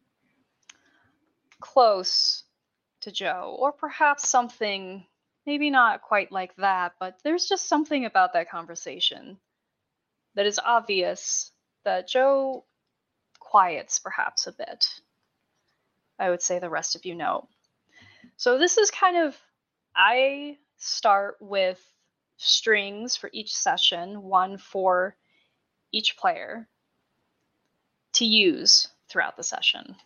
close 1.60 2.44
to 3.02 3.10
Joe, 3.10 3.56
or 3.58 3.72
perhaps 3.72 4.28
something 4.28 5.06
maybe 5.46 5.70
not 5.70 6.02
quite 6.02 6.30
like 6.30 6.54
that, 6.56 6.92
but 7.00 7.18
there's 7.24 7.46
just 7.46 7.68
something 7.68 8.04
about 8.04 8.32
that 8.34 8.50
conversation 8.50 9.38
that 10.34 10.46
is 10.46 10.60
obvious 10.62 11.52
that 11.84 12.08
Joe 12.08 12.64
quiets 13.38 13.98
perhaps 13.98 14.46
a 14.46 14.52
bit. 14.52 14.86
I 16.18 16.30
would 16.30 16.42
say 16.42 16.58
the 16.58 16.70
rest 16.70 16.94
of 16.94 17.06
you 17.06 17.14
know. 17.14 17.48
So 18.36 18.58
this 18.58 18.76
is 18.76 18.90
kind 18.90 19.16
of 19.16 19.36
I 19.96 20.58
start 20.76 21.36
with 21.40 21.80
strings 22.36 23.16
for 23.16 23.30
each 23.32 23.54
session, 23.54 24.22
one 24.22 24.58
for 24.58 25.16
each 25.92 26.16
player 26.16 26.68
to 28.14 28.24
use 28.24 28.88
throughout 29.10 29.36
the 29.36 29.42
session. 29.42 29.96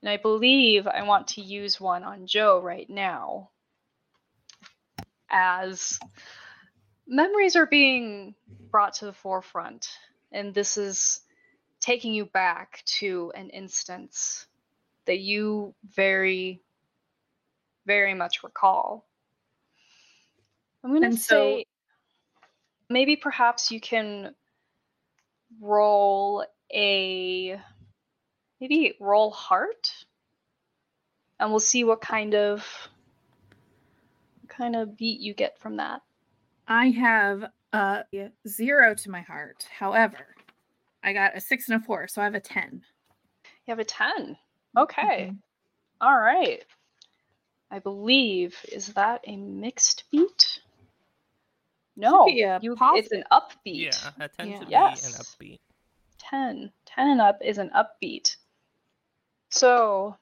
And 0.00 0.08
I 0.08 0.16
believe 0.16 0.86
I 0.86 1.02
want 1.02 1.28
to 1.28 1.40
use 1.40 1.80
one 1.80 2.04
on 2.04 2.26
Joe 2.26 2.60
right 2.60 2.88
now 2.88 3.50
as 5.30 5.98
memories 7.06 7.56
are 7.56 7.66
being 7.66 8.34
brought 8.70 8.94
to 8.94 9.06
the 9.06 9.12
forefront. 9.12 9.88
And 10.30 10.54
this 10.54 10.76
is 10.76 11.20
taking 11.80 12.14
you 12.14 12.26
back 12.26 12.82
to 12.84 13.32
an 13.34 13.50
instance 13.50 14.46
that 15.06 15.18
you 15.18 15.74
very, 15.96 16.60
very 17.86 18.14
much 18.14 18.44
recall. 18.44 19.06
I'm 20.84 20.90
going 20.90 21.10
to 21.10 21.16
so- 21.16 21.34
say 21.34 21.64
maybe 22.88 23.16
perhaps 23.16 23.70
you 23.70 23.80
can 23.80 24.34
roll 25.60 26.44
a 26.72 27.60
maybe 28.60 28.94
roll 29.00 29.30
heart 29.30 29.90
and 31.40 31.50
we'll 31.50 31.60
see 31.60 31.84
what 31.84 32.00
kind 32.00 32.34
of 32.34 32.66
what 34.40 34.48
kind 34.48 34.76
of 34.76 34.96
beat 34.96 35.20
you 35.20 35.34
get 35.34 35.58
from 35.58 35.76
that 35.76 36.02
I 36.66 36.90
have 36.90 37.44
a 37.72 38.04
zero 38.46 38.94
to 38.94 39.10
my 39.10 39.22
heart. 39.22 39.66
However, 39.70 40.34
I 41.02 41.12
got 41.14 41.36
a 41.36 41.40
six 41.40 41.68
and 41.68 41.80
a 41.80 41.84
four, 41.84 42.08
so 42.08 42.20
I 42.20 42.24
have 42.24 42.34
a 42.34 42.40
ten. 42.40 42.82
you 43.66 43.72
have 43.72 43.78
a 43.78 43.84
10 43.84 44.36
okay 44.76 45.28
mm-hmm. 45.30 45.36
all 46.00 46.18
right 46.18 46.64
i 47.70 47.78
believe 47.78 48.56
is 48.70 48.88
that 48.88 49.20
a 49.26 49.36
mixed 49.36 50.04
beat 50.10 50.60
no 51.96 52.26
be 52.26 52.42
a 52.42 52.58
you, 52.62 52.76
it's 52.94 53.12
an 53.12 53.24
upbeat 53.32 53.50
Yeah, 53.64 54.10
that 54.18 54.34
tends 54.36 54.52
Yeah. 54.52 54.58
to 54.60 54.66
be 54.66 54.70
Yes. 54.70 55.06
an 55.06 55.24
upbeat. 55.24 55.58
10. 56.30 56.72
10 56.86 57.08
and 57.08 57.20
up 57.20 57.38
is 57.42 57.58
an 57.58 57.70
upbeat. 57.70 58.36
So 59.50 60.16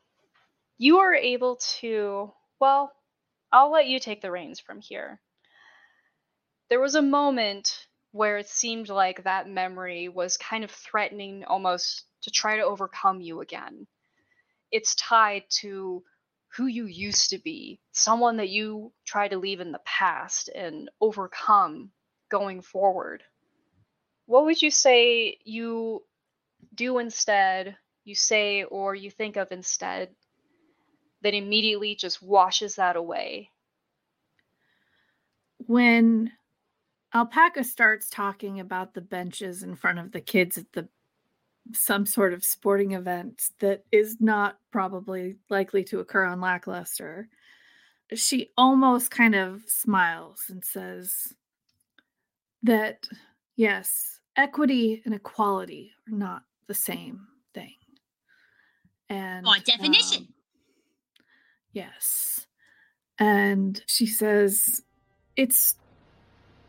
you 0.79 0.99
are 0.99 1.15
able 1.15 1.57
to, 1.81 2.33
well, 2.61 2.93
I'll 3.53 3.73
let 3.73 3.87
you 3.87 3.99
take 3.99 4.23
the 4.23 4.31
reins 4.31 4.61
from 4.61 4.81
here. 4.81 5.21
There 6.69 6.81
was 6.81 6.95
a 6.95 7.03
moment 7.03 7.87
where 8.13 8.39
it 8.39 8.49
seemed 8.49 8.89
like 8.89 9.25
that 9.25 9.49
memory 9.49 10.09
was 10.09 10.37
kind 10.37 10.65
of 10.65 10.71
threatening 10.71 11.45
almost 11.45 12.05
to 12.23 12.31
try 12.31 12.57
to 12.57 12.65
overcome 12.65 13.21
you 13.21 13.41
again. 13.41 13.87
It's 14.71 14.95
tied 14.95 15.45
to 15.61 16.03
who 16.57 16.67
you 16.67 16.87
used 16.87 17.31
to 17.31 17.39
be, 17.39 17.79
someone 17.93 18.39
that 18.39 18.49
you 18.49 18.93
try 19.05 19.29
to 19.29 19.39
leave 19.39 19.61
in 19.61 19.73
the 19.73 19.81
past 19.85 20.49
and 20.49 20.91
overcome 21.01 21.91
going 22.31 22.63
forward 22.63 23.23
what 24.27 24.45
would 24.45 24.61
you 24.61 24.71
say 24.71 25.39
you 25.45 26.03
do 26.75 26.99
instead, 26.99 27.77
you 28.05 28.15
say 28.15 28.65
or 28.65 28.95
you 28.95 29.11
think 29.11 29.37
of 29.37 29.51
instead 29.51 30.11
that 31.23 31.35
immediately 31.35 31.95
just 31.95 32.23
washes 32.23 32.77
that 32.77 32.97
away? 32.97 33.51
when 35.67 36.33
alpaca 37.15 37.65
starts 37.65 38.09
talking 38.09 38.61
about 38.61 38.95
the 38.95 39.01
benches 39.01 39.63
in 39.63 39.75
front 39.75 39.99
of 39.99 40.13
the 40.13 40.21
kids 40.21 40.59
at 40.59 40.71
the 40.73 40.89
some 41.73 42.07
sort 42.07 42.33
of 42.33 42.45
sporting 42.45 42.93
event 42.93 43.43
that 43.59 43.85
is 43.91 44.19
not 44.21 44.59
probably 44.71 45.37
likely 45.51 45.83
to 45.83 45.99
occur 45.99 46.25
on 46.25 46.41
lackluster 46.41 47.29
she 48.15 48.51
almost 48.57 49.11
kind 49.11 49.35
of 49.35 49.63
smiles 49.67 50.45
and 50.49 50.65
says 50.65 51.35
that 52.63 53.09
yes 53.57 54.16
equity 54.37 55.03
and 55.05 55.15
equality 55.15 55.93
are 56.11 56.17
not 56.17 56.43
the 56.69 56.75
same 56.75 57.21
thing 57.55 57.75
and 59.09 59.45
By 59.45 59.59
definition. 59.61 60.23
um, 60.23 60.35
yes 61.73 62.47
and 63.19 63.83
she 63.87 64.07
says 64.07 64.83
it's 65.37 65.77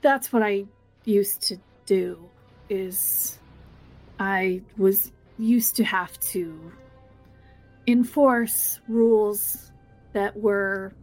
that's 0.01 0.31
what 0.31 0.43
i 0.43 0.65
used 1.05 1.41
to 1.43 1.57
do 1.85 2.29
is 2.69 3.39
i 4.19 4.61
was 4.77 5.11
used 5.37 5.75
to 5.77 5.83
have 5.83 6.17
to 6.19 6.71
enforce 7.87 8.79
rules 8.87 9.71
that 10.13 10.35
were 10.37 10.93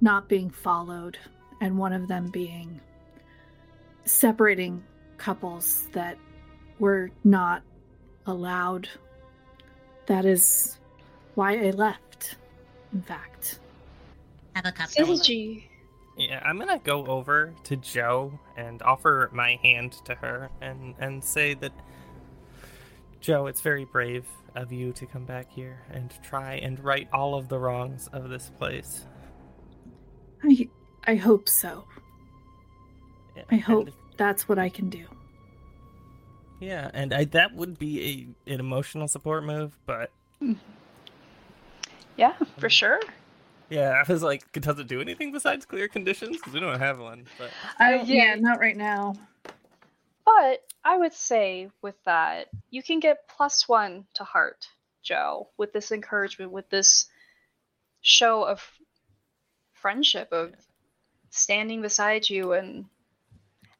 not 0.00 0.28
being 0.28 0.50
followed 0.50 1.18
and 1.60 1.76
one 1.78 1.92
of 1.92 2.06
them 2.08 2.30
being 2.30 2.80
separating 4.04 4.82
couples 5.18 5.88
that 5.92 6.16
were 6.78 7.10
not 7.24 7.62
allowed 8.26 8.88
that 10.06 10.24
is 10.24 10.78
why 11.34 11.58
I 11.58 11.70
left. 11.70 12.36
In 12.92 13.02
fact, 13.02 13.58
Have 14.54 14.64
a 14.64 14.72
cup. 14.72 14.88
Syzygy. 14.88 15.64
Yeah, 16.16 16.42
I'm 16.44 16.58
gonna 16.58 16.80
go 16.82 17.04
over 17.06 17.52
to 17.64 17.76
Joe 17.76 18.38
and 18.56 18.82
offer 18.82 19.28
my 19.32 19.58
hand 19.62 19.92
to 20.06 20.14
her 20.14 20.50
and 20.60 20.94
and 20.98 21.22
say 21.22 21.54
that 21.54 21.72
Joe, 23.20 23.46
it's 23.46 23.60
very 23.60 23.84
brave 23.84 24.24
of 24.54 24.72
you 24.72 24.92
to 24.94 25.04
come 25.06 25.24
back 25.24 25.52
here 25.52 25.78
and 25.90 26.12
try 26.22 26.54
and 26.54 26.82
right 26.82 27.08
all 27.12 27.34
of 27.34 27.48
the 27.48 27.58
wrongs 27.58 28.08
of 28.12 28.30
this 28.30 28.50
place. 28.58 29.04
I 30.42 30.68
I 31.06 31.14
hope 31.16 31.48
so. 31.48 31.84
I 33.50 33.56
hope 33.56 33.86
and- 33.88 33.94
that's 34.18 34.48
what 34.48 34.58
I 34.58 34.68
can 34.68 34.90
do. 34.90 35.06
yeah, 36.60 36.90
and 36.92 37.14
I, 37.14 37.24
that 37.26 37.54
would 37.54 37.78
be 37.78 38.28
a 38.46 38.52
an 38.52 38.60
emotional 38.60 39.08
support 39.08 39.44
move, 39.44 39.76
but 39.86 40.10
Yeah, 42.16 42.34
for 42.58 42.68
sure. 42.68 43.00
yeah, 43.70 43.90
I 44.06 44.12
was 44.12 44.22
like, 44.22 44.50
does 44.52 44.78
it 44.78 44.88
do 44.88 45.00
anything 45.00 45.30
besides 45.32 45.64
clear 45.64 45.86
conditions? 45.88 46.36
Because 46.38 46.52
we 46.52 46.60
don't 46.60 46.78
have 46.78 46.98
one. 46.98 47.26
But 47.38 47.50
Uh, 47.80 48.02
yeah, 48.02 48.02
yeah. 48.02 48.34
not 48.36 48.58
right 48.60 48.76
now. 48.76 49.14
But 50.24 50.62
I 50.84 50.96
would 50.98 51.14
say 51.14 51.70
with 51.80 51.94
that, 52.04 52.48
you 52.70 52.82
can 52.82 53.00
get 53.00 53.28
plus 53.28 53.68
one 53.68 54.06
to 54.14 54.24
heart, 54.24 54.66
Joe, 55.02 55.48
with 55.56 55.72
this 55.72 55.90
encouragement, 55.92 56.50
with 56.52 56.68
this 56.70 57.06
show 58.02 58.42
of 58.42 58.62
friendship, 59.72 60.32
of 60.32 60.52
standing 61.30 61.82
beside 61.82 62.28
you 62.28 62.52
and 62.52 62.84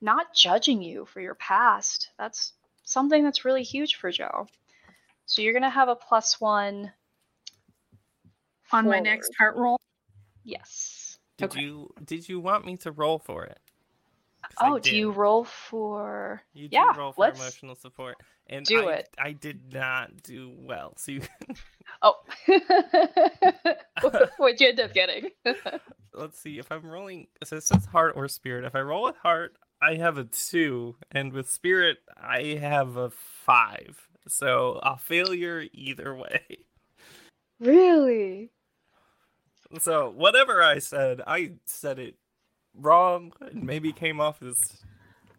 not 0.01 0.34
judging 0.34 0.82
you 0.82 1.05
for 1.07 1.20
your 1.20 1.34
past. 1.34 2.11
That's 2.18 2.53
something 2.84 3.24
that's 3.24 3.44
really 3.44 3.62
huge 3.62 3.96
for 3.96 4.11
Joe. 4.11 4.46
So 5.26 5.42
you're 5.42 5.53
gonna 5.53 5.70
have 5.70 5.88
a 5.88 5.96
plus 5.96 6.40
one 6.40 6.92
On 8.72 8.86
my 8.86 9.01
next 9.01 9.30
heart 9.38 9.57
roll. 9.57 9.78
Yes. 10.44 11.18
did 11.36 11.46
Okay. 11.53 11.61
you 11.61 11.92
did 12.05 12.28
you 12.28 12.40
want 12.40 12.64
me 12.64 12.76
to 12.78 12.92
roll 12.92 13.18
for 13.18 13.44
it? 13.44 13.59
Oh, 14.61 14.78
do 14.78 14.96
you 14.96 15.11
roll 15.11 15.44
for? 15.44 16.42
You 16.55 16.68
do 16.68 16.76
Yeah, 16.76 16.96
roll 16.96 17.12
for 17.12 17.22
let's 17.22 17.38
emotional 17.38 17.74
support, 17.74 18.16
and 18.46 18.64
do 18.64 18.88
I, 18.88 18.92
it. 18.94 19.09
I 19.18 19.32
did 19.32 19.72
not 19.72 20.22
do 20.22 20.53
well. 20.57 20.94
So 20.96 21.12
you, 21.12 21.22
Oh. 22.03 22.14
What'd 24.38 24.61
you 24.61 24.68
end 24.68 24.80
up 24.80 24.94
getting? 24.94 25.30
let's 26.14 26.38
see 26.40 26.59
if 26.59 26.70
I'm 26.70 26.86
rolling. 26.86 27.26
So 27.44 27.57
it 27.57 27.64
says 27.64 27.84
heart 27.86 28.14
or 28.16 28.28
spirit. 28.28 28.64
If 28.64 28.74
I 28.74 28.80
roll 28.80 29.05
with 29.05 29.16
heart, 29.16 29.57
I 29.81 29.95
have 29.95 30.18
a 30.18 30.24
two, 30.24 30.97
and 31.11 31.33
with 31.33 31.49
spirit, 31.51 31.99
I 32.16 32.59
have 32.61 32.97
a 32.97 33.11
five. 33.11 34.09
So 34.26 34.81
a 34.83 34.97
failure 34.97 35.64
either 35.72 36.14
way. 36.14 36.59
really? 37.61 38.51
So 39.81 40.11
whatever 40.11 40.62
I 40.62 40.79
said, 40.79 41.20
I 41.26 41.53
said 41.64 41.99
it 41.99 42.16
wrong. 42.74 43.33
and 43.41 43.64
maybe 43.64 43.93
came 43.93 44.20
off 44.20 44.43
as 44.43 44.83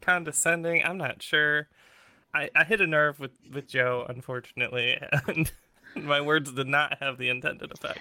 condescending. 0.02 0.84
I'm 0.84 0.98
not 0.98 1.22
sure. 1.22 1.68
I, 2.34 2.50
I 2.56 2.64
hit 2.64 2.82
a 2.82 2.88
nerve 2.88 3.20
with, 3.20 3.32
with 3.52 3.68
Joe, 3.68 4.06
unfortunately, 4.08 4.98
and 5.28 5.52
my 5.96 6.22
words 6.22 6.52
did 6.54 6.68
not 6.68 7.00
have 7.00 7.18
the 7.18 7.30
intended 7.30 7.72
effect. 7.72 8.00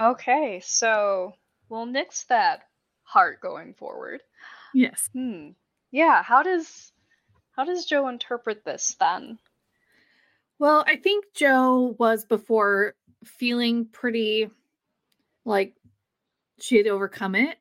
Okay, 0.00 0.60
so 0.64 1.34
we'll 1.68 1.86
nix 1.86 2.24
that 2.24 2.62
heart 3.04 3.40
going 3.40 3.74
forward. 3.74 4.20
Yes. 4.74 5.08
Hmm. 5.12 5.50
Yeah, 5.92 6.22
how 6.22 6.42
does 6.42 6.90
how 7.52 7.64
does 7.64 7.84
Joe 7.84 8.08
interpret 8.08 8.64
this 8.64 8.96
then? 8.98 9.38
Well, 10.58 10.84
I 10.86 10.96
think 10.96 11.26
Joe 11.34 11.94
was 11.98 12.24
before 12.24 12.94
feeling 13.24 13.86
pretty 13.86 14.50
like 15.44 15.74
she 16.60 16.76
had 16.76 16.86
overcome 16.86 17.34
it, 17.34 17.58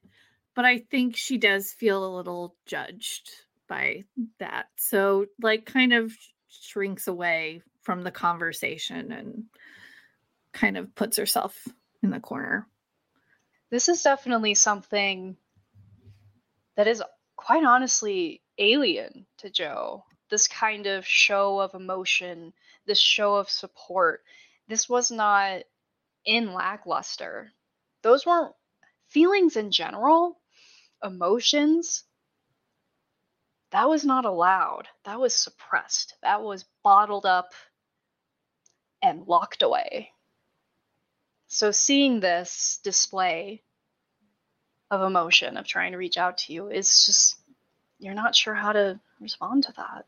but 0.56 0.66
I 0.66 0.80
think 0.80 1.18
she 1.18 1.38
does 1.38 1.72
feel 1.72 2.06
a 2.06 2.16
little 2.16 2.56
judged 2.66 3.30
by 3.68 4.04
that. 4.40 4.68
So, 4.78 5.26
like, 5.42 5.66
kind 5.66 5.94
of 5.94 6.14
shrinks 6.48 7.08
away 7.08 7.62
from 7.82 8.04
the 8.04 8.12
conversation 8.12 9.12
and 9.12 9.44
kind 10.54 10.78
of 10.78 10.94
puts 10.94 11.18
herself 11.18 11.68
in 12.04 12.12
the 12.12 12.20
corner. 12.20 12.68
This 13.72 13.90
is 13.90 14.04
definitely 14.04 14.54
something 14.54 15.38
that 16.76 16.88
is 16.88 17.02
quite 17.42 17.64
honestly 17.64 18.42
alien 18.58 19.26
to 19.40 19.50
Joe. 19.50 20.04
This 20.30 20.48
kind 20.48 20.86
of 20.86 21.06
show 21.06 21.60
of 21.60 21.74
emotion, 21.74 22.54
this 22.86 23.00
show 23.00 23.36
of 23.36 23.50
support. 23.50 24.22
This 24.68 24.88
was 24.88 25.12
not 25.12 25.64
in 26.24 26.54
lackluster. 26.54 27.52
Those 28.04 28.26
weren't 28.26 28.54
feelings 29.10 29.58
in 29.58 29.72
general, 29.72 30.40
emotions. 31.04 32.04
That 33.72 33.90
was 33.90 34.06
not 34.06 34.26
allowed. 34.26 34.88
That 35.06 35.20
was 35.20 35.34
suppressed. 35.34 36.16
That 36.22 36.42
was 36.42 36.66
bottled 36.84 37.26
up 37.26 37.54
and 39.02 39.28
locked 39.28 39.64
away. 39.64 40.12
So 41.48 41.72
seeing 41.72 42.20
this 42.20 42.80
display 42.84 43.64
of 44.92 45.02
emotion, 45.02 45.58
of 45.58 45.66
trying 45.66 45.94
to 45.94 45.98
reach 45.98 46.18
out 46.18 46.38
to 46.40 46.54
you, 46.54 46.68
is 46.68 47.06
just, 47.06 47.38
you're 47.98 48.14
not 48.14 48.36
sure 48.36 48.54
how 48.54 48.74
to 48.74 49.00
respond 49.20 49.64
to 49.64 49.74
that. 49.78 50.06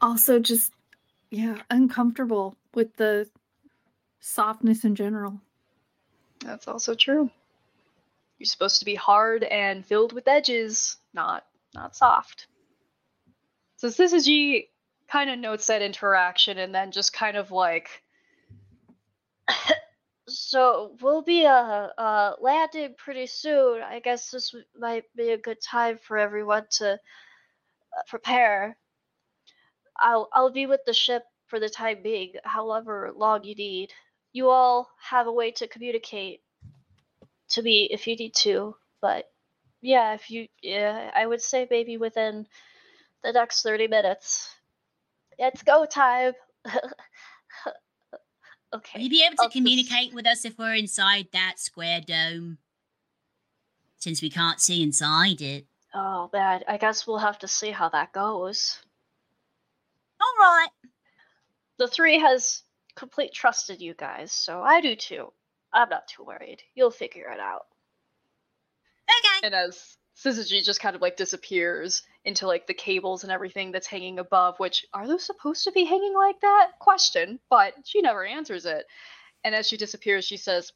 Also, 0.00 0.38
just, 0.38 0.72
yeah, 1.30 1.62
uncomfortable 1.70 2.56
with 2.74 2.94
the 2.96 3.28
softness 4.20 4.84
in 4.84 4.94
general. 4.94 5.40
That's 6.44 6.68
also 6.68 6.94
true. 6.94 7.30
You're 8.38 8.46
supposed 8.46 8.80
to 8.80 8.84
be 8.84 8.94
hard 8.94 9.44
and 9.44 9.86
filled 9.86 10.12
with 10.12 10.28
edges, 10.28 10.96
not 11.14 11.46
not 11.74 11.96
soft. 11.96 12.46
So 13.76 13.88
Syzygy 13.88 14.68
kind 15.08 15.30
of 15.30 15.38
notes 15.38 15.68
that 15.68 15.82
interaction 15.82 16.58
and 16.58 16.74
then 16.74 16.90
just 16.90 17.12
kind 17.12 17.36
of 17.36 17.50
like 17.50 18.02
So 20.28 20.96
we'll 21.00 21.22
be 21.22 21.46
uh, 21.46 21.88
uh 21.98 22.36
landing 22.40 22.94
pretty 22.96 23.26
soon. 23.26 23.82
I 23.82 23.98
guess 23.98 24.30
this 24.30 24.54
might 24.78 25.04
be 25.16 25.30
a 25.30 25.36
good 25.38 25.60
time 25.60 25.98
for 25.98 26.16
everyone 26.16 26.66
to 26.78 26.92
uh, 26.94 26.98
prepare. 28.08 28.78
I'll 29.98 30.30
I'll 30.32 30.48
be 30.50 30.64
with 30.64 30.86
the 30.86 30.94
ship 30.94 31.24
for 31.48 31.60
the 31.60 31.68
time 31.68 32.02
being, 32.02 32.36
however 32.44 33.12
long 33.14 33.44
you 33.44 33.54
need. 33.54 33.92
You 34.32 34.48
all 34.48 34.90
have 35.00 35.26
a 35.26 35.32
way 35.32 35.50
to 35.52 35.68
communicate 35.68 36.42
to 37.50 37.62
me 37.62 37.88
if 37.90 38.06
you 38.06 38.16
need 38.16 38.34
to, 38.34 38.76
but 39.00 39.30
yeah, 39.82 40.14
if 40.14 40.30
you 40.30 40.48
yeah, 40.62 41.10
I 41.14 41.26
would 41.26 41.42
say 41.42 41.66
maybe 41.70 41.96
within 41.96 42.46
the 43.24 43.32
next 43.32 43.62
30 43.62 43.88
minutes. 43.88 44.54
It's 45.38 45.62
go 45.62 45.86
time. 45.86 46.34
okay. 48.74 48.98
Will 48.98 49.04
you 49.04 49.10
be 49.10 49.24
able 49.24 49.36
to 49.36 49.42
I'll 49.42 49.48
just- 49.48 49.56
communicate 49.56 50.14
with 50.14 50.26
us 50.26 50.44
if 50.44 50.58
we're 50.58 50.74
inside 50.74 51.28
that 51.32 51.54
square 51.58 52.00
dome? 52.00 52.58
Since 53.98 54.22
we 54.22 54.30
can't 54.30 54.60
see 54.60 54.82
inside 54.82 55.40
it. 55.40 55.66
Oh 55.94 56.28
man, 56.32 56.62
I 56.68 56.76
guess 56.76 57.06
we'll 57.06 57.18
have 57.18 57.38
to 57.40 57.48
see 57.48 57.70
how 57.70 57.88
that 57.88 58.12
goes. 58.12 58.78
All 60.20 60.34
right. 60.38 60.68
The 61.78 61.88
three 61.88 62.18
has 62.18 62.62
complete 62.94 63.32
trust 63.32 63.70
in 63.70 63.80
you 63.80 63.94
guys, 63.94 64.32
so 64.32 64.62
I 64.62 64.80
do 64.80 64.94
too. 64.96 65.32
I'm 65.72 65.88
not 65.88 66.06
too 66.08 66.24
worried. 66.24 66.62
You'll 66.74 66.90
figure 66.90 67.30
it 67.30 67.40
out. 67.40 67.66
Okay. 69.08 69.46
and 69.46 69.54
as 69.54 69.96
Syzygy 70.16 70.62
just 70.64 70.80
kind 70.80 70.96
of 70.96 71.02
like 71.02 71.16
disappears 71.16 72.02
into 72.24 72.46
like 72.46 72.66
the 72.66 72.74
cables 72.74 73.22
and 73.22 73.30
everything 73.30 73.70
that's 73.70 73.86
hanging 73.86 74.18
above, 74.18 74.58
which 74.58 74.86
are 74.94 75.06
those 75.06 75.24
supposed 75.24 75.64
to 75.64 75.72
be 75.72 75.84
hanging 75.84 76.14
like 76.14 76.40
that? 76.40 76.72
Question, 76.78 77.38
but 77.50 77.74
she 77.84 78.00
never 78.00 78.24
answers 78.24 78.64
it. 78.64 78.86
And 79.44 79.54
as 79.54 79.68
she 79.68 79.76
disappears, 79.76 80.24
she 80.24 80.36
says, 80.38 80.72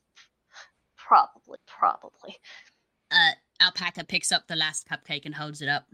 Probably, 0.96 1.58
probably. 1.66 2.36
Uh, 3.10 3.30
Alpaca 3.60 4.04
picks 4.04 4.30
up 4.30 4.46
the 4.46 4.54
last 4.56 4.86
cupcake 4.88 5.24
and 5.24 5.34
holds 5.34 5.60
it 5.62 5.68
up. 5.68 5.86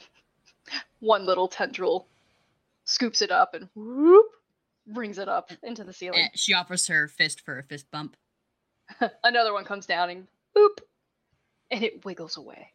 one 1.00 1.24
little 1.24 1.48
tendril 1.48 2.06
scoops 2.84 3.22
it 3.22 3.30
up 3.30 3.54
and 3.54 3.68
whoop, 3.74 4.26
brings 4.86 5.18
it 5.18 5.28
up 5.28 5.52
into 5.62 5.84
the 5.84 5.90
Uh, 5.90 5.92
ceiling. 5.92 6.28
she 6.34 6.52
offers 6.52 6.88
her 6.88 7.06
fist 7.08 7.40
for 7.40 7.58
a 7.58 7.62
fist 7.62 7.86
bump. 7.92 8.16
Another 9.24 9.52
one 9.52 9.64
comes 9.64 9.86
down 9.86 10.10
and 10.10 10.26
boop, 10.56 10.80
and 11.70 11.84
it 11.84 12.04
wiggles 12.04 12.36
away. 12.36 12.72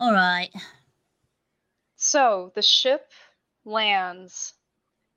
All 0.00 0.12
right. 0.12 0.50
So 1.96 2.50
the 2.54 2.62
ship 2.62 3.10
lands 3.64 4.54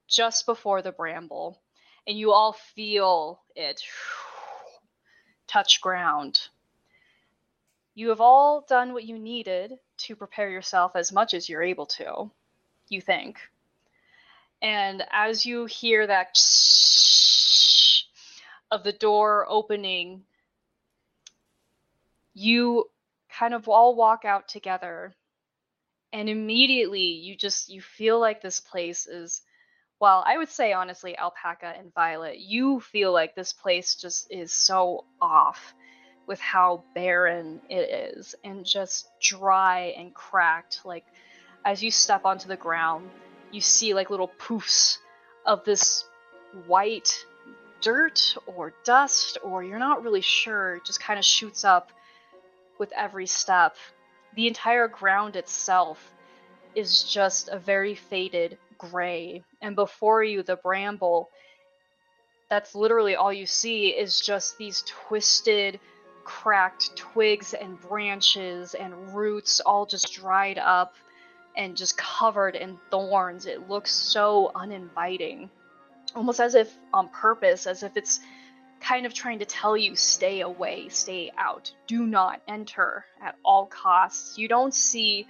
just 0.07 0.45
before 0.45 0.81
the 0.81 0.91
bramble, 0.91 1.59
and 2.05 2.17
you 2.17 2.31
all 2.31 2.53
feel 2.53 3.41
it 3.55 3.81
touch 5.47 5.81
ground. 5.81 6.39
You 7.95 8.09
have 8.09 8.21
all 8.21 8.61
done 8.67 8.93
what 8.93 9.05
you 9.05 9.17
needed 9.17 9.79
to 9.97 10.15
prepare 10.15 10.49
yourself 10.49 10.95
as 10.95 11.11
much 11.11 11.33
as 11.33 11.49
you're 11.49 11.63
able 11.63 11.85
to, 11.87 12.29
you 12.89 13.01
think. 13.01 13.39
And 14.61 15.03
as 15.11 15.45
you 15.45 15.65
hear 15.65 16.05
that 16.05 16.37
of 18.71 18.83
the 18.83 18.93
door 18.93 19.45
opening, 19.49 20.23
you 22.35 22.85
kind 23.39 23.55
of 23.55 23.67
all 23.67 23.95
walk 23.95 24.25
out 24.25 24.47
together. 24.47 25.13
And 26.13 26.29
immediately 26.29 27.01
you 27.01 27.35
just 27.35 27.69
you 27.69 27.81
feel 27.81 28.19
like 28.19 28.41
this 28.41 28.59
place 28.59 29.07
is 29.07 29.41
well, 29.99 30.23
I 30.27 30.37
would 30.37 30.49
say 30.49 30.73
honestly, 30.73 31.17
Alpaca 31.17 31.73
and 31.77 31.93
Violet, 31.93 32.37
you 32.37 32.81
feel 32.81 33.13
like 33.13 33.33
this 33.33 33.53
place 33.53 33.95
just 33.95 34.27
is 34.29 34.51
so 34.51 35.05
off 35.21 35.73
with 36.27 36.39
how 36.39 36.83
barren 36.93 37.61
it 37.69 38.13
is 38.13 38.35
and 38.43 38.65
just 38.65 39.09
dry 39.21 39.93
and 39.97 40.13
cracked. 40.13 40.81
Like, 40.83 41.05
as 41.63 41.81
you 41.81 41.91
step 41.91 42.25
onto 42.25 42.47
the 42.47 42.57
ground, 42.57 43.09
you 43.51 43.61
see 43.61 43.93
like 43.93 44.09
little 44.09 44.31
poofs 44.37 44.97
of 45.45 45.63
this 45.63 46.03
white 46.67 47.25
dirt 47.81 48.35
or 48.47 48.73
dust, 48.83 49.37
or 49.43 49.63
you're 49.63 49.79
not 49.79 50.03
really 50.03 50.21
sure, 50.21 50.75
it 50.75 50.85
just 50.85 50.99
kind 50.99 51.17
of 51.17 51.25
shoots 51.25 51.63
up 51.63 51.91
with 52.77 52.91
every 52.93 53.27
step. 53.27 53.75
The 54.35 54.47
entire 54.47 54.87
ground 54.87 55.35
itself 55.35 56.13
is 56.75 57.03
just 57.03 57.49
a 57.49 57.57
very 57.57 57.95
faded 57.95 58.57
gray, 58.77 59.43
and 59.61 59.75
before 59.75 60.23
you, 60.23 60.43
the 60.43 60.57
bramble. 60.57 61.29
That's 62.49 62.75
literally 62.75 63.15
all 63.15 63.33
you 63.33 63.45
see 63.45 63.87
is 63.87 64.19
just 64.19 64.57
these 64.57 64.83
twisted, 64.85 65.79
cracked 66.25 66.95
twigs 66.95 67.53
and 67.53 67.79
branches 67.79 68.73
and 68.75 69.15
roots 69.15 69.61
all 69.61 69.85
just 69.85 70.13
dried 70.13 70.57
up 70.57 70.95
and 71.55 71.77
just 71.77 71.97
covered 71.97 72.55
in 72.55 72.77
thorns. 72.91 73.45
It 73.45 73.69
looks 73.69 73.91
so 73.91 74.51
uninviting. 74.53 75.49
Almost 76.15 76.39
as 76.39 76.55
if 76.55 76.75
on 76.93 77.09
purpose, 77.09 77.67
as 77.67 77.83
if 77.83 77.95
it's 77.97 78.19
kind 78.85 79.05
of 79.05 79.13
trying 79.13 79.39
to 79.39 79.45
tell 79.45 79.75
you 79.75 79.95
stay 79.95 80.41
away, 80.41 80.87
stay 80.89 81.31
out, 81.37 81.71
do 81.87 82.05
not 82.05 82.41
enter 82.47 83.03
at 83.19 83.35
all 83.43 83.65
costs. 83.65 84.37
You 84.37 84.47
don't 84.47 84.73
see 84.73 85.25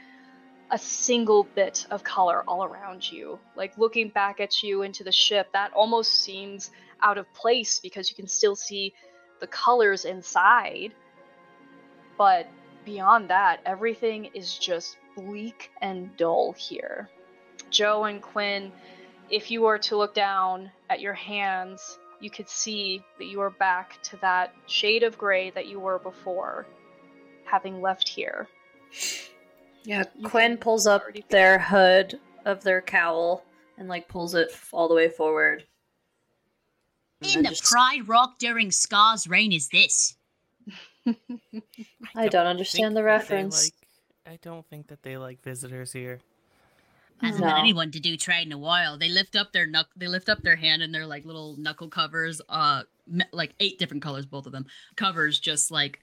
a 0.72 0.78
single 0.78 1.44
bit 1.56 1.86
of 1.90 2.04
color 2.04 2.44
all 2.48 2.66
around 2.66 3.10
you. 3.10 3.40
Like 3.56 3.78
looking 3.78 4.10
back 4.10 4.42
at 4.42 4.62
you 4.62 4.82
into 4.82 5.04
the 5.06 5.12
ship, 5.12 5.48
that 5.54 5.72
almost 5.74 6.24
seems 6.24 6.72
out 7.02 7.18
of 7.18 7.32
place 7.34 7.80
because 7.80 8.10
you 8.10 8.16
can 8.16 8.28
still 8.28 8.56
see 8.56 8.94
the 9.40 9.48
colors 9.48 10.04
inside. 10.04 10.94
But 12.18 12.48
beyond 12.84 13.30
that, 13.30 13.62
everything 13.66 14.26
is 14.34 14.58
just 14.58 14.98
bleak 15.16 15.72
and 15.82 16.16
dull 16.18 16.54
here. 16.54 17.10
Joe 17.70 18.04
and 18.04 18.22
Quinn, 18.22 18.72
if 19.30 19.50
you 19.50 19.62
were 19.62 19.80
to 19.80 19.96
look 19.96 20.14
down 20.14 20.72
at 20.90 21.00
your 21.00 21.14
hands, 21.14 22.00
you 22.26 22.32
could 22.32 22.50
see 22.50 23.04
that 23.20 23.26
you 23.26 23.40
are 23.40 23.52
back 23.52 24.02
to 24.02 24.18
that 24.18 24.52
shade 24.66 25.04
of 25.04 25.16
gray 25.16 25.52
that 25.52 25.68
you 25.68 25.80
were 25.80 26.00
before, 26.00 26.66
having 27.46 27.82
left 27.82 28.10
here. 28.10 28.50
Yeah, 29.84 30.04
You 30.18 30.28
Quinn 30.28 30.58
pulls 30.58 30.88
up 30.88 31.04
already 31.04 31.22
feel 31.22 31.28
their 31.30 31.60
hood 31.60 32.20
of 32.44 32.64
their 32.64 32.82
cowl 32.82 33.46
and 33.78 33.88
like 33.88 34.08
pulls 34.08 34.34
it 34.34 34.52
all 34.74 34.88
the 34.88 34.96
way 34.96 35.08
forward. 35.08 35.66
In 37.22 37.44
the 37.44 37.50
just- 37.50 37.64
Pride 37.66 38.08
Rock 38.08 38.40
during 38.40 38.72
Scar's 38.72 39.28
reign 39.28 39.54
is 39.54 39.70
this? 39.70 40.16
I 42.16 42.28
don't 42.28 42.48
understand 42.48 42.96
think 42.96 42.96
the 42.96 43.04
that 43.04 43.28
they 43.28 43.36
reference. 43.36 43.66
like- 43.66 43.74
I 44.28 44.40
don't 44.42 44.68
think 44.68 44.88
that 44.88 45.04
they 45.04 45.18
like 45.18 45.44
visitors 45.44 45.94
here. 45.94 46.20
Hasn't 47.22 47.42
No. 47.44 47.50
been 47.52 47.58
anyone 47.58 47.92
to 47.92 48.00
do 48.00 48.18
trade 48.18 48.46
in 48.46 48.52
a 48.52 48.58
while. 48.58 48.98
They 48.98 49.10
lift 49.10 49.36
up 49.36 49.54
their 49.54 49.66
knuck. 49.68 49.86
They 49.96 50.08
lift 50.08 50.28
up 50.30 50.42
their 50.42 50.58
hand 50.58 50.82
and 50.82 50.94
their 50.94 51.06
like 51.06 51.26
little 51.26 51.56
knuckle 51.58 51.88
covers. 51.90 52.42
Uh, 52.50 52.84
me- 53.08 53.26
like 53.32 53.54
eight 53.60 53.80
different 53.80 54.04
colors, 54.04 54.26
both 54.26 54.46
of 54.46 54.52
them 54.52 54.66
covers, 54.98 55.40
just 55.40 55.72
like 55.72 56.02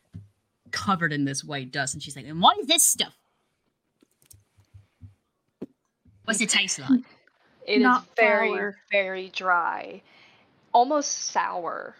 covered 0.70 1.12
in 1.12 1.24
this 1.26 1.44
white 1.44 1.70
dust. 1.70 1.92
And 1.94 2.02
she's 2.02 2.16
like, 2.16 2.24
"And 2.26 2.40
what 2.40 2.58
is 2.58 2.66
this 2.66 2.82
stuff? 2.82 3.14
What's 6.24 6.40
it 6.40 6.48
taste 6.48 6.78
like?" 6.78 7.00
It 7.64 7.76
is 7.76 7.82
Not 7.82 8.06
very, 8.16 8.48
flour. 8.48 8.76
very 8.90 9.28
dry. 9.28 10.02
Almost 10.74 11.12
sour, 11.12 11.94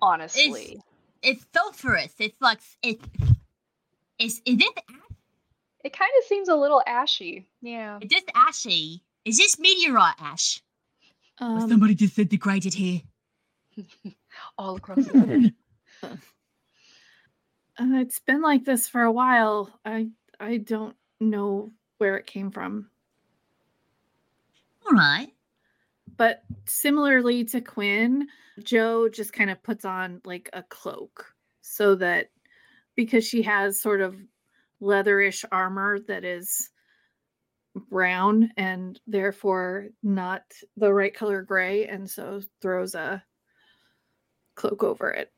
honestly. 0.00 0.80
It's 1.22 1.44
sulfurous. 1.54 2.14
It's 2.18 2.40
like 2.40 2.60
it. 2.82 2.98
Is 4.18 4.40
is 4.46 4.56
this 4.56 4.70
It 5.84 5.96
kind 5.96 6.10
of 6.18 6.24
seems 6.26 6.48
a 6.48 6.54
little 6.54 6.82
ashy. 6.86 7.48
Yeah. 7.60 7.98
is 8.00 8.08
this 8.10 8.24
ashy? 8.34 9.02
Is 9.24 9.38
this 9.38 9.58
meteorite 9.58 10.14
ash? 10.20 10.62
Um, 11.38 11.68
somebody 11.68 11.94
disintegrated 11.94 12.74
here? 12.74 13.00
All 14.58 14.76
across 14.76 14.98
the 14.98 15.52
uh, 16.02 16.16
it's 17.78 18.20
been 18.20 18.42
like 18.42 18.64
this 18.64 18.88
for 18.88 19.02
a 19.02 19.12
while. 19.12 19.70
I 19.84 20.08
I 20.38 20.58
don't 20.58 20.96
know 21.20 21.72
where 21.98 22.16
it 22.16 22.26
came 22.26 22.50
from. 22.50 22.90
All 24.86 24.92
right. 24.96 25.28
But 26.16 26.42
similarly 26.66 27.44
to 27.46 27.60
Quinn, 27.60 28.28
Joe 28.62 29.08
just 29.08 29.32
kind 29.32 29.50
of 29.50 29.62
puts 29.62 29.84
on 29.84 30.20
like 30.24 30.50
a 30.52 30.62
cloak 30.62 31.34
so 31.62 31.94
that 31.96 32.30
because 32.96 33.26
she 33.26 33.42
has 33.42 33.80
sort 33.80 34.00
of 34.00 34.16
leatherish 34.82 35.44
armor 35.52 36.00
that 36.08 36.24
is 36.24 36.68
brown 37.88 38.50
and 38.56 39.00
therefore 39.06 39.86
not 40.02 40.42
the 40.76 40.92
right 40.92 41.14
color 41.14 41.40
gray, 41.42 41.86
and 41.86 42.10
so 42.10 42.40
throws 42.60 42.94
a 42.94 43.22
cloak 44.56 44.82
over 44.82 45.10
it. 45.10 45.32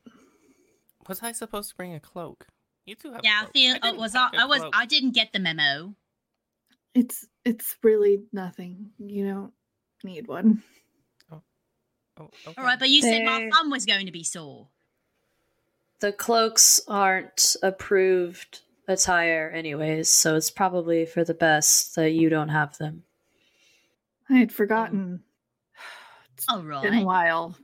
Was 1.07 1.21
I 1.23 1.31
supposed 1.31 1.69
to 1.69 1.75
bring 1.75 1.93
a 1.93 1.99
cloak? 1.99 2.47
You 2.85 2.95
two 2.95 3.11
have. 3.13 3.21
Yeah, 3.23 3.43
I 3.43 3.51
feel. 3.51 3.73
didn't 3.75 3.97
was 3.99 4.15
I? 4.15 4.19
pack 4.19 4.33
a 4.33 4.41
I 4.41 4.45
was. 4.45 4.59
cloak. 4.61 4.73
I 4.75 4.85
didn't 4.85 5.11
get 5.11 5.31
the 5.31 5.39
memo. 5.39 5.95
It's 6.93 7.25
it's 7.43 7.75
really 7.83 8.23
nothing. 8.33 8.91
You 8.99 9.27
don't 9.27 9.53
need 10.03 10.27
one. 10.27 10.63
Oh, 11.31 11.41
oh, 12.19 12.23
okay. 12.47 12.53
All 12.57 12.63
right, 12.63 12.79
but 12.79 12.89
you 12.89 13.01
said 13.01 13.23
my 13.25 13.39
There- 13.39 13.51
thumb 13.51 13.69
was 13.69 13.85
going 13.85 14.05
to 14.07 14.11
be 14.11 14.23
sore. 14.23 14.67
The 16.01 16.11
cloaks 16.11 16.81
aren't 16.87 17.55
approved 17.63 18.61
attire, 18.87 19.49
anyways, 19.49 20.09
so 20.09 20.35
it's 20.35 20.51
probably 20.51 21.05
for 21.05 21.23
the 21.23 21.33
best 21.33 21.95
that 21.95 22.11
you 22.11 22.29
don't 22.29 22.49
have 22.49 22.77
them. 22.77 23.03
I 24.29 24.35
had 24.35 24.51
forgotten. 24.51 25.23
It's 26.33 26.45
All 26.49 26.59
been 26.59 26.71
a 26.71 26.97
right. 26.97 27.05
while. 27.05 27.57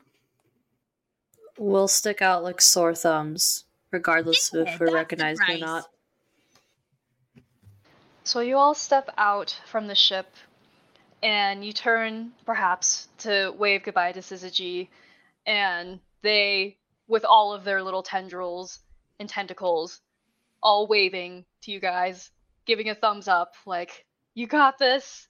We'll 1.57 1.87
stick 1.87 2.21
out 2.21 2.43
like 2.43 2.61
sore 2.61 2.95
thumbs, 2.95 3.65
regardless 3.91 4.53
of 4.53 4.67
Yeah, 4.67 4.73
if 4.73 4.79
we're 4.79 4.93
recognized 4.93 5.41
or 5.47 5.57
not. 5.57 5.85
So 8.23 8.39
you 8.39 8.57
all 8.57 8.73
step 8.73 9.09
out 9.17 9.59
from 9.65 9.87
the 9.87 9.95
ship 9.95 10.27
and 11.23 11.65
you 11.65 11.73
turn, 11.73 12.31
perhaps, 12.45 13.07
to 13.19 13.53
wave 13.57 13.83
goodbye 13.83 14.11
to 14.13 14.21
Syzygy, 14.21 14.87
and 15.45 15.99
they, 16.21 16.77
with 17.07 17.25
all 17.25 17.53
of 17.53 17.63
their 17.63 17.83
little 17.83 18.03
tendrils 18.03 18.79
and 19.19 19.29
tentacles, 19.29 19.99
all 20.61 20.87
waving 20.87 21.45
to 21.61 21.71
you 21.71 21.79
guys, 21.79 22.29
giving 22.65 22.89
a 22.89 22.95
thumbs 22.95 23.27
up, 23.27 23.53
like, 23.65 24.05
you 24.33 24.47
got 24.47 24.77
this, 24.77 25.27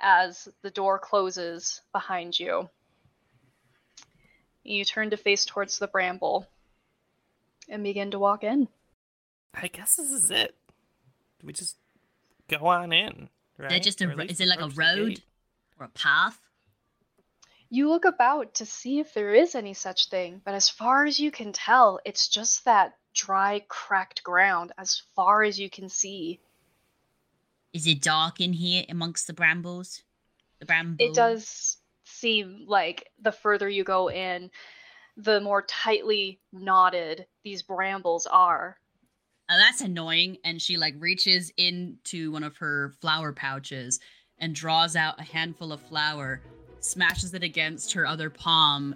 as 0.00 0.48
the 0.62 0.70
door 0.70 0.98
closes 0.98 1.80
behind 1.92 2.38
you. 2.38 2.68
You 4.62 4.84
turn 4.84 5.10
to 5.10 5.16
face 5.16 5.44
towards 5.44 5.78
the 5.78 5.86
bramble 5.86 6.46
and 7.68 7.82
begin 7.82 8.10
to 8.12 8.18
walk 8.18 8.44
in. 8.44 8.68
I 9.54 9.68
guess 9.68 9.96
this 9.96 10.10
is 10.10 10.30
it. 10.30 10.54
We 11.42 11.52
just 11.52 11.76
go 12.48 12.66
on 12.66 12.92
in. 12.92 13.28
Right? 13.56 13.82
just 13.82 14.00
a, 14.00 14.08
ro- 14.08 14.24
is 14.28 14.40
it 14.40 14.46
like 14.46 14.60
a 14.60 14.68
road? 14.68 15.20
Or 15.80 15.86
a 15.86 15.88
path? 15.88 16.38
You 17.70 17.88
look 17.88 18.04
about 18.04 18.54
to 18.54 18.66
see 18.66 18.98
if 18.98 19.12
there 19.14 19.34
is 19.34 19.54
any 19.54 19.74
such 19.74 20.08
thing, 20.08 20.40
but 20.44 20.54
as 20.54 20.68
far 20.68 21.04
as 21.04 21.20
you 21.20 21.30
can 21.30 21.52
tell, 21.52 22.00
it's 22.04 22.28
just 22.28 22.64
that 22.64 22.94
dry, 23.18 23.64
cracked 23.68 24.22
ground 24.22 24.72
as 24.78 25.02
far 25.14 25.42
as 25.42 25.58
you 25.58 25.68
can 25.68 25.88
see. 25.88 26.40
Is 27.72 27.86
it 27.86 28.00
dark 28.00 28.40
in 28.40 28.52
here 28.52 28.84
amongst 28.88 29.26
the 29.26 29.32
brambles? 29.32 30.02
The 30.60 30.66
brambles. 30.66 31.10
It 31.10 31.14
does 31.14 31.76
seem 32.04 32.64
like 32.66 33.10
the 33.20 33.32
further 33.32 33.68
you 33.68 33.84
go 33.84 34.08
in, 34.08 34.50
the 35.16 35.40
more 35.40 35.62
tightly 35.62 36.40
knotted 36.52 37.26
these 37.44 37.62
brambles 37.62 38.26
are. 38.26 38.78
That's 39.48 39.80
annoying. 39.80 40.38
And 40.44 40.62
she 40.62 40.76
like 40.76 40.94
reaches 40.98 41.52
into 41.56 42.30
one 42.32 42.44
of 42.44 42.56
her 42.58 42.94
flower 43.00 43.32
pouches 43.32 43.98
and 44.38 44.54
draws 44.54 44.94
out 44.94 45.20
a 45.20 45.24
handful 45.24 45.72
of 45.72 45.80
flour, 45.82 46.40
smashes 46.80 47.34
it 47.34 47.42
against 47.42 47.92
her 47.92 48.06
other 48.06 48.30
palm, 48.30 48.94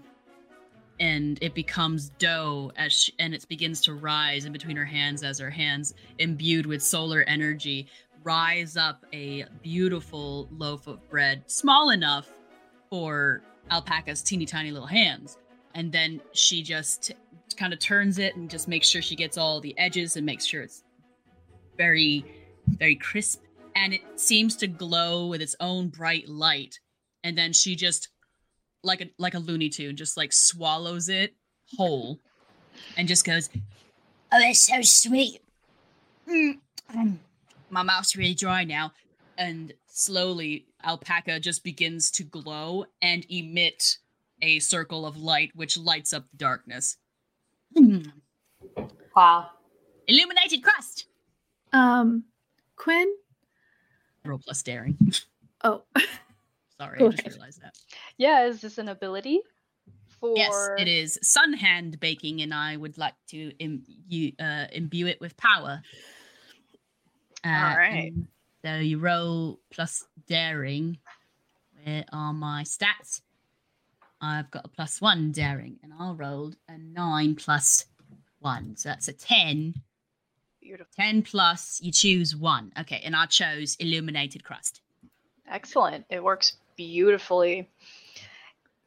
and 1.00 1.38
it 1.42 1.54
becomes 1.54 2.10
dough 2.10 2.70
as 2.76 2.92
she, 2.92 3.12
and 3.18 3.34
it 3.34 3.46
begins 3.48 3.80
to 3.82 3.94
rise 3.94 4.44
in 4.44 4.52
between 4.52 4.76
her 4.76 4.84
hands 4.84 5.22
as 5.22 5.38
her 5.38 5.50
hands, 5.50 5.94
imbued 6.18 6.66
with 6.66 6.82
solar 6.82 7.22
energy, 7.22 7.88
rise 8.22 8.76
up 8.76 9.04
a 9.12 9.44
beautiful 9.62 10.48
loaf 10.52 10.86
of 10.86 11.08
bread, 11.10 11.42
small 11.46 11.90
enough 11.90 12.30
for 12.90 13.42
Alpaca's 13.70 14.22
teeny 14.22 14.46
tiny 14.46 14.70
little 14.70 14.86
hands. 14.86 15.38
And 15.74 15.90
then 15.90 16.20
she 16.32 16.62
just 16.62 17.12
kind 17.56 17.72
of 17.72 17.78
turns 17.78 18.18
it 18.18 18.36
and 18.36 18.50
just 18.50 18.68
makes 18.68 18.88
sure 18.88 19.02
she 19.02 19.16
gets 19.16 19.36
all 19.38 19.60
the 19.60 19.76
edges 19.78 20.16
and 20.16 20.26
makes 20.26 20.44
sure 20.44 20.62
it's 20.62 20.84
very, 21.76 22.24
very 22.66 22.96
crisp. 22.96 23.42
And 23.74 23.94
it 23.94 24.02
seems 24.16 24.56
to 24.56 24.66
glow 24.66 25.26
with 25.26 25.40
its 25.40 25.56
own 25.58 25.88
bright 25.88 26.28
light. 26.28 26.78
And 27.24 27.36
then 27.36 27.52
she 27.52 27.74
just, 27.74 28.08
like 28.82 29.00
a 29.00 29.10
like 29.18 29.34
a 29.34 29.38
Looney 29.38 29.68
Tune, 29.68 29.96
just 29.96 30.16
like 30.16 30.32
swallows 30.32 31.08
it 31.08 31.34
whole, 31.76 32.18
and 32.96 33.08
just 33.08 33.24
goes, 33.24 33.48
"Oh, 34.32 34.38
it's 34.40 34.66
so 34.66 34.82
sweet." 34.82 35.40
Mm. 36.28 36.58
My 37.70 37.82
mouth's 37.82 38.16
really 38.16 38.34
dry 38.34 38.64
now. 38.64 38.92
And 39.38 39.72
slowly, 39.88 40.66
Alpaca 40.84 41.40
just 41.40 41.64
begins 41.64 42.10
to 42.12 42.24
glow 42.24 42.84
and 43.00 43.24
emit 43.30 43.98
a 44.42 44.58
circle 44.58 45.06
of 45.06 45.16
light, 45.16 45.52
which 45.54 45.78
lights 45.78 46.12
up 46.12 46.30
the 46.30 46.36
darkness. 46.36 46.96
Mm. 47.76 48.12
Wow. 49.16 49.50
Illuminated 50.06 50.62
crust. 50.62 51.06
Um, 51.72 52.24
Quinn. 52.76 53.10
Roll 54.24 54.38
plus 54.38 54.62
daring. 54.62 54.98
Oh, 55.64 55.82
Sorry, 56.82 57.00
I 57.00 57.08
just 57.08 57.26
realized 57.26 57.62
that. 57.62 57.74
Yeah, 58.18 58.46
is 58.46 58.60
this 58.60 58.78
an 58.78 58.88
ability? 58.88 59.40
For 60.20 60.34
Yes, 60.36 60.68
it 60.78 60.88
is 60.88 61.18
sun 61.22 61.52
hand 61.52 62.00
baking, 62.00 62.42
and 62.42 62.52
I 62.52 62.76
would 62.76 62.98
like 62.98 63.14
to 63.28 63.52
Im- 63.58 63.84
you, 64.08 64.32
uh, 64.40 64.66
imbue 64.72 65.06
it 65.06 65.20
with 65.20 65.36
power. 65.36 65.82
Uh, 67.44 67.48
Alright. 67.48 68.14
So 68.64 68.76
you 68.76 68.98
roll 68.98 69.58
plus 69.70 70.04
daring. 70.28 70.98
Where 71.82 72.04
are 72.12 72.32
my 72.32 72.62
stats? 72.62 73.20
I've 74.20 74.50
got 74.52 74.64
a 74.64 74.68
plus 74.68 75.00
one 75.00 75.32
daring, 75.32 75.78
and 75.82 75.92
I 75.98 76.12
rolled 76.12 76.56
a 76.68 76.78
nine 76.78 77.34
plus 77.34 77.86
one, 78.38 78.76
so 78.76 78.88
that's 78.88 79.08
a 79.08 79.12
ten. 79.12 79.74
Beautiful. 80.60 80.92
Ten 80.96 81.22
plus, 81.22 81.80
you 81.82 81.90
choose 81.90 82.36
one. 82.36 82.72
Okay, 82.78 83.02
and 83.04 83.16
I 83.16 83.26
chose 83.26 83.74
illuminated 83.80 84.44
crust. 84.44 84.80
Excellent. 85.50 86.06
It 86.08 86.22
works 86.22 86.56
beautifully. 86.76 87.70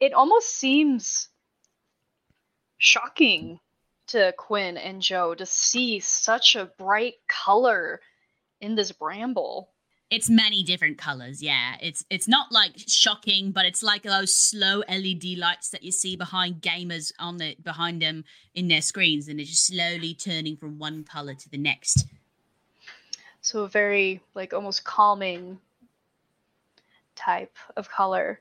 It 0.00 0.12
almost 0.12 0.50
seems 0.50 1.28
shocking 2.78 3.60
to 4.08 4.32
Quinn 4.36 4.76
and 4.76 5.02
Joe 5.02 5.34
to 5.34 5.46
see 5.46 6.00
such 6.00 6.56
a 6.56 6.66
bright 6.78 7.14
color 7.28 8.00
in 8.60 8.74
this 8.74 8.92
bramble. 8.92 9.70
It's 10.08 10.30
many 10.30 10.62
different 10.62 10.98
colors, 10.98 11.42
yeah. 11.42 11.74
It's 11.80 12.04
it's 12.10 12.28
not 12.28 12.52
like 12.52 12.72
shocking, 12.86 13.50
but 13.50 13.66
it's 13.66 13.82
like 13.82 14.04
those 14.04 14.32
slow 14.32 14.84
LED 14.88 15.36
lights 15.36 15.70
that 15.70 15.82
you 15.82 15.90
see 15.90 16.14
behind 16.14 16.62
gamers 16.62 17.12
on 17.18 17.38
the 17.38 17.56
behind 17.64 18.02
them 18.02 18.24
in 18.54 18.68
their 18.68 18.82
screens, 18.82 19.26
and 19.26 19.40
it's 19.40 19.50
just 19.50 19.66
slowly 19.66 20.14
turning 20.14 20.56
from 20.56 20.78
one 20.78 21.02
color 21.02 21.34
to 21.34 21.50
the 21.50 21.58
next. 21.58 22.06
So 23.40 23.64
a 23.64 23.68
very 23.68 24.20
like 24.34 24.54
almost 24.54 24.84
calming 24.84 25.58
type 27.16 27.56
of 27.76 27.90
color. 27.90 28.40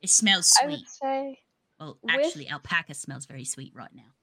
It 0.00 0.10
smells 0.10 0.50
sweet. 0.50 0.64
I 0.64 0.70
would 0.70 0.88
say 0.88 1.40
Well, 1.78 1.98
with- 2.02 2.14
actually, 2.14 2.48
alpaca 2.48 2.94
smells 2.94 3.26
very 3.26 3.44
sweet 3.44 3.74
right 3.74 3.92
now. 3.94 4.14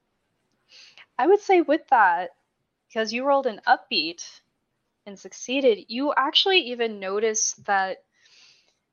I 1.19 1.27
would 1.27 1.41
say 1.41 1.61
with 1.61 1.87
that, 1.89 2.31
because 2.87 3.13
you 3.13 3.25
rolled 3.25 3.47
an 3.47 3.61
upbeat 3.67 4.41
and 5.05 5.17
succeeded, 5.19 5.85
you 5.87 6.13
actually 6.15 6.59
even 6.71 6.99
notice 6.99 7.53
that 7.65 8.03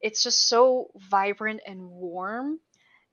it's 0.00 0.22
just 0.22 0.48
so 0.48 0.90
vibrant 0.96 1.60
and 1.66 1.90
warm 1.90 2.60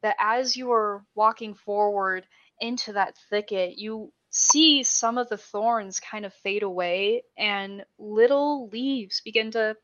that 0.01 0.15
as 0.19 0.57
you 0.57 0.71
are 0.71 1.03
walking 1.15 1.53
forward 1.53 2.25
into 2.59 2.93
that 2.93 3.17
thicket, 3.29 3.77
you 3.77 4.11
see 4.29 4.83
some 4.83 5.17
of 5.17 5.29
the 5.29 5.37
thorns 5.37 5.99
kind 5.99 6.25
of 6.25 6.33
fade 6.33 6.63
away 6.63 7.23
and 7.37 7.85
little 7.97 8.67
leaves 8.69 9.21
begin 9.21 9.51
to 9.51 9.75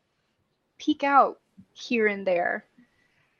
peek 0.78 1.03
out 1.03 1.39
here 1.73 2.07
and 2.07 2.25
there. 2.25 2.65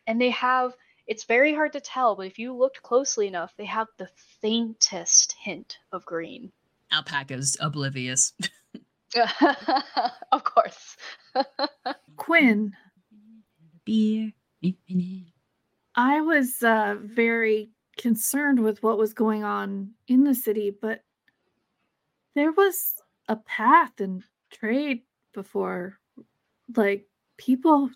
And 0.08 0.20
they 0.22 0.30
have 0.32 0.74
it's 1.08 1.24
very 1.24 1.56
hard 1.56 1.72
to 1.72 1.80
tell, 1.80 2.16
but 2.16 2.28
if 2.28 2.38
you 2.38 2.54
looked 2.54 2.84
closely 2.84 3.28
enough, 3.28 3.54
they 3.58 3.66
have 3.66 3.88
the 3.98 4.10
faintest 4.42 5.32
hint 5.40 5.78
of 5.94 6.06
green. 6.06 6.52
Alpaca's 6.92 7.58
oblivious. 7.62 8.34
of 10.32 10.44
course. 10.44 10.98
Quinn. 12.18 12.74
Beer. 13.86 14.34
I 15.96 16.22
was 16.22 16.62
uh, 16.62 16.96
very 17.02 17.70
concerned 17.98 18.60
with 18.60 18.84
what 18.84 18.98
was 18.98 19.14
going 19.14 19.46
on 19.46 19.92
in 20.10 20.26
the 20.26 20.36
city, 20.36 20.76
but 20.82 21.04
there 22.36 22.52
was 22.52 22.96
a 23.30 23.38
path 23.38 24.00
and 24.00 24.24
trade 24.52 25.04
before. 25.34 25.98
Like, 26.76 27.08
people, 27.38 27.90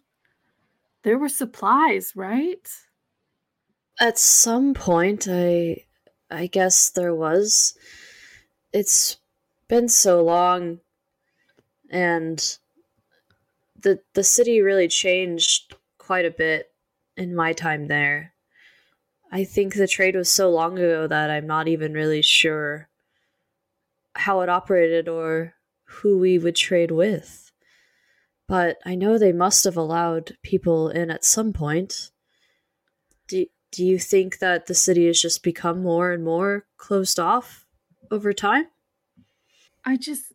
there 1.04 1.18
were 1.18 1.30
supplies, 1.30 2.14
right? 2.16 2.68
At 3.99 4.18
some 4.18 4.74
point, 4.74 5.28
I, 5.30 5.86
I 6.30 6.47
guess 6.47 6.89
there 6.89 7.14
was. 7.14 7.76
It's 8.74 9.18
been 9.68 9.89
so 9.89 10.24
long, 10.24 10.80
and 11.89 12.58
the 13.80 13.99
the 14.14 14.24
city 14.24 14.62
really 14.62 14.88
changed 14.88 15.76
quite 15.97 16.26
a 16.26 16.32
bit 16.32 16.72
in 17.18 17.36
my 17.36 17.54
time 17.54 17.88
there. 17.88 18.34
I 19.32 19.43
think 19.43 19.76
the 19.76 19.88
trade 19.88 20.16
was 20.16 20.30
so 20.30 20.49
long 20.49 20.78
ago 20.78 21.08
that 21.08 21.30
I'm 21.30 21.47
not 21.47 21.68
even 21.68 21.93
really 21.93 22.22
sure 22.22 22.89
how 24.14 24.41
it 24.41 24.49
operated 24.49 25.08
or 25.08 25.54
who 25.86 26.18
we 26.18 26.38
would 26.38 26.56
trade 26.56 26.91
with. 26.91 27.51
But 28.52 28.80
I 28.84 28.95
know 28.95 29.18
they 29.18 29.32
must 29.32 29.64
have 29.64 29.78
allowed 29.78 30.36
people 30.43 30.89
in 30.89 31.10
at 31.10 31.24
some 31.24 31.54
point. 31.54 32.12
Do, 33.30 33.45
do 33.72 33.86
you 33.86 33.97
think 33.97 34.39
that 34.39 34.66
the 34.66 34.76
city 34.76 35.08
has 35.08 35.22
just 35.22 35.41
become 35.41 35.82
more 35.82 36.12
and 36.12 36.22
more 36.22 36.66
closed 36.76 37.18
off 37.18 37.66
over 38.12 38.34
time? 38.34 38.66
I 39.86 39.95
just, 39.95 40.34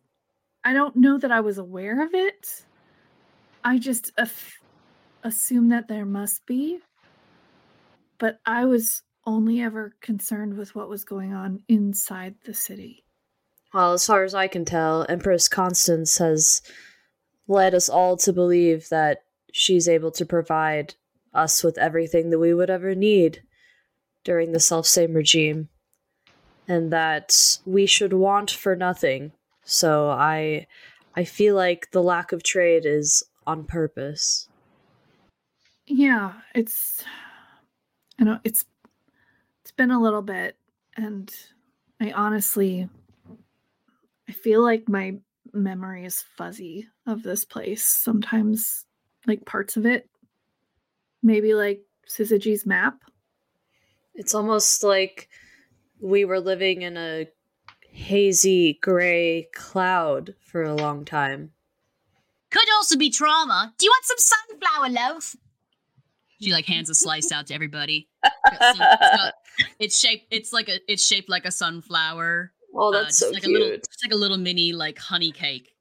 I 0.63 0.73
don't 0.73 0.95
know 0.95 1.19
that 1.19 1.31
I 1.31 1.41
was 1.41 1.59
aware 1.59 2.03
of 2.03 2.15
it. 2.15 2.65
I 3.63 3.77
just 3.77 4.11
af- 4.17 4.61
assume 5.23 5.69
that 5.69 5.87
there 5.87 6.03
must 6.03 6.43
be. 6.47 6.79
But 8.17 8.39
I 8.47 8.65
was 8.65 9.03
only 9.27 9.61
ever 9.61 9.93
concerned 10.01 10.57
with 10.57 10.73
what 10.73 10.89
was 10.89 11.03
going 11.03 11.35
on 11.35 11.61
inside 11.67 12.33
the 12.45 12.55
city. 12.55 13.05
Well, 13.75 13.93
as 13.93 14.07
far 14.07 14.23
as 14.23 14.33
I 14.33 14.47
can 14.47 14.65
tell, 14.65 15.05
Empress 15.07 15.47
Constance 15.47 16.17
has 16.17 16.63
led 17.47 17.73
us 17.73 17.89
all 17.89 18.17
to 18.17 18.33
believe 18.33 18.89
that 18.89 19.23
she's 19.51 19.87
able 19.87 20.11
to 20.11 20.25
provide 20.25 20.95
us 21.33 21.63
with 21.63 21.77
everything 21.77 22.29
that 22.29 22.39
we 22.39 22.53
would 22.53 22.69
ever 22.69 22.95
need 22.95 23.43
during 24.23 24.51
the 24.51 24.59
self-same 24.59 25.13
regime 25.13 25.69
and 26.67 26.91
that 26.91 27.57
we 27.65 27.85
should 27.85 28.13
want 28.13 28.51
for 28.51 28.75
nothing. 28.75 29.31
So 29.63 30.09
I 30.09 30.67
I 31.15 31.23
feel 31.23 31.55
like 31.55 31.91
the 31.91 32.03
lack 32.03 32.31
of 32.31 32.43
trade 32.43 32.85
is 32.85 33.23
on 33.45 33.63
purpose. 33.63 34.49
Yeah, 35.85 36.33
it's 36.53 37.03
I 38.19 38.23
know 38.25 38.39
it's 38.43 38.65
it's 39.61 39.71
been 39.71 39.91
a 39.91 40.01
little 40.01 40.21
bit 40.21 40.57
and 40.95 41.33
I 42.01 42.11
honestly 42.11 42.89
I 44.27 44.31
feel 44.33 44.61
like 44.61 44.89
my 44.89 45.17
memory 45.57 46.05
is 46.05 46.23
fuzzy 46.37 46.87
of 47.05 47.23
this 47.23 47.45
place. 47.45 47.85
Sometimes 47.85 48.85
like 49.25 49.45
parts 49.45 49.77
of 49.77 49.85
it. 49.85 50.09
Maybe 51.23 51.53
like 51.53 51.81
Syzygy's 52.09 52.65
map. 52.65 53.01
It's 54.15 54.33
almost 54.33 54.83
like 54.83 55.29
we 55.99 56.25
were 56.25 56.39
living 56.39 56.81
in 56.83 56.97
a 56.97 57.27
hazy 57.91 58.79
gray 58.81 59.47
cloud 59.53 60.33
for 60.39 60.63
a 60.63 60.75
long 60.75 61.05
time. 61.05 61.51
Could 62.51 62.67
also 62.75 62.97
be 62.97 63.09
trauma. 63.09 63.73
Do 63.77 63.85
you 63.85 63.91
want 63.91 64.05
some 64.05 64.17
sunflower 64.17 64.89
loaf? 64.89 65.35
She 66.39 66.51
like 66.51 66.65
hands 66.65 66.89
a 66.89 66.95
slice 66.95 67.31
out 67.31 67.47
to 67.47 67.53
everybody. 67.55 68.07
It's 68.23 68.33
got 68.59 68.75
sun- 68.75 68.97
it's 69.01 69.17
got- 69.17 69.33
It's 69.79 69.99
shaped. 69.99 70.27
It's 70.31 70.53
like 70.53 70.69
a. 70.69 70.79
It's 70.87 71.03
shaped 71.05 71.29
like 71.29 71.45
a 71.45 71.51
sunflower. 71.51 72.51
Oh, 72.77 72.89
uh, 72.89 72.91
that's 72.91 73.19
just 73.19 73.19
so 73.19 73.29
like 73.31 73.43
cute. 73.43 73.55
a 73.55 73.63
little, 73.63 73.77
just 73.77 74.05
like 74.05 74.13
a 74.13 74.15
little 74.15 74.37
mini 74.37 74.73
like 74.73 74.97
honey 74.97 75.31
cake, 75.31 75.75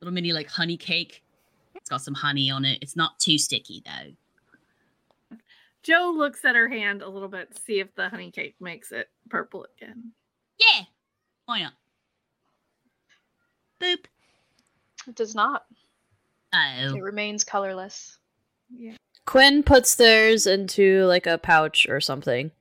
little 0.00 0.14
mini 0.14 0.32
like 0.32 0.48
honey 0.48 0.76
cake. 0.76 1.22
It's 1.74 1.90
got 1.90 2.00
some 2.02 2.14
honey 2.14 2.50
on 2.50 2.64
it. 2.64 2.78
It's 2.80 2.96
not 2.96 3.18
too 3.18 3.38
sticky 3.38 3.82
though. 3.84 5.36
Joe 5.82 6.14
looks 6.16 6.44
at 6.44 6.54
her 6.54 6.68
hand 6.68 7.02
a 7.02 7.08
little 7.08 7.28
bit 7.28 7.54
to 7.54 7.62
see 7.62 7.80
if 7.80 7.92
the 7.96 8.08
honey 8.08 8.30
cake 8.30 8.54
makes 8.60 8.92
it 8.92 9.08
purple 9.28 9.66
again. 9.76 10.12
Yeah. 10.58 10.84
Why 11.46 11.62
not? 11.62 11.72
Boop. 13.80 14.04
It 15.08 15.16
does 15.16 15.34
not. 15.34 15.64
Oh, 16.54 16.94
It 16.94 17.02
remains 17.02 17.42
colorless. 17.42 18.18
Yeah. 18.72 18.94
Quinn 19.26 19.62
puts 19.62 19.96
theirs 19.96 20.46
into 20.46 21.04
like 21.06 21.26
a 21.26 21.38
pouch 21.38 21.88
or 21.88 22.00
something. 22.00 22.52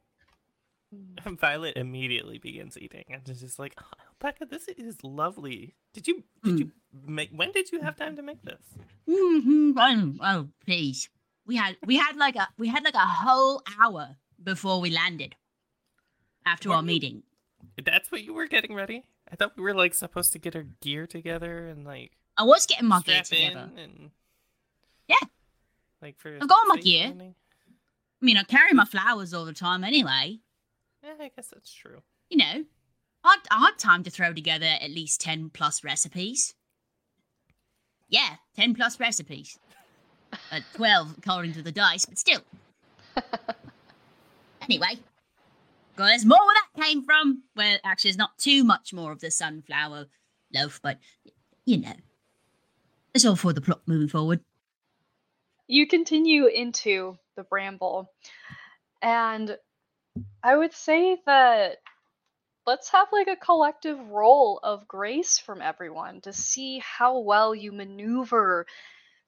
Violet 1.26 1.78
immediately 1.78 2.38
begins 2.38 2.78
eating 2.78 3.06
and 3.10 3.28
is 3.30 3.40
just 3.42 3.60
like, 3.60 3.74
oh, 3.82 3.88
Becca, 4.20 4.46
this 4.46 4.68
is 4.68 5.04
lovely. 5.04 5.76
Did 5.94 6.08
you 6.08 6.24
did 6.44 6.60
you 6.60 6.72
make 7.06 7.30
when 7.34 7.52
did 7.52 7.72
you 7.72 7.82
have 7.82 7.96
time 7.96 8.16
to 8.18 8.22
make 8.22 8.42
this? 8.44 8.62
Mhm, 9.08 9.74
Oh, 9.78 10.14
oh, 10.22 10.48
please. 10.66 11.10
We 11.46 11.56
had 11.56 11.78
we 11.86 11.98
had 11.98 12.18
like 12.18 12.36
a 12.36 12.48
we 12.58 12.68
had 12.68 12.84
like 12.84 12.94
a 12.96 13.00
whole 13.00 13.62
hour 13.80 14.18
before 14.44 14.82
we 14.82 14.90
landed 14.92 15.36
after 16.46 16.70
our 16.70 16.78
What? 16.78 16.86
meeting. 16.86 17.24
That's 17.84 18.12
what 18.12 18.24
you 18.24 18.34
were 18.34 18.48
getting 18.48 18.74
ready? 18.76 19.06
I 19.32 19.36
thought 19.36 19.56
we 19.56 19.64
were 19.64 19.74
like 19.74 19.94
supposed 19.94 20.34
to 20.34 20.40
get 20.40 20.56
our 20.56 20.66
gear 20.82 21.08
together 21.08 21.68
and 21.68 21.86
like 21.86 22.12
I 22.38 22.44
was 22.44 22.66
getting 22.66 22.88
my 22.88 23.02
gear 23.02 23.22
together. 23.24 23.70
and 23.78 24.12
Yeah. 25.08 25.16
Like 26.02 26.20
for 26.20 26.36
I've 26.42 26.48
got 26.48 26.68
my 26.68 26.78
gear. 26.78 27.14
I 27.18 28.26
mean, 28.26 28.38
I 28.38 28.44
carry 28.44 28.74
my 28.74 28.86
flowers 28.86 29.34
all 29.34 29.46
the 29.46 29.54
time 29.54 29.84
anyway. 29.84 30.40
Yeah, 31.04 31.14
I 31.20 31.32
guess 31.36 31.48
that's 31.54 31.74
true. 31.74 32.02
You 32.30 32.38
know, 32.38 32.64
I'd, 33.24 33.40
I 33.50 33.60
had 33.60 33.78
time 33.78 34.04
to 34.04 34.10
throw 34.12 34.34
together 34.34 34.66
at 34.80 34.92
least 34.92 35.22
ten 35.22 35.50
plus 35.50 35.84
recipes. 35.84 36.54
Yeah, 38.10 38.36
ten 38.56 38.74
plus 38.76 39.00
recipes. 39.00 39.58
Uh, 40.50 40.62
Twelve 40.76 41.14
according 41.18 41.52
to 41.52 41.62
the 41.62 41.74
dice, 41.74 42.06
but 42.06 42.18
still. 42.18 42.40
Anyway, 44.62 44.98
there's 45.98 46.26
more 46.26 46.38
where 46.40 46.56
that 46.56 46.82
came 46.86 47.04
from. 47.04 47.44
Well, 47.56 47.78
actually, 47.84 48.12
there's 48.12 48.18
not 48.18 48.38
too 48.38 48.64
much 48.64 48.94
more 48.94 49.12
of 49.12 49.20
the 49.20 49.30
sunflower 49.32 50.06
loaf, 50.54 50.80
but 50.82 51.00
you 51.66 51.80
know, 51.80 51.94
it's 53.14 53.26
all 53.26 53.36
for 53.36 53.52
the 53.52 53.60
plot 53.60 53.82
moving 53.88 54.08
forward. 54.08 54.40
you 55.68 55.88
continue 55.88 56.46
into 56.46 57.18
the 57.36 57.44
bramble 57.44 58.12
and 59.02 59.58
i 60.44 60.56
would 60.56 60.74
say 60.74 61.18
that 61.26 61.78
let's 62.66 62.90
have 62.90 63.08
like 63.12 63.28
a 63.28 63.36
collective 63.36 64.00
roll 64.10 64.60
of 64.64 64.88
grace 64.88 65.38
from 65.38 65.62
everyone 65.62 66.22
to 66.22 66.34
see 66.34 66.80
how 66.80 67.20
well 67.20 67.56
you 67.56 67.72
maneuver 67.72 68.66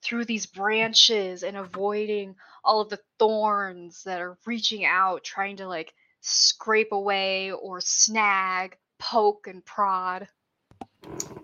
through 0.02 0.26
these 0.26 0.46
branches 0.46 1.44
and 1.44 1.56
avoiding 1.56 2.36
all 2.64 2.82
of 2.82 2.90
the 2.90 3.00
thorns 3.18 4.04
that 4.04 4.22
are 4.22 4.38
reaching 4.46 4.86
out 4.86 5.24
trying 5.24 5.58
to 5.58 5.68
like 5.68 5.94
scrape 6.22 6.92
away 6.92 7.52
or 7.52 7.82
snag 7.82 8.78
poke 9.00 9.48
and 9.48 9.66
prod 9.66 10.28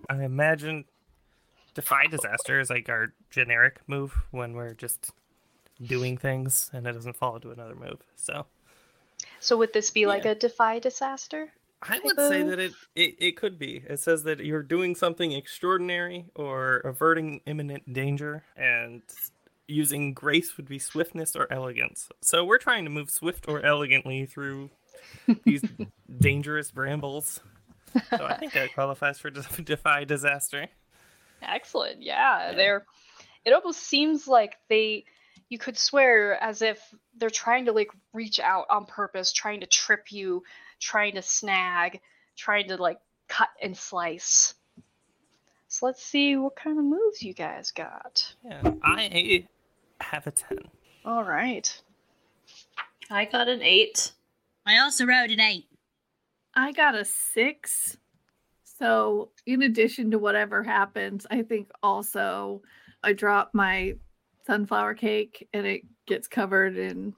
I 0.09 0.23
imagine 0.23 0.85
defy 1.73 2.07
disaster 2.07 2.59
is 2.59 2.69
like 2.69 2.89
our 2.89 3.13
generic 3.29 3.79
move 3.87 4.13
when 4.31 4.53
we're 4.53 4.73
just 4.73 5.11
doing 5.81 6.17
things 6.17 6.69
and 6.73 6.85
it 6.85 6.93
doesn't 6.93 7.15
fall 7.15 7.35
into 7.35 7.51
another 7.51 7.75
move. 7.75 7.99
So 8.15 8.45
so 9.39 9.57
would 9.57 9.73
this 9.73 9.91
be 9.91 10.05
like 10.05 10.23
Yeah. 10.25 10.31
a 10.31 10.35
defy 10.35 10.79
disaster 10.79 11.51
I 11.81 11.99
would 12.03 12.17
say 12.17 12.43
that 12.43 12.59
it, 12.59 12.73
it 12.93 13.15
it 13.19 13.37
could 13.37 13.57
be. 13.57 13.81
It 13.87 14.01
says 14.01 14.23
that 14.23 14.41
you're 14.41 14.63
doing 14.63 14.95
something 14.95 15.31
extraordinary 15.31 16.25
or 16.35 16.79
averting 16.79 17.39
imminent 17.45 17.93
danger, 17.93 18.43
and 18.57 19.01
using 19.65 20.13
grace 20.13 20.57
would 20.57 20.67
be 20.67 20.77
swiftness 20.77 21.37
or 21.37 21.47
elegance. 21.49 22.09
So 22.21 22.43
we're 22.43 22.57
trying 22.57 22.83
to 22.83 22.89
move 22.89 23.09
swift 23.09 23.45
or 23.47 23.61
elegantly 23.61 24.25
through 24.25 24.71
these 25.45 25.63
dangerous 26.19 26.69
brambles. 26.69 27.39
So 28.09 28.25
I 28.25 28.35
think 28.35 28.51
that 28.51 28.73
qualifies 28.73 29.17
for 29.17 29.29
defy 29.63 30.03
disaster. 30.03 30.67
Excellent. 31.41 32.01
Yeah, 32.01 32.49
Yeah. 32.49 32.55
they're. 32.57 32.85
It 33.45 33.53
almost 33.53 33.79
seems 33.83 34.27
like 34.27 34.57
they. 34.67 35.05
You 35.49 35.57
could 35.57 35.77
swear 35.77 36.41
as 36.41 36.61
if 36.61 36.79
they're 37.17 37.29
trying 37.29 37.65
to 37.65 37.71
like 37.71 37.89
reach 38.13 38.39
out 38.39 38.67
on 38.69 38.85
purpose, 38.85 39.33
trying 39.33 39.61
to 39.61 39.65
trip 39.65 40.11
you, 40.11 40.43
trying 40.79 41.15
to 41.15 41.21
snag, 41.21 41.99
trying 42.37 42.67
to 42.67 42.77
like 42.77 42.99
cut 43.27 43.49
and 43.61 43.75
slice. 43.75 44.53
So 45.67 45.87
let's 45.87 46.03
see 46.03 46.35
what 46.35 46.55
kind 46.55 46.77
of 46.77 46.85
moves 46.85 47.21
you 47.21 47.33
guys 47.33 47.71
got. 47.71 48.33
Yeah, 48.43 48.71
I 48.83 49.47
have 50.01 50.27
a 50.27 50.31
ten. 50.31 50.59
All 51.05 51.23
right. 51.23 51.81
I 53.09 53.25
got 53.25 53.47
an 53.47 53.61
eight. 53.61 54.11
I 54.65 54.79
also 54.79 55.05
wrote 55.05 55.31
an 55.31 55.39
eight. 55.39 55.65
I 56.53 56.71
got 56.71 56.95
a 56.95 57.05
six. 57.05 57.97
So, 58.63 59.31
in 59.45 59.61
addition 59.63 60.11
to 60.11 60.19
whatever 60.19 60.63
happens, 60.63 61.25
I 61.29 61.41
think 61.41 61.69
also 61.83 62.61
I 63.03 63.13
drop 63.13 63.51
my 63.53 63.95
sunflower 64.49 64.95
cake 64.95 65.47
and 65.53 65.65
it 65.67 65.81
gets 66.07 66.27
covered 66.27 66.75
in. 66.77 67.13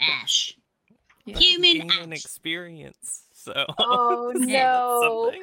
Ash. 0.00 0.54
Yeah. 1.24 1.38
Human 1.38 1.90
ash. 1.90 2.24
experience. 2.24 3.24
So 3.32 3.64
Oh, 3.78 4.32
no. 4.36 5.22
something. 5.24 5.42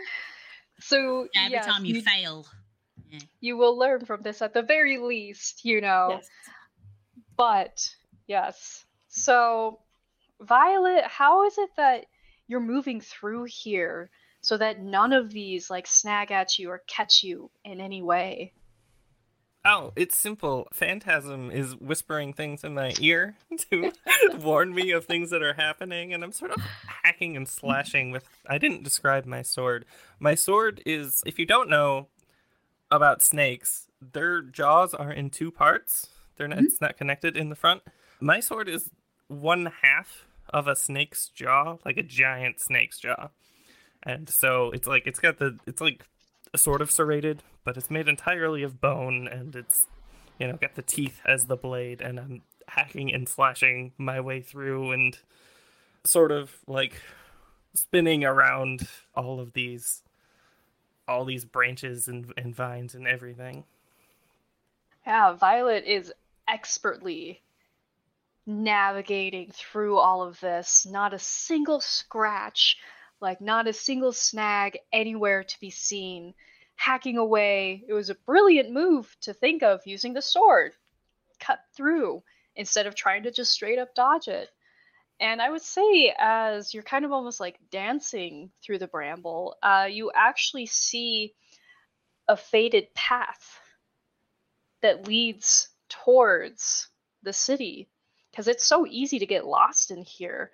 So 0.81 1.27
Every 1.35 1.51
yes, 1.53 1.65
time 1.65 1.83
you, 1.85 1.95
you, 1.95 2.01
fail. 2.01 2.45
you 3.41 3.57
will 3.57 3.77
learn 3.77 4.05
from 4.05 4.21
this 4.21 4.41
at 4.41 4.53
the 4.53 4.61
very 4.61 4.97
least, 4.97 5.65
you 5.65 5.81
know. 5.81 6.09
Yes. 6.11 6.27
But 7.37 7.89
yes. 8.27 8.85
So, 9.07 9.79
Violet, 10.41 11.03
how 11.05 11.45
is 11.45 11.57
it 11.57 11.69
that 11.77 12.05
you're 12.47 12.59
moving 12.59 13.01
through 13.01 13.45
here 13.45 14.09
so 14.41 14.57
that 14.57 14.81
none 14.81 15.11
of 15.13 15.31
these 15.31 15.69
like 15.69 15.87
snag 15.87 16.31
at 16.31 16.59
you 16.59 16.69
or 16.69 16.83
catch 16.87 17.23
you 17.23 17.49
in 17.65 17.81
any 17.81 18.01
way? 18.01 18.53
Oh, 19.71 19.93
it's 19.95 20.17
simple. 20.17 20.67
Phantasm 20.73 21.51
is 21.51 21.75
whispering 21.75 22.33
things 22.33 22.63
in 22.63 22.73
my 22.73 22.95
ear 22.99 23.35
to 23.69 23.91
warn 24.39 24.73
me 24.73 24.89
of 24.89 25.05
things 25.05 25.29
that 25.29 25.43
are 25.43 25.53
happening, 25.53 26.11
and 26.11 26.23
I'm 26.23 26.31
sort 26.31 26.51
of 26.51 26.63
hacking 27.03 27.37
and 27.37 27.47
slashing 27.47 28.09
with. 28.09 28.27
I 28.47 28.57
didn't 28.57 28.83
describe 28.83 29.27
my 29.27 29.43
sword. 29.43 29.85
My 30.19 30.33
sword 30.33 30.81
is, 30.87 31.21
if 31.23 31.37
you 31.37 31.45
don't 31.45 31.69
know 31.69 32.07
about 32.89 33.21
snakes, 33.21 33.85
their 34.01 34.41
jaws 34.41 34.95
are 34.95 35.11
in 35.11 35.29
two 35.29 35.51
parts. 35.51 36.07
They're 36.35 36.47
not, 36.47 36.59
it's 36.59 36.77
mm-hmm. 36.77 36.85
not 36.85 36.97
connected 36.97 37.37
in 37.37 37.49
the 37.49 37.55
front. 37.55 37.83
My 38.19 38.39
sword 38.39 38.67
is 38.67 38.89
one 39.27 39.71
half 39.83 40.25
of 40.51 40.67
a 40.67 40.75
snake's 40.75 41.29
jaw, 41.29 41.77
like 41.85 41.97
a 41.97 42.03
giant 42.03 42.59
snake's 42.59 42.97
jaw. 42.97 43.29
And 44.01 44.29
so 44.29 44.71
it's 44.71 44.87
like 44.87 45.05
it's 45.05 45.19
got 45.19 45.37
the 45.37 45.59
it's 45.67 45.81
like 45.81 46.07
sort 46.55 46.81
of 46.81 46.91
serrated, 46.91 47.43
but 47.63 47.77
it's 47.77 47.89
made 47.89 48.07
entirely 48.07 48.63
of 48.63 48.81
bone 48.81 49.27
and 49.27 49.55
it's 49.55 49.87
you 50.39 50.47
know 50.47 50.57
got 50.57 50.75
the 50.75 50.81
teeth 50.81 51.21
as 51.25 51.45
the 51.45 51.55
blade 51.55 52.01
and 52.01 52.19
I'm 52.19 52.41
hacking 52.67 53.13
and 53.13 53.27
slashing 53.27 53.93
my 53.97 54.19
way 54.19 54.41
through 54.41 54.91
and 54.91 55.17
sort 56.03 56.31
of 56.31 56.55
like 56.67 57.01
spinning 57.73 58.23
around 58.23 58.87
all 59.15 59.39
of 59.39 59.53
these 59.53 60.01
all 61.07 61.25
these 61.25 61.45
branches 61.45 62.07
and, 62.07 62.31
and 62.37 62.55
vines 62.55 62.93
and 62.93 63.07
everything. 63.07 63.63
Yeah, 65.05 65.33
Violet 65.33 65.85
is 65.85 66.13
expertly 66.47 67.41
navigating 68.45 69.51
through 69.51 69.97
all 69.97 70.21
of 70.21 70.39
this. 70.39 70.85
Not 70.85 71.13
a 71.13 71.19
single 71.19 71.81
scratch, 71.81 72.77
like 73.21 73.41
not 73.41 73.67
a 73.67 73.73
single 73.73 74.11
snag 74.11 74.79
anywhere 74.91 75.43
to 75.43 75.59
be 75.59 75.69
seen. 75.69 76.33
Hacking 76.75 77.17
away. 77.17 77.83
It 77.87 77.93
was 77.93 78.09
a 78.09 78.15
brilliant 78.15 78.71
move 78.71 79.13
to 79.21 79.33
think 79.33 79.63
of 79.63 79.81
using 79.85 80.13
the 80.13 80.21
sword. 80.21 80.71
Cut 81.39 81.59
through 81.75 82.23
instead 82.55 82.87
of 82.87 82.95
trying 82.95 83.23
to 83.23 83.31
just 83.31 83.51
straight 83.51 83.79
up 83.79 83.93
dodge 83.95 84.27
it. 84.27 84.49
And 85.19 85.41
I 85.41 85.49
would 85.49 85.61
say, 85.61 86.15
as 86.17 86.73
you're 86.73 86.83
kind 86.83 87.03
of 87.03 87.11
almost 87.11 87.41
like 87.41 87.59
dancing 87.71 88.51
through 88.63 88.79
the 88.79 88.87
bramble, 88.87 89.57
uh, 89.61 89.87
you 89.89 90.11
actually 90.15 90.65
see 90.65 91.33
a 92.29 92.37
faded 92.37 92.93
path 92.93 93.59
that 94.81 95.07
leads 95.07 95.69
towards 95.89 96.87
the 97.23 97.33
city 97.33 97.89
because 98.31 98.47
it's 98.47 98.65
so 98.65 98.85
easy 98.87 99.19
to 99.19 99.25
get 99.25 99.45
lost 99.45 99.91
in 99.91 100.03
here. 100.03 100.51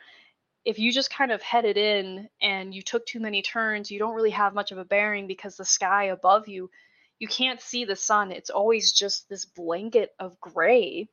If 0.66 0.80
you 0.80 0.92
just 0.92 1.12
kind 1.12 1.32
of 1.32 1.44
headed 1.44 1.78
in 1.78 2.28
and 2.42 2.74
you 2.74 2.82
took 2.82 3.06
too 3.06 3.20
many 3.20 3.44
turns, 3.44 3.92
you 3.92 4.00
don't 4.00 4.16
really 4.16 4.32
have 4.32 4.56
much 4.56 4.72
of 4.72 4.80
a 4.80 4.86
bearing 4.86 5.28
because 5.28 5.56
the 5.56 5.66
sky 5.66 6.06
above 6.06 6.48
you, 6.48 6.72
you 7.20 7.28
can't 7.28 7.62
see 7.62 7.86
the 7.86 7.96
sun. 7.96 8.32
It's 8.32 8.50
always 8.50 8.92
just 8.92 9.30
this 9.30 9.46
blanket 9.46 10.14
of 10.20 10.40
gray. 10.42 11.08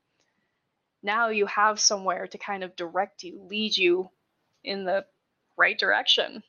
Now 1.03 1.28
you 1.28 1.46
have 1.46 1.78
somewhere 1.78 2.26
to 2.28 2.38
kind 2.38 2.64
of 2.64 2.74
direct 2.76 3.24
you, 3.24 3.42
lead 3.48 3.76
you 3.76 4.09
in 4.64 4.84
the 4.84 5.05
right 5.57 5.78
direction. 5.78 6.42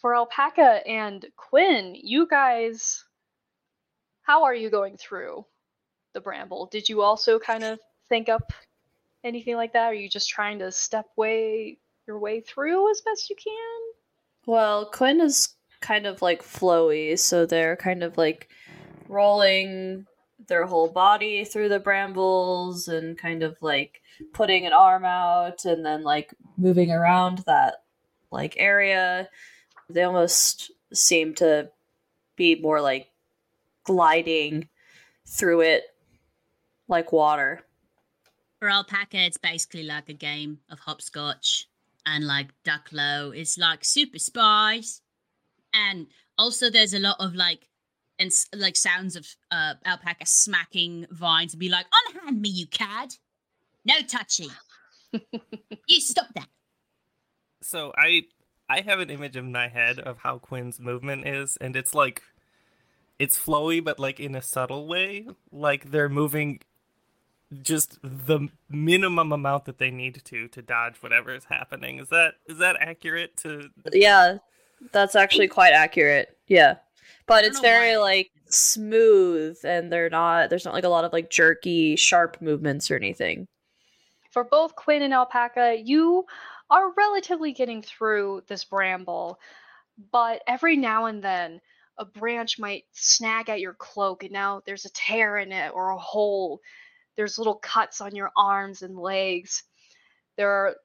For 0.00 0.14
Alpaca 0.14 0.86
and 0.86 1.24
Quinn, 1.36 1.94
you 1.94 2.26
guys, 2.26 3.04
how 4.22 4.44
are 4.44 4.54
you 4.54 4.68
going 4.68 4.96
through 4.96 5.46
the 6.12 6.20
bramble? 6.20 6.66
Did 6.66 6.88
you 6.88 7.02
also 7.02 7.38
kind 7.38 7.64
of 7.64 7.78
think 8.08 8.28
up 8.28 8.52
anything 9.24 9.56
like 9.56 9.72
that? 9.72 9.86
Are 9.86 9.94
you 9.94 10.08
just 10.08 10.28
trying 10.28 10.58
to 10.58 10.72
step 10.72 11.06
way 11.16 11.78
your 12.06 12.18
way 12.18 12.40
through 12.40 12.90
as 12.90 13.00
best 13.00 13.30
you 13.30 13.36
can? 13.36 13.80
Well, 14.46 14.86
Quinn 14.86 15.20
is 15.20 15.54
kind 15.80 16.06
of 16.06 16.22
like 16.22 16.42
flowy, 16.42 17.18
so 17.18 17.46
they're 17.46 17.76
kind 17.76 18.02
of 18.02 18.16
like 18.16 18.48
rolling 19.08 20.06
their 20.48 20.66
whole 20.66 20.88
body 20.88 21.44
through 21.44 21.68
the 21.68 21.78
brambles 21.78 22.88
and 22.88 23.16
kind 23.16 23.42
of 23.42 23.56
like 23.60 24.02
putting 24.32 24.66
an 24.66 24.72
arm 24.72 25.04
out 25.04 25.64
and 25.64 25.84
then 25.84 26.02
like 26.02 26.34
moving 26.56 26.90
around 26.90 27.38
that 27.46 27.84
like 28.30 28.54
area. 28.58 29.28
They 29.88 30.02
almost 30.02 30.70
seem 30.92 31.34
to 31.36 31.70
be 32.36 32.56
more 32.56 32.80
like 32.80 33.10
gliding 33.84 34.68
through 35.26 35.62
it 35.62 35.84
like 36.88 37.12
water. 37.12 37.62
For 38.58 38.68
alpaca, 38.68 39.18
it's 39.18 39.38
basically 39.38 39.82
like 39.82 40.08
a 40.08 40.14
game 40.14 40.58
of 40.70 40.78
hopscotch 40.78 41.68
and 42.06 42.26
like 42.26 42.48
duck 42.64 42.88
low. 42.92 43.30
It's 43.30 43.58
like 43.58 43.84
super 43.84 44.18
spies, 44.18 45.00
and 45.74 46.06
also 46.38 46.70
there's 46.70 46.94
a 46.94 46.98
lot 46.98 47.16
of 47.20 47.34
like 47.34 47.68
and 48.18 48.30
like 48.54 48.76
sounds 48.76 49.16
of 49.16 49.26
uh 49.50 49.74
alpaca 49.84 50.26
smacking 50.26 51.06
vines 51.10 51.52
and 51.54 51.60
be 51.60 51.68
like, 51.68 51.86
"Unhand 52.08 52.40
me, 52.40 52.48
you 52.48 52.66
cad! 52.66 53.14
No 53.84 54.00
touchy! 54.06 54.48
you 55.88 56.00
stop 56.00 56.28
that!" 56.34 56.48
So 57.62 57.92
I 57.96 58.24
I 58.68 58.80
have 58.80 59.00
an 59.00 59.10
image 59.10 59.36
in 59.36 59.52
my 59.52 59.68
head 59.68 59.98
of 59.98 60.18
how 60.18 60.38
Quinn's 60.38 60.80
movement 60.80 61.26
is, 61.26 61.56
and 61.60 61.76
it's 61.76 61.94
like 61.94 62.22
it's 63.18 63.38
flowy, 63.38 63.82
but 63.82 63.98
like 63.98 64.18
in 64.18 64.34
a 64.34 64.42
subtle 64.42 64.86
way. 64.86 65.26
Like 65.50 65.90
they're 65.90 66.08
moving 66.08 66.60
just 67.62 67.98
the 68.02 68.48
minimum 68.70 69.32
amount 69.32 69.66
that 69.66 69.78
they 69.78 69.90
need 69.90 70.22
to 70.24 70.48
to 70.48 70.62
dodge 70.62 70.96
whatever 71.00 71.34
is 71.34 71.44
happening. 71.44 71.98
Is 71.98 72.08
that 72.08 72.34
is 72.46 72.58
that 72.58 72.76
accurate 72.80 73.36
to 73.38 73.68
Yeah, 73.92 74.38
that's 74.92 75.14
actually 75.14 75.48
quite 75.48 75.72
accurate. 75.72 76.36
Yeah. 76.46 76.76
But 77.26 77.44
it's 77.44 77.60
very 77.60 77.96
why. 77.96 78.02
like 78.02 78.30
smooth 78.46 79.58
and 79.64 79.92
they're 79.92 80.10
not 80.10 80.50
there's 80.50 80.64
not 80.64 80.74
like 80.74 80.84
a 80.84 80.88
lot 80.88 81.04
of 81.04 81.12
like 81.12 81.30
jerky, 81.30 81.96
sharp 81.96 82.40
movements 82.40 82.90
or 82.90 82.96
anything. 82.96 83.46
For 84.30 84.44
both 84.44 84.74
Quinn 84.74 85.02
and 85.02 85.12
Alpaca, 85.12 85.76
you 85.82 86.24
are 86.70 86.92
relatively 86.96 87.52
getting 87.52 87.82
through 87.82 88.42
this 88.48 88.64
bramble, 88.64 89.38
but 90.10 90.42
every 90.46 90.76
now 90.76 91.04
and 91.04 91.22
then 91.22 91.60
a 91.98 92.04
branch 92.04 92.58
might 92.58 92.84
snag 92.92 93.50
at 93.50 93.60
your 93.60 93.74
cloak 93.74 94.22
and 94.24 94.32
now 94.32 94.62
there's 94.64 94.86
a 94.86 94.92
tear 94.92 95.36
in 95.36 95.52
it 95.52 95.72
or 95.74 95.90
a 95.90 95.98
hole. 95.98 96.60
There's 97.16 97.38
little 97.38 97.56
cuts 97.56 98.00
on 98.00 98.14
your 98.14 98.30
arms 98.36 98.82
and 98.82 98.98
legs. 98.98 99.64
There 100.36 100.50
are 100.50 100.76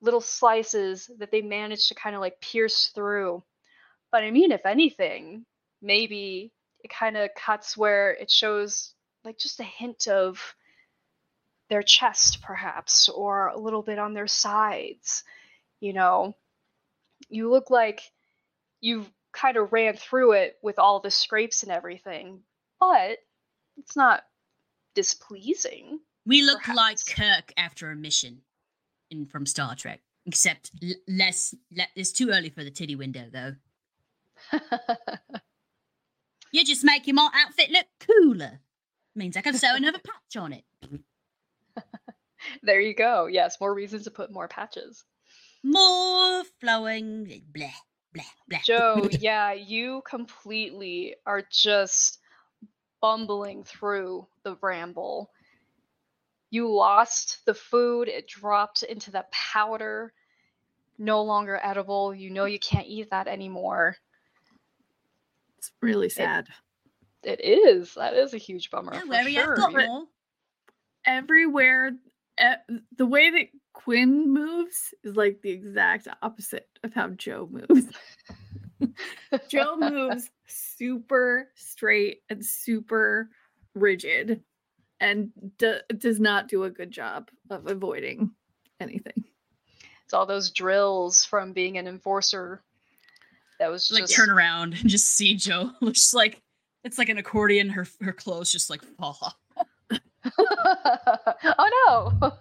little 0.00 0.20
slices 0.20 1.10
that 1.18 1.30
they 1.30 1.42
manage 1.42 1.88
to 1.88 1.94
kind 1.94 2.14
of 2.14 2.20
like 2.20 2.40
pierce 2.40 2.90
through. 2.94 3.42
But 4.10 4.22
I 4.24 4.30
mean, 4.30 4.52
if 4.52 4.64
anything, 4.64 5.44
maybe 5.82 6.52
it 6.82 6.90
kind 6.90 7.16
of 7.16 7.30
cuts 7.36 7.76
where 7.76 8.12
it 8.12 8.30
shows 8.30 8.94
like 9.24 9.38
just 9.38 9.60
a 9.60 9.64
hint 9.64 10.08
of 10.08 10.54
their 11.68 11.82
chest, 11.82 12.40
perhaps, 12.42 13.08
or 13.08 13.48
a 13.48 13.58
little 13.58 13.82
bit 13.82 13.98
on 13.98 14.14
their 14.14 14.26
sides. 14.26 15.24
You 15.80 15.92
know, 15.92 16.34
you 17.28 17.50
look 17.50 17.70
like 17.70 18.00
you've 18.80 19.10
kind 19.32 19.56
of 19.56 19.72
ran 19.72 19.96
through 19.96 20.32
it 20.32 20.56
with 20.62 20.78
all 20.78 21.00
the 21.00 21.10
scrapes 21.10 21.62
and 21.62 21.70
everything, 21.70 22.40
but 22.80 23.18
it's 23.76 23.96
not 23.96 24.22
displeasing. 24.98 26.00
We 26.26 26.42
look 26.42 26.66
like 26.66 26.98
Kirk 27.06 27.52
after 27.56 27.88
a 27.92 27.94
mission 27.94 28.42
in 29.12 29.26
from 29.26 29.46
Star 29.46 29.76
Trek, 29.76 30.00
except 30.26 30.72
l- 30.82 30.90
less. 31.06 31.54
Le- 31.70 31.86
it's 31.94 32.10
too 32.10 32.30
early 32.30 32.50
for 32.50 32.64
the 32.64 32.70
titty 32.72 32.96
window, 32.96 33.26
though. 33.32 33.54
You 36.50 36.64
just 36.64 36.82
making 36.82 37.14
my 37.14 37.28
outfit 37.34 37.70
look 37.70 37.84
cooler. 38.00 38.60
Means 39.14 39.36
I 39.36 39.42
can 39.42 39.52
sew 39.52 39.74
another 39.74 39.98
patch 39.98 40.36
on 40.38 40.54
it. 40.54 40.64
there 42.62 42.80
you 42.80 42.94
go. 42.94 43.26
Yes, 43.26 43.58
more 43.60 43.74
reasons 43.74 44.04
to 44.04 44.10
put 44.10 44.32
more 44.32 44.48
patches. 44.48 45.04
More 45.62 46.44
flowing. 46.58 47.42
Blah 47.52 47.68
blah 48.14 48.22
blah. 48.48 48.58
Joe, 48.64 49.08
yeah, 49.20 49.52
you 49.52 50.02
completely 50.08 51.16
are 51.26 51.42
just 51.52 52.18
bumbling 53.00 53.64
through 53.64 54.26
the 54.42 54.54
bramble. 54.54 55.30
You 56.50 56.72
lost 56.72 57.44
the 57.44 57.54
food, 57.54 58.08
it 58.08 58.26
dropped 58.26 58.82
into 58.82 59.10
the 59.10 59.24
powder, 59.30 60.12
no 60.98 61.22
longer 61.22 61.60
edible. 61.62 62.14
You 62.14 62.30
know 62.30 62.46
you 62.46 62.58
can't 62.58 62.86
eat 62.86 63.10
that 63.10 63.28
anymore. 63.28 63.96
It's 65.58 65.72
really 65.82 66.08
sad. 66.08 66.48
It 67.22 67.40
is. 67.44 67.94
That 67.94 68.14
is 68.14 68.32
a 68.32 68.38
huge 68.38 68.70
bummer. 68.70 68.92
Don't 68.92 69.08
for 69.08 69.28
sure. 69.30 69.52
I've 69.52 69.56
got 69.58 69.72
You- 69.72 69.86
more. 69.86 70.04
Everywhere, 71.04 71.92
e- 72.40 72.78
the 72.96 73.06
way 73.06 73.30
that 73.30 73.46
Quinn 73.72 74.32
moves 74.32 74.92
is 75.02 75.16
like 75.16 75.40
the 75.42 75.50
exact 75.50 76.06
opposite 76.22 76.68
of 76.84 76.92
how 76.94 77.08
Joe 77.08 77.48
moves. 77.50 77.86
Joe 79.48 79.76
moves 79.76 80.30
super 80.46 81.48
straight 81.54 82.22
and 82.28 82.44
super 82.44 83.30
rigid 83.74 84.42
and 85.00 85.30
do- 85.58 85.80
does 85.96 86.20
not 86.20 86.48
do 86.48 86.64
a 86.64 86.70
good 86.70 86.90
job 86.90 87.30
of 87.50 87.66
avoiding 87.66 88.32
anything. 88.80 89.24
It's 90.04 90.14
all 90.14 90.26
those 90.26 90.50
drills 90.50 91.24
from 91.24 91.52
being 91.52 91.78
an 91.78 91.86
enforcer. 91.86 92.62
That 93.58 93.70
was 93.70 93.90
like 93.92 94.04
just 94.04 94.14
turn 94.14 94.30
around 94.30 94.74
and 94.74 94.88
just 94.88 95.10
see 95.10 95.34
Joe. 95.34 95.72
Looks 95.80 96.14
like 96.14 96.40
it's 96.84 96.98
like 96.98 97.08
an 97.08 97.18
accordion. 97.18 97.68
Her 97.70 97.86
her 98.00 98.12
clothes 98.12 98.50
just 98.50 98.70
like 98.70 98.82
fall 98.82 99.18
off. 99.20 99.36
oh 101.58 102.12
no. 102.22 102.32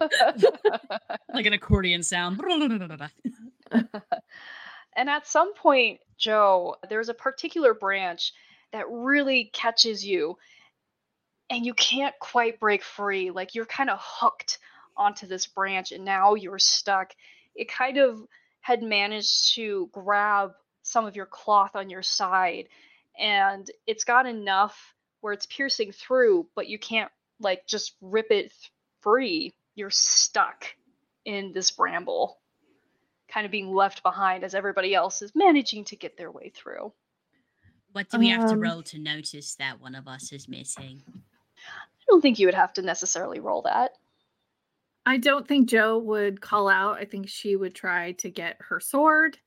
like 1.33 1.45
an 1.45 1.53
accordion 1.53 2.03
sound. 2.03 2.39
And 4.97 5.11
at 5.11 5.27
some 5.27 5.53
point, 5.53 5.99
Joe, 6.17 6.75
there's 6.89 7.09
a 7.09 7.13
particular 7.13 7.75
branch 7.75 8.33
that 8.73 8.89
really 8.89 9.51
catches 9.53 10.03
you, 10.03 10.37
and 11.51 11.63
you 11.63 11.75
can't 11.75 12.15
quite 12.19 12.59
break 12.59 12.83
free. 12.83 13.29
Like 13.29 13.53
you're 13.53 13.65
kind 13.65 13.91
of 13.91 13.99
hooked 14.01 14.57
onto 14.97 15.27
this 15.27 15.45
branch, 15.45 15.91
and 15.91 16.03
now 16.03 16.33
you're 16.33 16.57
stuck. 16.57 17.13
It 17.55 17.71
kind 17.71 17.97
of 17.99 18.19
had 18.61 18.81
managed 18.81 19.53
to 19.53 19.87
grab 19.93 20.53
some 20.81 21.05
of 21.05 21.15
your 21.15 21.27
cloth 21.27 21.75
on 21.75 21.91
your 21.91 22.01
side, 22.01 22.67
and 23.19 23.69
it's 23.85 24.03
got 24.03 24.25
enough 24.25 24.95
where 25.21 25.33
it's 25.33 25.45
piercing 25.45 25.91
through, 25.91 26.47
but 26.55 26.67
you 26.67 26.79
can't 26.79 27.11
like 27.39 27.67
just 27.67 27.95
rip 28.01 28.31
it 28.31 28.51
free. 29.01 29.53
You're 29.75 29.91
stuck 29.91 30.65
in 31.23 31.53
this 31.53 31.69
bramble 31.69 32.39
kind 33.37 33.45
of 33.45 33.51
being 33.51 33.71
left 33.71 34.01
behind 34.01 34.43
as 34.43 34.55
everybody 34.55 34.95
else 34.95 35.21
is 35.21 35.31
managing 35.35 35.83
to 35.83 35.95
get 35.95 36.17
their 36.17 36.31
way 36.31 36.49
through. 36.55 36.91
What 37.91 38.09
do 38.09 38.17
we 38.17 38.29
have 38.29 38.47
to 38.47 38.53
Um, 38.53 38.59
roll 38.61 38.81
to 38.81 38.97
notice 38.97 39.53
that 39.55 39.79
one 39.79 39.93
of 39.93 40.07
us 40.07 40.31
is 40.31 40.47
missing? 40.47 41.03
I 41.55 42.03
don't 42.09 42.19
think 42.19 42.39
you 42.39 42.47
would 42.47 42.55
have 42.55 42.73
to 42.73 42.81
necessarily 42.81 43.39
roll 43.39 43.61
that. 43.61 43.91
I 45.05 45.17
don't 45.17 45.47
think 45.47 45.69
Joe 45.69 45.99
would 45.99 46.41
call 46.41 46.67
out. 46.67 46.97
I 46.97 47.05
think 47.05 47.29
she 47.29 47.55
would 47.55 47.75
try 47.75 48.13
to 48.13 48.29
get 48.31 48.57
her 48.69 48.79
sword 48.79 49.37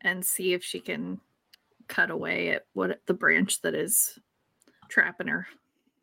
and 0.00 0.26
see 0.26 0.52
if 0.52 0.64
she 0.64 0.80
can 0.80 1.20
cut 1.86 2.10
away 2.10 2.50
at 2.50 2.66
what 2.72 3.00
the 3.06 3.14
branch 3.14 3.60
that 3.60 3.76
is 3.76 4.18
trapping 4.88 5.28
her. 5.28 5.46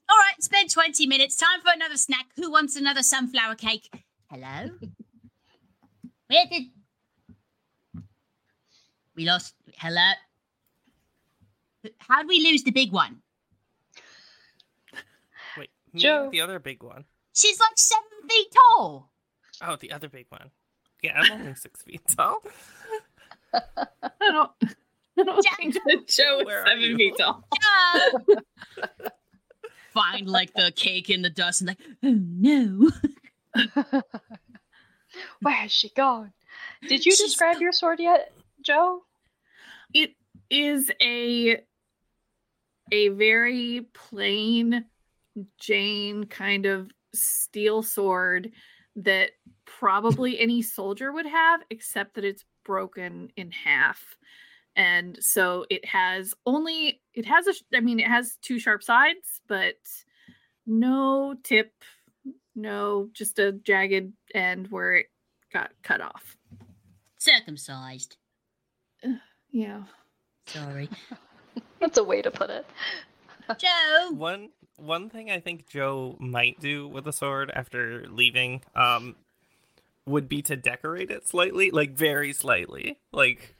All 0.08 0.18
right, 0.18 0.42
spend 0.42 0.70
20 0.70 1.06
minutes. 1.06 1.36
Time 1.36 1.60
for 1.62 1.74
another 1.74 1.98
snack. 1.98 2.28
Who 2.38 2.50
wants 2.50 2.78
another 2.78 3.04
sunflower 3.04 3.56
cake? 3.56 3.90
Hello? 4.32 4.70
Where 6.28 6.46
did. 6.50 6.64
We 9.16 9.26
lost. 9.26 9.56
Hello? 9.78 10.12
How'd 12.00 12.28
we 12.28 12.42
lose 12.44 12.64
the 12.64 12.72
big 12.72 12.92
one? 12.92 13.22
wait 15.58 15.70
me, 15.94 16.02
Joe. 16.02 16.30
the 16.32 16.42
other 16.42 16.60
big 16.60 16.82
one? 16.84 17.06
She's 17.34 17.60
like 17.60 17.78
seven 17.78 18.04
feet 18.30 18.48
tall. 18.54 19.12
Oh, 19.62 19.76
the 19.78 19.92
other 19.92 20.10
big 20.10 20.26
one. 20.30 20.50
Yeah, 21.04 21.22
I'm 21.22 21.32
only 21.32 21.56
six 21.56 21.82
feet 21.84 22.02
tall. 22.08 22.42
I 23.54 23.62
don't. 24.20 24.52
I 25.18 25.24
don't 25.24 25.44
Jack- 25.44 25.58
think 25.58 25.74
that 25.76 26.08
Joe 26.08 26.40
is 26.40 26.48
seven 26.68 26.98
feet 26.98 27.14
tall. 27.18 27.48
Ah, 27.64 28.10
Find 29.94 30.28
like 30.28 30.54
the 30.54 30.74
cake 30.76 31.10
in 31.10 31.22
the 31.22 31.30
dust 31.30 31.62
and 31.62 31.70
like, 31.70 31.80
oh 32.04 32.20
no. 32.20 32.92
Where 35.42 35.54
has 35.54 35.72
she 35.72 35.90
gone? 35.90 36.34
Did 36.82 37.06
you 37.06 37.12
She's 37.14 37.22
describe 37.22 37.56
go- 37.56 37.62
your 37.62 37.72
sword 37.72 38.00
yet, 38.02 38.34
Joe? 38.66 39.02
It 39.94 40.12
is 40.50 40.92
a 41.02 41.62
a 42.92 43.10
very 43.10 43.88
plain 43.94 44.86
Jane 45.60 46.26
kind 46.26 46.66
of 46.66 46.92
steel 47.14 47.84
sword 47.84 48.52
that 48.96 49.32
probably 49.66 50.40
any 50.42 50.62
soldier 50.62 51.12
would 51.12 51.26
have, 51.26 51.62
except 51.70 52.16
that 52.16 52.26
it's 52.26 52.46
broken 52.64 53.32
in 53.36 53.52
half. 53.52 54.04
And 54.76 55.18
so 55.22 55.66
it 55.70 55.86
has 55.86 56.34
only 56.46 57.02
it 57.14 57.26
has 57.26 57.48
a, 57.48 57.54
I 57.74 57.80
mean 57.80 58.00
it 58.00 58.08
has 58.08 58.38
two 58.42 58.60
sharp 58.60 58.84
sides, 58.84 59.42
but 59.48 59.76
no 60.66 61.36
tip, 61.44 61.72
no, 62.56 63.10
just 63.14 63.40
a 63.40 63.54
jagged 63.54 64.14
end 64.34 64.68
where 64.70 64.96
it 64.96 65.06
got 65.54 65.72
cut 65.82 66.02
off. 66.02 66.38
Circumcised. 67.18 68.18
Yeah. 69.56 69.84
Sorry. 70.48 70.90
That's 71.80 71.98
a 71.98 72.04
way 72.04 72.22
to 72.22 72.30
put 72.30 72.50
it. 72.50 72.66
Joe! 73.58 74.10
One 74.12 74.50
one 74.76 75.10
thing 75.10 75.32
I 75.32 75.40
think 75.40 75.70
Joe 75.70 76.18
might 76.20 76.60
do 76.60 76.90
with 76.90 77.08
a 77.08 77.14
sword 77.14 77.50
after 77.56 78.06
leaving, 78.10 78.62
um, 78.76 79.16
would 80.06 80.28
be 80.28 80.42
to 80.42 80.58
decorate 80.58 81.10
it 81.10 81.26
slightly, 81.28 81.72
like 81.72 81.92
very 81.94 82.34
slightly, 82.34 83.00
like 83.14 83.56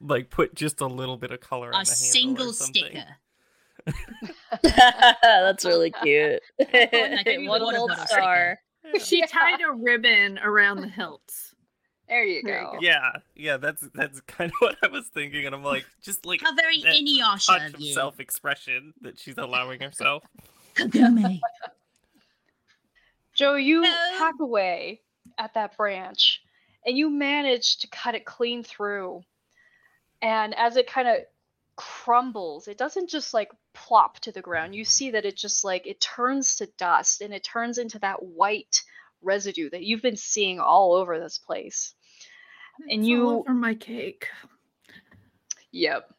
like 0.00 0.30
put 0.30 0.56
just 0.56 0.80
a 0.80 0.86
little 0.86 1.16
bit 1.16 1.30
of 1.30 1.38
color 1.40 1.72
on 1.72 1.82
A 1.82 1.84
the 1.84 1.90
handle 1.90 1.92
or 1.92 1.94
single 1.94 2.52
something. 2.52 2.82
sticker. 3.86 4.26
That's 4.62 5.64
really 5.64 5.92
cute. 6.02 6.42
maybe 6.72 7.46
One 7.46 7.62
one 7.62 7.76
gold 7.76 7.92
star. 8.06 8.58
She 9.00 9.20
Yeah. 9.20 9.26
tied 9.26 9.60
a 9.60 9.72
ribbon 9.72 10.38
around 10.42 10.80
the 10.80 10.88
hilt. 10.88 11.53
There 12.14 12.24
you 12.24 12.42
go. 12.44 12.70
go. 12.74 12.78
Yeah, 12.80 13.10
yeah, 13.34 13.56
that's 13.56 13.82
that's 13.92 14.20
kind 14.20 14.50
of 14.52 14.56
what 14.60 14.76
I 14.84 14.86
was 14.86 15.08
thinking, 15.08 15.46
and 15.46 15.54
I'm 15.54 15.64
like, 15.64 15.84
just 16.00 16.24
like 16.24 16.42
How 16.42 16.54
very 16.54 16.80
that 16.82 16.94
Inuyasha 16.94 17.46
touch 17.46 17.74
of 17.74 17.74
of 17.74 17.82
self-expression 17.82 18.94
that 19.00 19.18
she's 19.18 19.36
allowing 19.36 19.80
herself. 19.80 20.22
Kagome. 20.76 21.40
Joe, 23.34 23.56
you 23.56 23.80
No. 23.82 23.90
hack 24.18 24.36
away 24.40 25.00
at 25.38 25.54
that 25.54 25.76
branch 25.76 26.40
and 26.86 26.96
you 26.96 27.10
manage 27.10 27.78
to 27.78 27.88
cut 27.88 28.14
it 28.14 28.24
clean 28.24 28.62
through. 28.62 29.24
And 30.22 30.54
as 30.54 30.76
it 30.76 30.86
kind 30.86 31.08
of 31.08 31.16
crumbles, 31.74 32.68
it 32.68 32.78
doesn't 32.78 33.10
just 33.10 33.34
like 33.34 33.50
plop 33.72 34.20
to 34.20 34.30
the 34.32 34.40
ground. 34.40 34.76
You 34.76 34.84
see 34.84 35.10
that 35.10 35.24
it 35.24 35.36
just 35.36 35.64
like 35.64 35.86
it 35.88 36.00
turns 36.00 36.56
to 36.56 36.68
dust 36.78 37.20
and 37.22 37.34
it 37.34 37.42
turns 37.42 37.78
into 37.78 37.98
that 38.00 38.22
white 38.22 38.82
residue 39.20 39.70
that 39.70 39.82
you've 39.82 40.02
been 40.02 40.16
seeing 40.16 40.60
all 40.60 40.92
over 40.94 41.18
this 41.18 41.38
place. 41.38 41.94
And 42.80 43.00
It's 43.00 43.08
you 43.08 43.26
all 43.26 43.38
over 43.40 43.54
my 43.54 43.74
cake. 43.74 44.28
Yep. 45.72 46.12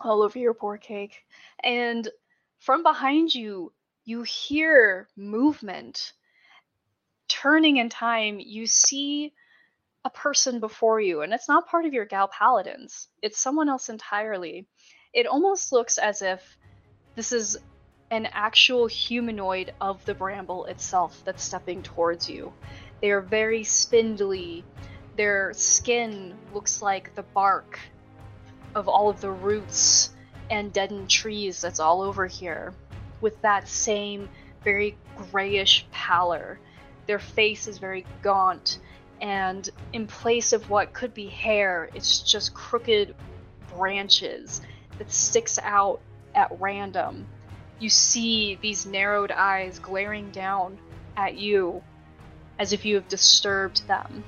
All 0.00 0.22
over 0.22 0.38
your 0.38 0.54
poor 0.54 0.76
cake. 0.76 1.24
And 1.62 2.08
from 2.58 2.82
behind 2.82 3.34
you, 3.34 3.72
you 4.04 4.22
hear 4.22 5.08
movement. 5.16 6.12
Turning 7.28 7.78
in 7.78 7.88
time, 7.88 8.38
you 8.38 8.66
see 8.66 9.32
a 10.04 10.10
person 10.10 10.60
before 10.60 11.00
you, 11.00 11.22
and 11.22 11.32
it's 11.32 11.48
not 11.48 11.68
part 11.68 11.86
of 11.86 11.94
your 11.94 12.04
Gal 12.04 12.28
Paladins. 12.28 13.08
It's 13.22 13.38
someone 13.38 13.68
else 13.68 13.88
entirely. 13.88 14.66
It 15.14 15.26
almost 15.26 15.72
looks 15.72 15.96
as 15.96 16.20
if 16.20 16.58
this 17.14 17.32
is 17.32 17.56
an 18.10 18.26
actual 18.32 18.86
humanoid 18.86 19.72
of 19.80 20.04
the 20.04 20.14
bramble 20.14 20.66
itself 20.66 21.22
that's 21.24 21.42
stepping 21.42 21.82
towards 21.82 22.28
you. 22.28 22.52
They 23.00 23.10
are 23.10 23.22
very 23.22 23.64
spindly. 23.64 24.64
Their 25.16 25.52
skin 25.54 26.36
looks 26.52 26.82
like 26.82 27.14
the 27.14 27.22
bark 27.22 27.78
of 28.74 28.88
all 28.88 29.08
of 29.08 29.20
the 29.20 29.30
roots 29.30 30.10
and 30.50 30.72
deadened 30.72 31.08
trees 31.08 31.60
that's 31.60 31.80
all 31.80 32.02
over 32.02 32.26
here 32.26 32.74
with 33.20 33.40
that 33.42 33.68
same 33.68 34.28
very 34.64 34.96
grayish 35.16 35.86
pallor. 35.92 36.58
Their 37.06 37.18
face 37.18 37.68
is 37.68 37.78
very 37.78 38.04
gaunt, 38.22 38.78
and 39.20 39.68
in 39.92 40.06
place 40.06 40.52
of 40.52 40.68
what 40.68 40.92
could 40.92 41.14
be 41.14 41.28
hair, 41.28 41.90
it's 41.94 42.20
just 42.20 42.54
crooked 42.54 43.14
branches 43.76 44.60
that 44.98 45.12
sticks 45.12 45.58
out 45.62 46.00
at 46.34 46.50
random. 46.60 47.26
You 47.78 47.88
see 47.88 48.56
these 48.60 48.86
narrowed 48.86 49.30
eyes 49.30 49.78
glaring 49.78 50.30
down 50.30 50.78
at 51.16 51.36
you 51.36 51.82
as 52.58 52.72
if 52.72 52.84
you 52.84 52.96
have 52.96 53.08
disturbed 53.08 53.86
them. 53.86 54.24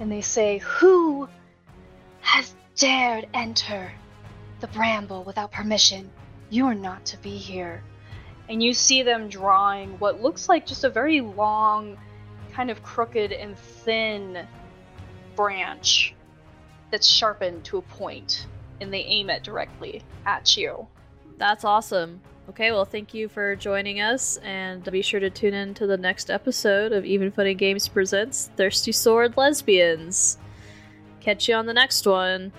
And 0.00 0.10
they 0.10 0.20
say, 0.20 0.58
Who 0.58 1.28
has 2.20 2.54
dared 2.76 3.28
enter 3.34 3.92
the 4.60 4.68
bramble 4.68 5.24
without 5.24 5.52
permission? 5.52 6.10
You 6.50 6.66
are 6.66 6.74
not 6.74 7.04
to 7.06 7.16
be 7.18 7.36
here. 7.36 7.82
And 8.48 8.62
you 8.62 8.72
see 8.72 9.02
them 9.02 9.28
drawing 9.28 9.98
what 9.98 10.22
looks 10.22 10.48
like 10.48 10.66
just 10.66 10.84
a 10.84 10.88
very 10.88 11.20
long, 11.20 11.98
kind 12.52 12.70
of 12.70 12.82
crooked 12.82 13.32
and 13.32 13.58
thin 13.58 14.46
branch 15.36 16.14
that's 16.90 17.06
sharpened 17.06 17.64
to 17.64 17.78
a 17.78 17.82
point, 17.82 18.46
and 18.80 18.92
they 18.92 19.00
aim 19.00 19.28
it 19.28 19.42
directly 19.42 20.02
at 20.24 20.56
you. 20.56 20.86
That's 21.36 21.64
awesome. 21.64 22.20
Okay, 22.48 22.72
well, 22.72 22.86
thank 22.86 23.12
you 23.12 23.28
for 23.28 23.54
joining 23.56 24.00
us, 24.00 24.38
and 24.38 24.82
be 24.90 25.02
sure 25.02 25.20
to 25.20 25.28
tune 25.28 25.52
in 25.52 25.74
to 25.74 25.86
the 25.86 25.98
next 25.98 26.30
episode 26.30 26.92
of 26.92 27.04
Even 27.04 27.30
Footing 27.30 27.58
Games 27.58 27.88
Presents 27.88 28.50
Thirsty 28.56 28.90
Sword 28.90 29.36
Lesbians. 29.36 30.38
Catch 31.20 31.46
you 31.46 31.54
on 31.54 31.66
the 31.66 31.74
next 31.74 32.06
one. 32.06 32.50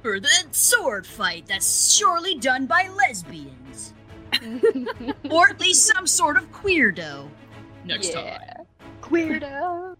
For 0.00 0.20
the 0.20 0.28
sword 0.52 1.04
fight 1.04 1.46
that's 1.48 1.92
surely 1.92 2.36
done 2.36 2.66
by 2.66 2.88
lesbians. 2.88 3.94
or 5.30 5.48
at 5.48 5.60
least 5.60 5.86
some 5.86 6.06
sort 6.06 6.36
of 6.36 6.50
queerdo. 6.52 7.28
Next 7.84 8.12
time. 8.12 8.26
yeah. 8.26 8.54
Queerdo. 9.02 9.96